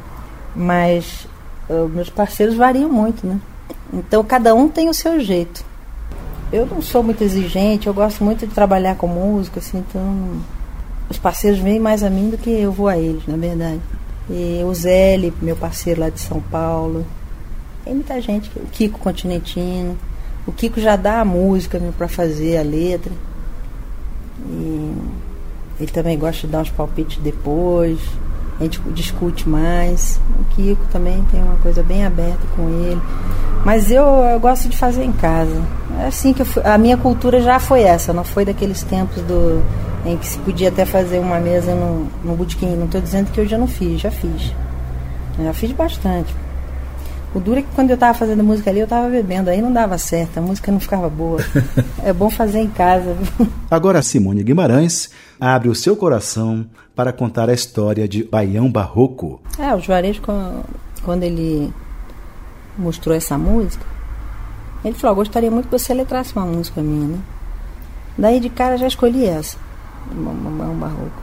Mas 0.55 1.27
meus 1.91 2.11
parceiros 2.11 2.55
variam 2.55 2.91
muito, 2.91 3.27
né? 3.27 3.41
Então 3.93 4.23
cada 4.23 4.55
um 4.55 4.69
tem 4.69 4.89
o 4.89 4.95
seu 4.95 5.19
jeito. 5.21 5.65
Eu 6.53 6.67
não 6.67 6.83
sou 6.83 7.03
muito 7.03 7.25
exigente, 7.25 7.87
eu 7.87 7.95
gosto 7.95 8.23
muito 8.23 8.47
de 8.47 8.55
trabalhar 8.55 8.95
com 8.97 9.09
música, 9.09 9.59
assim, 9.59 9.79
então 9.79 10.41
os 11.09 11.19
parceiros 11.19 11.59
vêm 11.59 11.81
mais 11.81 12.03
a 12.03 12.11
mim 12.11 12.31
do 12.31 12.39
que 12.39 12.51
eu 12.51 12.71
vou 12.71 12.87
a 12.87 12.97
eles, 12.97 13.27
na 13.27 13.37
verdade. 13.37 13.81
E 14.29 14.63
o 14.65 14.75
Zé, 14.75 15.19
meu 15.43 15.57
parceiro 15.57 16.01
lá 16.01 16.09
de 16.09 16.21
São 16.21 16.41
Paulo. 16.41 17.05
Tem 17.85 17.95
muita 17.95 18.21
gente, 18.21 18.51
o 18.57 18.67
Kiko 18.67 18.99
Continentino. 18.99 19.99
O 20.47 20.53
Kiko 20.53 20.81
já 20.81 20.97
dá 20.97 21.21
a 21.21 21.25
música 21.25 21.81
para 21.97 22.09
fazer 22.09 22.57
a 22.57 22.63
letra. 22.63 23.13
E 24.47 24.95
ele 25.81 25.91
também 25.93 26.19
gosta 26.19 26.47
de 26.47 26.53
dar 26.53 26.61
uns 26.61 26.71
palpites 26.71 27.19
depois. 27.19 27.99
A 28.59 28.63
gente 28.63 28.81
discute 28.93 29.49
mais. 29.49 30.21
O 30.39 30.45
Kiko 30.55 30.85
também 30.93 31.25
tem 31.31 31.43
uma 31.43 31.57
coisa 31.57 31.83
bem 31.83 32.05
aberta 32.05 32.47
com 32.57 32.69
ele. 32.69 33.01
Mas 33.65 33.91
eu, 33.91 34.05
eu 34.05 34.39
gosto 34.39 34.69
de 34.69 34.77
fazer 34.77 35.05
em 35.05 35.13
casa. 35.13 35.61
É 36.01 36.07
assim 36.07 36.33
que 36.33 36.45
fui, 36.45 36.63
a 36.65 36.77
minha 36.77 36.97
cultura 36.97 37.41
já 37.41 37.59
foi 37.59 37.83
essa, 37.83 38.13
não 38.13 38.25
foi 38.25 38.45
daqueles 38.45 38.83
tempos 38.83 39.23
do 39.23 39.63
em 40.05 40.19
que 40.19 40.27
se 40.27 40.39
podia 40.39 40.69
até 40.69 40.85
fazer 40.85 41.19
uma 41.19 41.41
mesa 41.41 41.75
no, 41.75 42.07
no 42.23 42.37
botequim. 42.37 42.77
Não 42.77 42.85
estou 42.85 43.01
dizendo 43.01 43.31
que 43.33 43.41
eu 43.41 43.47
já 43.47 43.57
não 43.57 43.67
fiz, 43.67 44.01
já 44.01 44.11
fiz. 44.11 44.53
já 45.39 45.53
fiz 45.53 45.73
bastante. 45.73 46.35
O 47.35 47.41
duro 47.41 47.59
é 47.59 47.63
que 47.63 47.69
quando 47.75 47.91
eu 47.91 47.95
estava 47.95 48.17
fazendo 48.17 48.45
música 48.45 48.71
ali, 48.71 48.79
eu 48.79 48.85
estava 48.85 49.09
bebendo, 49.09 49.51
aí 49.51 49.61
não 49.61 49.73
dava 49.73 49.99
certo, 49.99 50.39
a 50.39 50.41
música 50.41 50.71
não 50.71 50.79
ficava 50.79 51.09
boa. 51.11 51.41
é 52.05 52.13
bom 52.13 52.31
fazer 52.31 52.61
em 52.61 52.71
casa. 52.71 53.17
Agora 53.69 54.01
Simone 54.03 54.45
Guimarães 54.45 55.11
abre 55.41 55.69
o 55.69 55.75
seu 55.75 55.97
coração 55.97 56.65
para 56.95 57.13
contar 57.13 57.51
a 57.51 57.53
história 57.53 58.07
de 58.07 58.23
Baião 58.23 58.71
Barroco. 58.71 59.41
É, 59.59 59.75
o 59.75 59.81
Juarez, 59.81 60.21
quando 61.03 61.25
ele 61.25 61.75
mostrou 62.79 63.17
essa 63.17 63.37
música, 63.37 63.85
ele 64.85 64.95
falou, 64.95 65.17
gostaria 65.17 65.51
muito 65.51 65.67
que 65.67 65.77
você 65.77 65.93
letrasse 65.93 66.37
uma 66.37 66.47
música 66.47 66.81
minha, 66.81 67.09
né? 67.09 67.19
Daí 68.17 68.39
de 68.39 68.49
cara 68.49 68.79
já 68.79 68.87
escolhi 68.87 69.27
essa. 69.27 69.57
Baião 70.07 70.77
Barroco. 70.77 71.23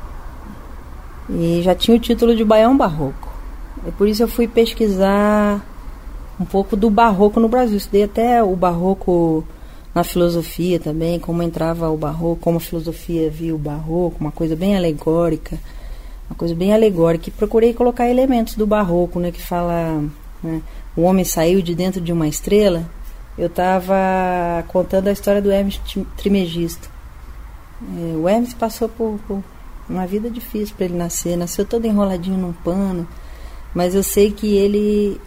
E 1.29 1.61
já 1.63 1.73
tinha 1.73 1.95
o 1.95 1.99
título 1.99 2.35
de 2.35 2.43
Baião 2.43 2.75
Barroco. 2.75 3.31
E 3.87 3.91
por 3.91 4.09
isso 4.09 4.23
eu 4.23 4.27
fui 4.27 4.45
pesquisar 4.45 5.61
um 6.41 6.45
pouco 6.45 6.75
do 6.75 6.89
barroco 6.89 7.39
no 7.39 7.47
Brasil. 7.47 7.77
Estudei 7.77 8.03
até 8.03 8.43
o 8.43 8.55
barroco 8.55 9.45
na 9.93 10.03
filosofia 10.03 10.79
também, 10.79 11.19
como 11.19 11.43
entrava 11.43 11.89
o 11.89 11.97
barroco, 11.97 12.41
como 12.41 12.57
a 12.57 12.61
filosofia 12.61 13.29
via 13.29 13.53
o 13.53 13.59
barroco, 13.59 14.17
uma 14.19 14.31
coisa 14.31 14.55
bem 14.55 14.75
alegórica, 14.75 15.59
uma 16.29 16.35
coisa 16.35 16.55
bem 16.55 16.73
alegórica. 16.73 17.29
E 17.29 17.31
procurei 17.31 17.73
colocar 17.73 18.09
elementos 18.09 18.55
do 18.55 18.65
barroco, 18.65 19.19
né, 19.19 19.31
que 19.31 19.41
fala, 19.41 20.03
né, 20.41 20.61
o 20.95 21.01
homem 21.03 21.23
saiu 21.23 21.61
de 21.61 21.75
dentro 21.75 22.01
de 22.01 22.11
uma 22.11 22.27
estrela. 22.27 22.89
Eu 23.37 23.47
estava 23.47 24.63
contando 24.67 25.07
a 25.07 25.11
história 25.11 25.41
do 25.41 25.51
Hermes 25.51 25.79
Trimegisto. 26.17 26.89
É, 27.97 28.17
o 28.17 28.27
Hermes 28.27 28.53
passou 28.53 28.89
por, 28.89 29.19
por 29.27 29.43
uma 29.87 30.05
vida 30.05 30.29
difícil 30.29 30.75
para 30.75 30.85
ele 30.85 30.97
nascer. 30.97 31.37
Nasceu 31.37 31.65
todo 31.65 31.85
enroladinho 31.85 32.37
num 32.37 32.51
pano. 32.51 33.07
Mas 33.73 33.95
eu 33.95 34.03
sei 34.03 34.31
que 34.31 34.57
ele 34.57 35.19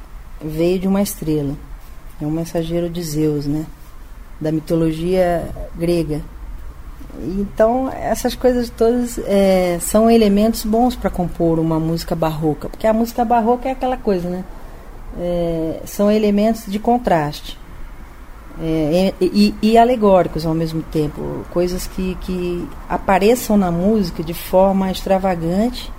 veio 0.44 0.78
de 0.78 0.88
uma 0.88 1.02
estrela. 1.02 1.54
É 2.20 2.26
um 2.26 2.30
mensageiro 2.30 2.88
de 2.88 3.02
Zeus, 3.02 3.46
né? 3.46 3.66
Da 4.40 4.52
mitologia 4.52 5.48
grega. 5.76 6.22
Então, 7.38 7.90
essas 7.90 8.34
coisas 8.34 8.70
todas 8.70 9.18
é, 9.18 9.78
são 9.80 10.10
elementos 10.10 10.64
bons 10.64 10.96
para 10.96 11.10
compor 11.10 11.58
uma 11.58 11.78
música 11.78 12.14
barroca. 12.14 12.68
Porque 12.68 12.86
a 12.86 12.92
música 12.92 13.24
barroca 13.24 13.68
é 13.68 13.72
aquela 13.72 13.96
coisa, 13.96 14.28
né? 14.28 14.44
É, 15.18 15.80
são 15.84 16.10
elementos 16.10 16.64
de 16.66 16.78
contraste 16.78 17.56
é, 18.60 19.12
e, 19.20 19.54
e, 19.60 19.76
alegóricos 19.76 20.46
ao 20.46 20.54
mesmo 20.54 20.82
tempo, 20.82 21.44
coisas 21.50 21.86
que, 21.86 22.16
que 22.20 22.68
apareçam 22.88 23.56
na 23.56 23.70
música 23.70 24.22
de 24.22 24.34
forma 24.34 24.90
extravagante 24.90 25.90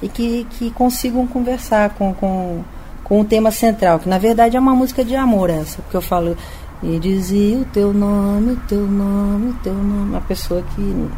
e 0.00 0.08
que, 0.08 0.46
que 0.50 0.70
consigam 0.70 1.26
conversar 1.26 1.90
com, 1.90 2.14
com, 2.14 2.62
com 3.04 3.20
o 3.20 3.24
tema 3.24 3.50
central, 3.50 3.98
que 3.98 4.08
na 4.08 4.18
verdade 4.18 4.56
é 4.56 4.60
uma 4.60 4.74
música 4.74 5.04
de 5.04 5.14
amor 5.14 5.50
essa, 5.50 5.80
porque 5.82 5.96
eu 5.96 6.02
falo 6.02 6.36
e 6.82 6.98
dizia 6.98 7.58
o 7.58 7.64
teu 7.66 7.92
nome, 7.92 8.52
o 8.52 8.56
teu 8.68 8.86
nome, 8.86 9.50
o 9.50 9.54
teu 9.62 9.74
nome, 9.74 10.10
uma 10.10 10.20
pessoa 10.22 10.62
que 10.74 11.08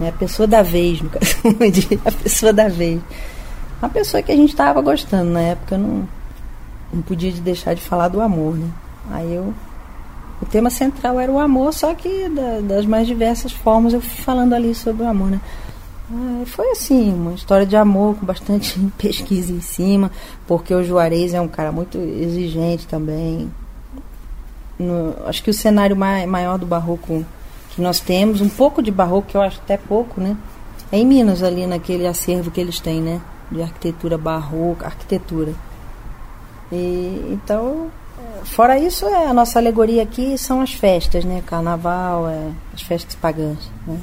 é 0.00 0.08
a 0.08 0.12
pessoa 0.12 0.46
da 0.46 0.62
vez, 0.62 1.00
no 1.00 1.10
caso, 1.10 1.36
a 2.04 2.12
pessoa 2.12 2.52
da 2.52 2.68
vez. 2.68 3.00
Uma 3.80 3.88
pessoa 3.88 4.22
que 4.22 4.32
a 4.32 4.36
gente 4.36 4.50
estava 4.50 4.80
gostando 4.80 5.30
na 5.30 5.40
época, 5.40 5.78
não, 5.78 6.08
não 6.92 7.02
podia 7.02 7.32
deixar 7.32 7.74
de 7.74 7.80
falar 7.80 8.08
do 8.08 8.20
amor, 8.20 8.54
né? 8.54 8.68
Aí 9.10 9.34
eu 9.34 9.54
o 10.40 10.46
tema 10.46 10.70
central 10.70 11.20
era 11.20 11.30
o 11.30 11.38
amor, 11.38 11.72
só 11.74 11.94
que 11.94 12.28
da, 12.30 12.60
das 12.60 12.86
mais 12.86 13.06
diversas 13.06 13.52
formas 13.52 13.92
eu 13.92 14.00
fui 14.00 14.22
falando 14.24 14.54
ali 14.54 14.74
sobre 14.74 15.02
o 15.02 15.08
amor, 15.08 15.30
né? 15.30 15.40
Ah, 16.12 16.42
foi 16.44 16.70
assim, 16.72 17.12
uma 17.12 17.34
história 17.34 17.64
de 17.64 17.76
amor 17.76 18.16
com 18.16 18.26
bastante 18.26 18.78
pesquisa 18.98 19.52
em 19.52 19.60
cima, 19.60 20.10
porque 20.46 20.74
o 20.74 20.82
Juarez 20.82 21.34
é 21.34 21.40
um 21.40 21.46
cara 21.46 21.70
muito 21.70 21.98
exigente 21.98 22.86
também. 22.86 23.50
No, 24.78 25.14
acho 25.26 25.42
que 25.42 25.50
o 25.50 25.54
cenário 25.54 25.94
mai, 25.94 26.26
maior 26.26 26.58
do 26.58 26.66
barroco 26.66 27.24
que 27.70 27.80
nós 27.80 28.00
temos, 28.00 28.40
um 28.40 28.48
pouco 28.48 28.82
de 28.82 28.90
barroco, 28.90 29.28
que 29.28 29.36
eu 29.36 29.42
acho 29.42 29.60
até 29.60 29.76
pouco, 29.76 30.20
né? 30.20 30.36
É 30.90 30.98
em 30.98 31.06
Minas, 31.06 31.42
ali 31.42 31.66
naquele 31.66 32.06
acervo 32.06 32.50
que 32.50 32.60
eles 32.60 32.80
têm, 32.80 33.00
né? 33.00 33.20
De 33.50 33.62
arquitetura 33.62 34.18
barroca, 34.18 34.86
arquitetura. 34.86 35.54
E, 36.72 37.30
então, 37.32 37.90
Fora 38.44 38.78
isso, 38.78 39.06
é, 39.06 39.26
a 39.26 39.34
nossa 39.34 39.58
alegoria 39.58 40.02
aqui 40.02 40.36
são 40.36 40.60
as 40.60 40.72
festas, 40.72 41.24
né? 41.24 41.42
Carnaval, 41.46 42.28
é, 42.28 42.50
as 42.74 42.82
festas 42.82 43.14
pagãs, 43.14 43.70
né? 43.86 43.98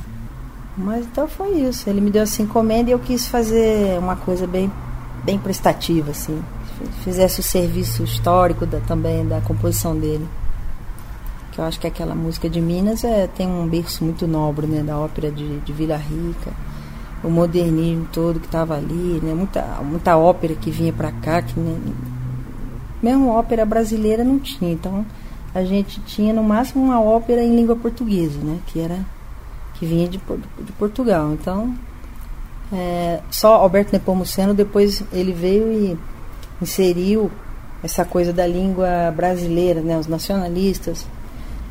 Mas 0.78 1.06
então 1.06 1.28
foi 1.28 1.62
isso. 1.62 1.90
Ele 1.90 2.00
me 2.00 2.12
deu 2.12 2.22
essa 2.22 2.42
encomenda 2.42 2.90
e 2.90 2.94
eu 2.94 3.00
quis 3.00 3.28
fazer 3.28 3.98
uma 3.98 4.16
coisa 4.16 4.46
bem, 4.46 4.72
bem 5.24 5.40
prestativa, 5.40 6.12
assim. 6.12 6.40
Fizesse 7.04 7.40
o 7.40 7.44
serviço 7.44 8.04
histórico 8.04 8.66
da, 8.66 8.80
também 8.82 9.28
da 9.28 9.42
composição 9.42 9.98
dele. 9.98 10.28
Que 11.52 11.60
eu 11.60 11.66
acho 11.66 11.80
que 11.80 11.88
aquela 11.88 12.14
música 12.14 12.48
de 12.48 12.62
Minas 12.62 13.04
é, 13.04 13.26
tem 13.26 13.48
um 13.48 13.68
berço 13.68 14.04
muito 14.04 14.28
nobre, 14.28 14.68
né? 14.68 14.84
Da 14.84 14.98
ópera 14.98 15.32
de, 15.32 15.60
de 15.62 15.74
Vila 15.74 15.98
Rica. 15.98 16.52
O 17.24 17.30
modernismo 17.32 18.08
todo 18.14 18.40
que 18.40 18.46
estava 18.46 18.76
ali, 18.76 19.20
né? 19.24 19.34
Muita, 19.34 19.64
muita 19.84 20.16
ópera 20.16 20.54
que 20.54 20.70
vinha 20.70 20.94
para 20.94 21.12
cá, 21.12 21.42
que 21.42 21.60
né? 21.60 21.76
Mesmo 23.02 23.30
ópera 23.30 23.66
brasileira 23.66 24.24
não 24.24 24.40
tinha, 24.40 24.72
então 24.72 25.06
a 25.54 25.64
gente 25.64 26.02
tinha 26.02 26.34
no 26.34 26.44
máximo 26.44 26.84
uma 26.84 27.00
ópera 27.00 27.44
em 27.44 27.56
língua 27.56 27.76
portuguesa, 27.76 28.40
né? 28.40 28.60
Que 28.68 28.80
era 28.80 29.00
que 29.78 29.86
vinha 29.86 30.08
de, 30.08 30.18
de 30.18 30.72
Portugal. 30.74 31.32
Então 31.34 31.74
É, 32.72 33.22
só 33.32 33.56
Alberto 33.56 33.94
Nepomuceno 33.94 34.54
depois 34.54 35.02
ele 35.14 35.32
veio 35.32 35.72
e 35.72 35.98
inseriu 36.62 37.32
essa 37.82 38.04
coisa 38.04 38.34
da 38.34 38.46
língua 38.46 39.14
brasileira, 39.16 39.80
né, 39.80 39.98
os 39.98 40.08
nacionalistas, 40.08 41.06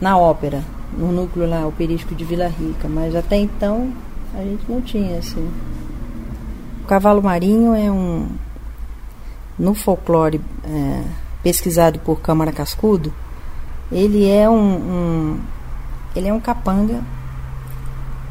na 0.00 0.16
ópera, 0.16 0.62
no 0.96 1.12
núcleo 1.12 1.46
lá, 1.46 1.66
operístico 1.66 2.14
de 2.14 2.24
Vila 2.24 2.48
Rica. 2.48 2.88
Mas 2.88 3.14
até 3.14 3.36
então 3.36 3.92
a 4.34 4.40
gente 4.42 4.64
não 4.68 4.80
tinha 4.80 5.18
assim. 5.18 5.50
O 6.82 6.86
cavalo 6.86 7.22
marinho 7.22 7.74
é 7.74 7.90
um. 7.90 8.28
No 9.58 9.74
folclore 9.74 10.40
é, 10.64 11.02
pesquisado 11.42 11.98
por 11.98 12.20
Câmara 12.20 12.52
Cascudo, 12.52 13.12
ele 13.90 14.28
é 14.28 14.48
um, 14.48 14.76
um 14.76 15.40
ele 16.14 16.28
é 16.28 16.32
um 16.32 16.40
capanga 16.40 17.02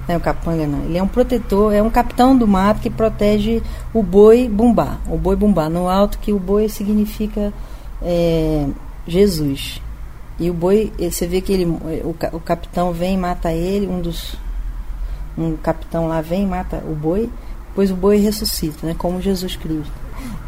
é 0.08 0.16
um 0.16 0.20
capanga 0.20 0.68
não, 0.68 0.86
ele 0.86 0.98
é 0.98 1.04
um 1.04 1.08
protetor, 1.08 1.74
é 1.74 1.82
um 1.82 1.90
capitão 1.90 2.38
do 2.38 2.48
mato 2.48 2.82
que 2.82 2.90
protege 2.90 3.62
o 3.94 4.04
boi 4.04 4.48
bumbá, 4.48 4.98
o 5.10 5.18
boi 5.18 5.36
bumbá, 5.36 5.70
no 5.70 5.90
alto 5.90 6.20
que 6.20 6.32
o 6.32 6.40
boi 6.40 6.70
significa 6.70 7.52
é, 8.02 8.68
Jesus. 9.08 9.82
E 10.38 10.50
o 10.50 10.54
boi, 10.54 10.92
você 11.00 11.26
vê 11.26 11.42
que 11.42 11.54
ele, 11.54 11.66
o, 11.66 12.16
o 12.34 12.40
capitão 12.40 12.92
vem 12.92 13.16
e 13.16 13.18
mata 13.18 13.52
ele, 13.52 13.88
um 13.88 14.02
dos 14.02 14.36
um 15.38 15.58
capitão 15.58 16.08
lá 16.08 16.22
vem 16.22 16.44
e 16.44 16.46
mata 16.46 16.82
o 16.88 16.96
boi, 16.96 17.30
depois 17.68 17.92
o 17.92 17.96
boi 17.96 18.18
ressuscita, 18.18 18.88
né, 18.88 18.96
como 18.98 19.22
Jesus 19.22 19.56
Cristo. 19.56 19.92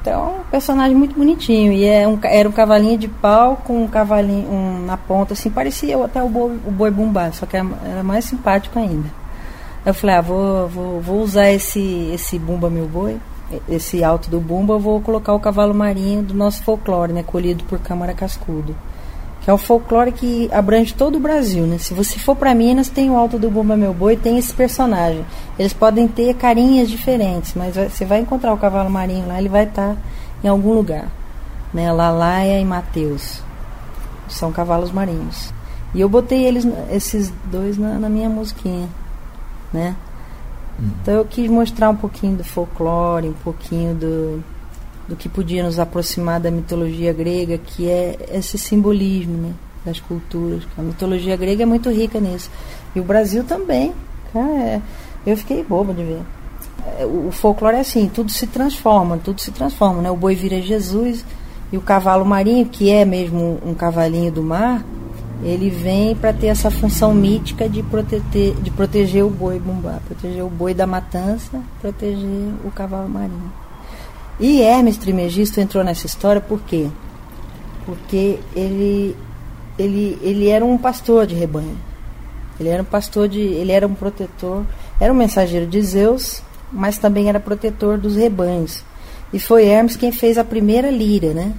Então, 0.01 0.39
um 0.39 0.43
personagem 0.49 0.95
muito 0.95 1.15
bonitinho. 1.15 1.73
E 1.73 1.83
é 1.83 2.07
um, 2.07 2.17
era 2.23 2.47
um 2.47 2.51
cavalinho 2.51 2.97
de 2.97 3.07
pau 3.07 3.61
com 3.65 3.83
um 3.83 3.87
cavalinho 3.87 4.49
um, 4.49 4.85
na 4.85 4.95
ponta, 4.95 5.33
assim, 5.33 5.49
parecia 5.49 6.01
até 6.03 6.23
o 6.23 6.29
boi, 6.29 6.57
o 6.65 6.71
boi 6.71 6.89
bumbá, 6.89 7.31
só 7.33 7.45
que 7.45 7.57
era, 7.57 7.67
era 7.83 8.03
mais 8.03 8.23
simpático 8.23 8.79
ainda. 8.79 9.09
Eu 9.87 9.93
falei, 9.93 10.17
ah, 10.17 10.21
vou, 10.21 10.67
vou, 10.67 10.99
vou 10.99 11.21
usar 11.21 11.49
esse, 11.49 12.11
esse 12.13 12.37
Bumba 12.37 12.69
Meu 12.69 12.89
Boi, 12.89 13.17
esse 13.69 14.03
alto 14.03 14.29
do 14.29 14.37
Bumba, 14.37 14.77
vou 14.77 14.99
colocar 14.99 15.33
o 15.33 15.39
cavalo 15.39 15.73
marinho 15.73 16.21
do 16.21 16.33
nosso 16.33 16.61
folclore, 16.61 17.13
né, 17.13 17.23
colhido 17.23 17.63
por 17.63 17.79
Câmara 17.79 18.13
Cascudo. 18.13 18.75
Que 19.39 19.49
é 19.49 19.53
um 19.53 19.57
folclore 19.57 20.11
que 20.11 20.49
abrange 20.51 20.93
todo 20.93 21.15
o 21.15 21.21
Brasil, 21.21 21.65
né? 21.65 21.77
Se 21.77 21.93
você 21.93 22.19
for 22.19 22.35
para 22.35 22.53
Minas, 22.53 22.89
tem 22.89 23.09
o 23.09 23.15
Alto 23.15 23.39
do 23.39 23.49
Bumba 23.49 23.77
Meu 23.77 23.93
Boi, 23.93 24.17
tem 24.17 24.37
esse 24.37 24.53
personagem. 24.53 25.25
Eles 25.57 25.71
podem 25.71 26.05
ter 26.05 26.33
carinhas 26.33 26.89
diferentes, 26.89 27.53
mas 27.55 27.77
você 27.77 28.03
vai 28.03 28.19
encontrar 28.19 28.53
o 28.53 28.57
cavalo 28.57 28.89
marinho 28.89 29.25
lá, 29.25 29.39
ele 29.39 29.47
vai 29.47 29.63
estar 29.63 29.93
tá 29.93 29.97
em 30.43 30.49
algum 30.49 30.73
lugar. 30.73 31.07
Né? 31.73 31.89
Lalaia 31.93 32.59
e 32.59 32.65
Mateus. 32.65 33.41
São 34.27 34.51
cavalos 34.51 34.91
marinhos. 34.91 35.53
E 35.95 36.01
eu 36.01 36.09
botei 36.09 36.43
eles, 36.43 36.67
esses 36.91 37.31
dois 37.45 37.77
na, 37.77 37.97
na 37.97 38.09
minha 38.09 38.27
musiquinha 38.27 38.89
né? 39.77 39.95
Então 40.79 41.15
eu 41.15 41.25
quis 41.25 41.49
mostrar 41.49 41.89
um 41.89 41.95
pouquinho 41.95 42.37
do 42.37 42.43
folclore, 42.43 43.29
um 43.29 43.33
pouquinho 43.33 43.95
do, 43.95 44.43
do 45.07 45.15
que 45.15 45.27
podia 45.27 45.63
nos 45.63 45.79
aproximar 45.79 46.39
da 46.39 46.51
mitologia 46.51 47.11
grega, 47.13 47.57
que 47.57 47.89
é 47.89 48.15
esse 48.31 48.57
simbolismo 48.57 49.37
né, 49.37 49.53
das 49.83 49.99
culturas. 49.99 50.63
A 50.77 50.81
mitologia 50.81 51.35
grega 51.35 51.63
é 51.63 51.65
muito 51.65 51.89
rica 51.89 52.19
nisso. 52.19 52.51
E 52.95 52.99
o 52.99 53.03
Brasil 53.03 53.43
também. 53.43 53.93
Cara, 54.31 54.53
é, 54.53 54.81
eu 55.25 55.35
fiquei 55.35 55.63
boba 55.63 55.93
de 55.93 56.03
ver. 56.03 56.21
É, 56.99 57.05
o, 57.05 57.27
o 57.27 57.31
folclore 57.31 57.77
é 57.77 57.79
assim, 57.79 58.07
tudo 58.07 58.31
se 58.31 58.45
transforma, 58.45 59.17
tudo 59.17 59.41
se 59.41 59.51
transforma. 59.51 60.01
Né? 60.01 60.11
O 60.11 60.15
boi 60.15 60.35
vira 60.35 60.61
Jesus 60.61 61.25
e 61.71 61.77
o 61.77 61.81
cavalo 61.81 62.23
marinho, 62.23 62.67
que 62.67 62.91
é 62.91 63.03
mesmo 63.03 63.59
um 63.65 63.73
cavalinho 63.73 64.31
do 64.31 64.43
mar, 64.43 64.85
ele 65.43 65.69
vem 65.69 66.15
para 66.15 66.33
ter 66.33 66.47
essa 66.47 66.71
função 66.71 67.13
mítica 67.13 67.69
de 67.69 67.83
proteger, 67.83 68.55
de 68.55 68.71
proteger 68.71 69.23
o 69.23 69.29
boi 69.29 69.59
bumbá, 69.59 69.99
proteger 70.07 70.43
o 70.43 70.49
boi 70.49 70.73
da 70.73 70.87
matança, 70.87 71.61
proteger 71.79 72.53
o 72.65 72.71
cavalo 72.71 73.07
marinho. 73.07 73.51
E 74.39 74.61
Hermes 74.61 74.97
Trimegisto 74.97 75.59
entrou 75.59 75.83
nessa 75.83 76.05
história 76.05 76.41
por 76.41 76.61
quê? 76.61 76.89
Porque 77.85 78.39
ele, 78.55 79.15
ele, 79.77 80.17
ele 80.21 80.47
era 80.47 80.65
um 80.65 80.77
pastor 80.77 81.27
de 81.27 81.35
rebanho. 81.35 81.77
Ele 82.59 82.69
era 82.69 82.81
um 82.81 82.85
pastor 82.85 83.27
de. 83.27 83.39
ele 83.39 83.71
era 83.71 83.85
um 83.85 83.93
protetor, 83.93 84.63
era 84.99 85.13
um 85.13 85.15
mensageiro 85.15 85.67
de 85.67 85.79
Zeus, 85.81 86.41
mas 86.71 86.97
também 86.97 87.29
era 87.29 87.39
protetor 87.39 87.99
dos 87.99 88.15
rebanhos. 88.15 88.83
E 89.31 89.39
foi 89.39 89.65
Hermes 89.65 89.95
quem 89.95 90.11
fez 90.11 90.37
a 90.37 90.43
primeira 90.43 90.89
lira, 90.89 91.33
né? 91.33 91.53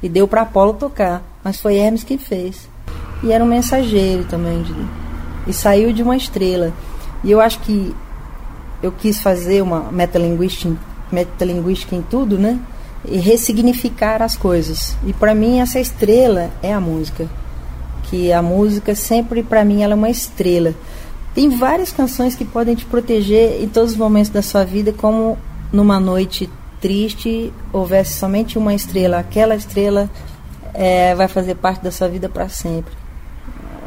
E 0.00 0.08
deu 0.08 0.28
para 0.28 0.42
Apolo 0.42 0.74
tocar, 0.74 1.22
mas 1.42 1.60
foi 1.60 1.76
Hermes 1.76 2.04
quem 2.04 2.16
fez 2.16 2.69
e 3.22 3.32
era 3.32 3.44
um 3.44 3.46
mensageiro 3.46 4.24
também. 4.24 4.62
De, 4.62 4.74
e 5.46 5.52
saiu 5.52 5.92
de 5.92 6.02
uma 6.02 6.16
estrela. 6.16 6.72
E 7.22 7.30
eu 7.30 7.40
acho 7.40 7.60
que 7.60 7.94
eu 8.82 8.92
quis 8.92 9.20
fazer 9.20 9.62
uma 9.62 9.90
metalinguística, 9.90 10.74
metalinguística 11.10 11.94
em 11.94 12.02
tudo, 12.02 12.38
né? 12.38 12.58
E 13.04 13.18
ressignificar 13.18 14.22
as 14.22 14.36
coisas. 14.36 14.96
E 15.06 15.12
para 15.12 15.34
mim 15.34 15.60
essa 15.60 15.78
estrela 15.78 16.50
é 16.62 16.72
a 16.72 16.80
música. 16.80 17.28
Que 18.04 18.32
a 18.32 18.42
música 18.42 18.94
sempre 18.94 19.42
para 19.42 19.64
mim 19.64 19.82
ela 19.82 19.92
é 19.92 19.96
uma 19.96 20.10
estrela. 20.10 20.74
Tem 21.34 21.48
várias 21.48 21.92
canções 21.92 22.34
que 22.34 22.44
podem 22.44 22.74
te 22.74 22.84
proteger 22.84 23.62
em 23.62 23.68
todos 23.68 23.92
os 23.92 23.96
momentos 23.96 24.30
da 24.30 24.42
sua 24.42 24.64
vida, 24.64 24.92
como 24.92 25.38
numa 25.72 26.00
noite 26.00 26.50
triste 26.80 27.52
houvesse 27.72 28.14
somente 28.14 28.58
uma 28.58 28.74
estrela, 28.74 29.18
aquela 29.18 29.54
estrela 29.54 30.10
é, 30.72 31.14
vai 31.14 31.28
fazer 31.28 31.54
parte 31.54 31.84
da 31.84 31.92
sua 31.92 32.08
vida 32.08 32.28
para 32.28 32.48
sempre 32.48 32.99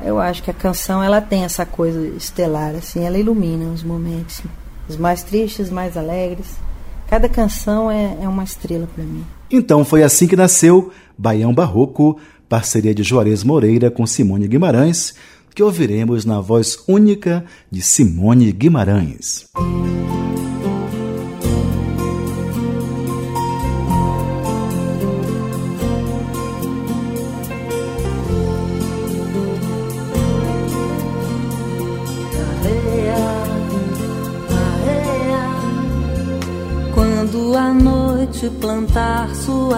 eu 0.05 0.19
acho 0.19 0.43
que 0.43 0.51
a 0.51 0.53
canção 0.53 1.03
ela 1.03 1.21
tem 1.21 1.43
essa 1.43 1.65
coisa 1.65 1.99
estelar, 2.15 2.75
assim, 2.75 3.03
ela 3.03 3.17
ilumina 3.17 3.65
os 3.65 3.83
momentos, 3.83 4.41
os 4.87 4.97
mais 4.97 5.23
tristes, 5.23 5.67
os 5.67 5.71
mais 5.71 5.95
alegres. 5.97 6.47
Cada 7.07 7.29
canção 7.29 7.91
é, 7.91 8.17
é 8.21 8.27
uma 8.27 8.43
estrela 8.43 8.87
para 8.93 9.03
mim. 9.03 9.23
Então 9.51 9.85
foi 9.85 10.03
assim 10.03 10.27
que 10.27 10.35
nasceu 10.35 10.91
Baião 11.17 11.53
Barroco, 11.53 12.19
parceria 12.49 12.93
de 12.93 13.03
Juarez 13.03 13.43
Moreira 13.43 13.91
com 13.91 14.05
Simone 14.05 14.47
Guimarães, 14.47 15.13
que 15.53 15.61
ouviremos 15.61 16.25
na 16.25 16.41
voz 16.41 16.79
única 16.87 17.45
de 17.69 17.81
Simone 17.81 18.51
Guimarães. 18.51 19.45
noite 19.55 20.32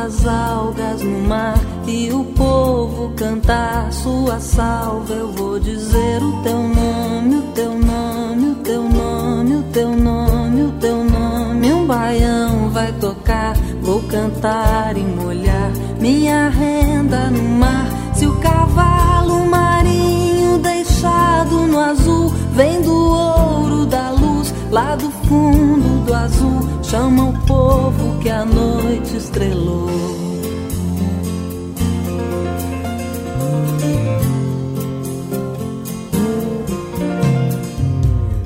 suas 0.05 0.27
algas 0.27 1.01
no 1.01 1.19
mar 1.27 1.57
e 1.87 2.11
o 2.11 2.23
povo 2.23 3.11
cantar 3.15 3.91
sua 3.91 4.39
salva, 4.39 5.13
eu 5.13 5.31
vou 5.31 5.59
dizer 5.59 6.21
o 6.21 6.43
teu 6.43 6.59
nome, 6.59 7.35
o 7.37 7.41
teu 7.53 7.71
nome, 7.79 8.51
o 8.51 8.55
teu 8.55 8.83
nome, 8.83 9.55
o 9.55 9.63
teu 9.63 9.95
nome, 9.95 10.61
o 10.61 10.71
teu 10.73 11.03
nome. 11.03 11.73
Um 11.73 11.87
baião 11.87 12.69
vai 12.69 12.91
tocar, 12.93 13.55
vou 13.81 14.01
cantar 14.03 14.95
e 14.95 15.01
molhar 15.01 15.71
minha 15.99 16.49
renda 16.49 17.31
no 17.31 17.43
mar. 17.57 17.87
Se 18.13 18.27
o 18.27 18.35
cavalo 18.39 19.45
marinho 19.47 20.59
deixado 20.59 21.67
no 21.67 21.79
azul 21.79 22.29
vem 22.53 22.81
do 22.81 22.93
ouro 22.93 23.85
da 23.85 24.11
luz 24.11 24.53
lá 24.69 24.95
do 24.95 25.09
fundo 25.27 26.05
do 26.05 26.13
azul 26.13 26.64
chama 26.89 27.29
o 27.29 27.33
povo 27.45 28.19
que 28.19 28.29
a 28.29 28.45
noite 28.45 29.17
estrelou. 29.17 29.89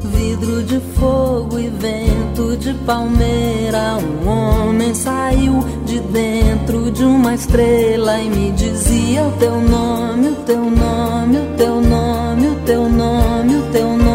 Vidro 0.03 0.63
de 0.63 0.79
fogo 0.97 1.59
e 1.59 1.67
vento 1.67 2.55
de 2.57 2.73
palmeira, 2.85 3.97
um 3.97 4.27
homem 4.29 4.93
saiu 4.93 5.63
de 5.85 5.99
dentro 5.99 6.91
de 6.91 7.03
uma 7.03 7.33
estrela 7.33 8.19
e 8.19 8.29
me 8.29 8.51
dizia 8.51 9.23
o 9.23 9.31
teu 9.33 9.59
nome, 9.59 10.29
o 10.29 10.35
teu 10.35 10.63
nome, 10.63 11.37
o 11.37 11.57
teu 11.57 11.81
nome, 11.81 12.47
o 12.47 12.55
teu 12.65 12.89
nome, 12.89 13.55
o 13.55 13.71
teu 13.71 13.89
nome. 13.89 14.08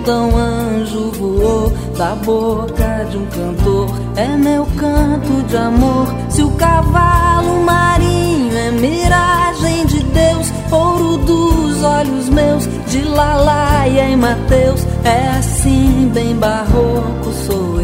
Então 0.00 0.34
anjo 0.34 1.10
voou 1.10 1.70
da 1.94 2.14
boca 2.14 3.06
de 3.10 3.18
um 3.18 3.26
cantor. 3.26 3.90
É 4.16 4.28
meu 4.28 4.66
canto 4.78 5.46
de 5.46 5.56
amor. 5.58 6.06
Se 6.30 6.42
o 6.42 6.50
cavalo 6.52 7.62
marinho 7.64 8.56
é 8.56 8.70
miragem 8.70 9.84
de 9.84 10.02
Deus, 10.02 10.50
ouro 10.72 11.18
dos 11.18 11.82
olhos 11.82 12.30
meus, 12.30 12.66
de 12.90 13.02
Lalaia 13.02 14.08
e 14.08 14.16
Mateus, 14.16 14.86
é 15.04 15.38
assim, 15.38 16.10
bem 16.14 16.34
barroco 16.34 17.30
sou 17.46 17.74
eu. 17.74 17.79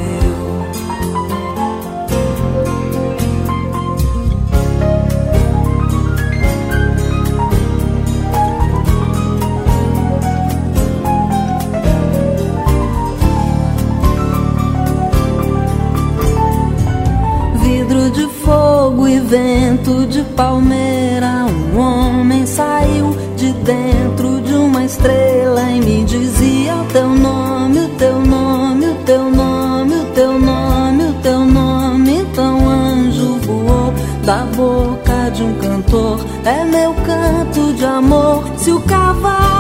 Vento 19.26 20.06
de 20.06 20.22
palmeira, 20.36 21.46
um 21.46 21.78
homem 21.78 22.46
saiu 22.46 23.16
de 23.36 23.52
dentro 23.52 24.40
de 24.40 24.54
uma 24.54 24.84
estrela 24.84 25.62
e 25.62 25.80
me 25.80 26.04
dizia 26.04 26.76
o 26.76 26.84
teu 26.86 27.08
nome, 27.08 27.80
o 27.80 27.88
teu 27.90 28.20
nome, 28.20 28.86
o 28.86 28.94
teu 29.04 29.30
nome, 29.30 29.94
o 29.94 30.04
teu 30.14 30.38
nome, 30.38 31.04
o 31.04 31.14
teu 31.14 31.40
nome. 31.40 32.18
Então 32.20 32.68
anjo 32.68 33.38
voou 33.40 33.92
da 34.24 34.44
boca 34.56 35.30
de 35.32 35.42
um 35.42 35.54
cantor, 35.54 36.20
é 36.44 36.64
meu 36.64 36.94
canto 36.94 37.72
de 37.74 37.84
amor. 37.84 38.44
Se 38.56 38.70
o 38.70 38.80
cavalo 38.82 39.55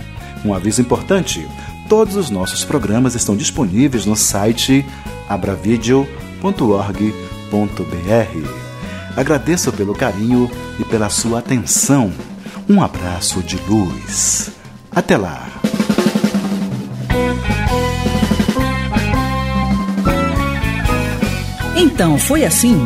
Um 0.43 0.53
aviso 0.53 0.81
importante: 0.81 1.47
todos 1.87 2.17
os 2.17 2.29
nossos 2.29 2.65
programas 2.65 3.15
estão 3.15 3.37
disponíveis 3.37 4.05
no 4.05 4.17
site 4.17 4.85
abravideo.org.br. 5.29 6.09
Agradeço 9.15 9.71
pelo 9.71 9.95
carinho 9.95 10.51
e 10.77 10.83
pela 10.83 11.09
sua 11.09 11.39
atenção. 11.39 12.11
Um 12.67 12.83
abraço 12.83 13.41
de 13.41 13.55
luz. 13.65 14.51
Até 14.93 15.15
lá. 15.15 15.47
Então 21.77 22.17
foi 22.17 22.43
assim: 22.43 22.85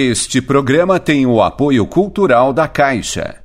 Este 0.00 0.40
programa 0.40 1.00
tem 1.00 1.26
o 1.26 1.42
apoio 1.42 1.84
cultural 1.84 2.52
da 2.52 2.68
Caixa. 2.68 3.37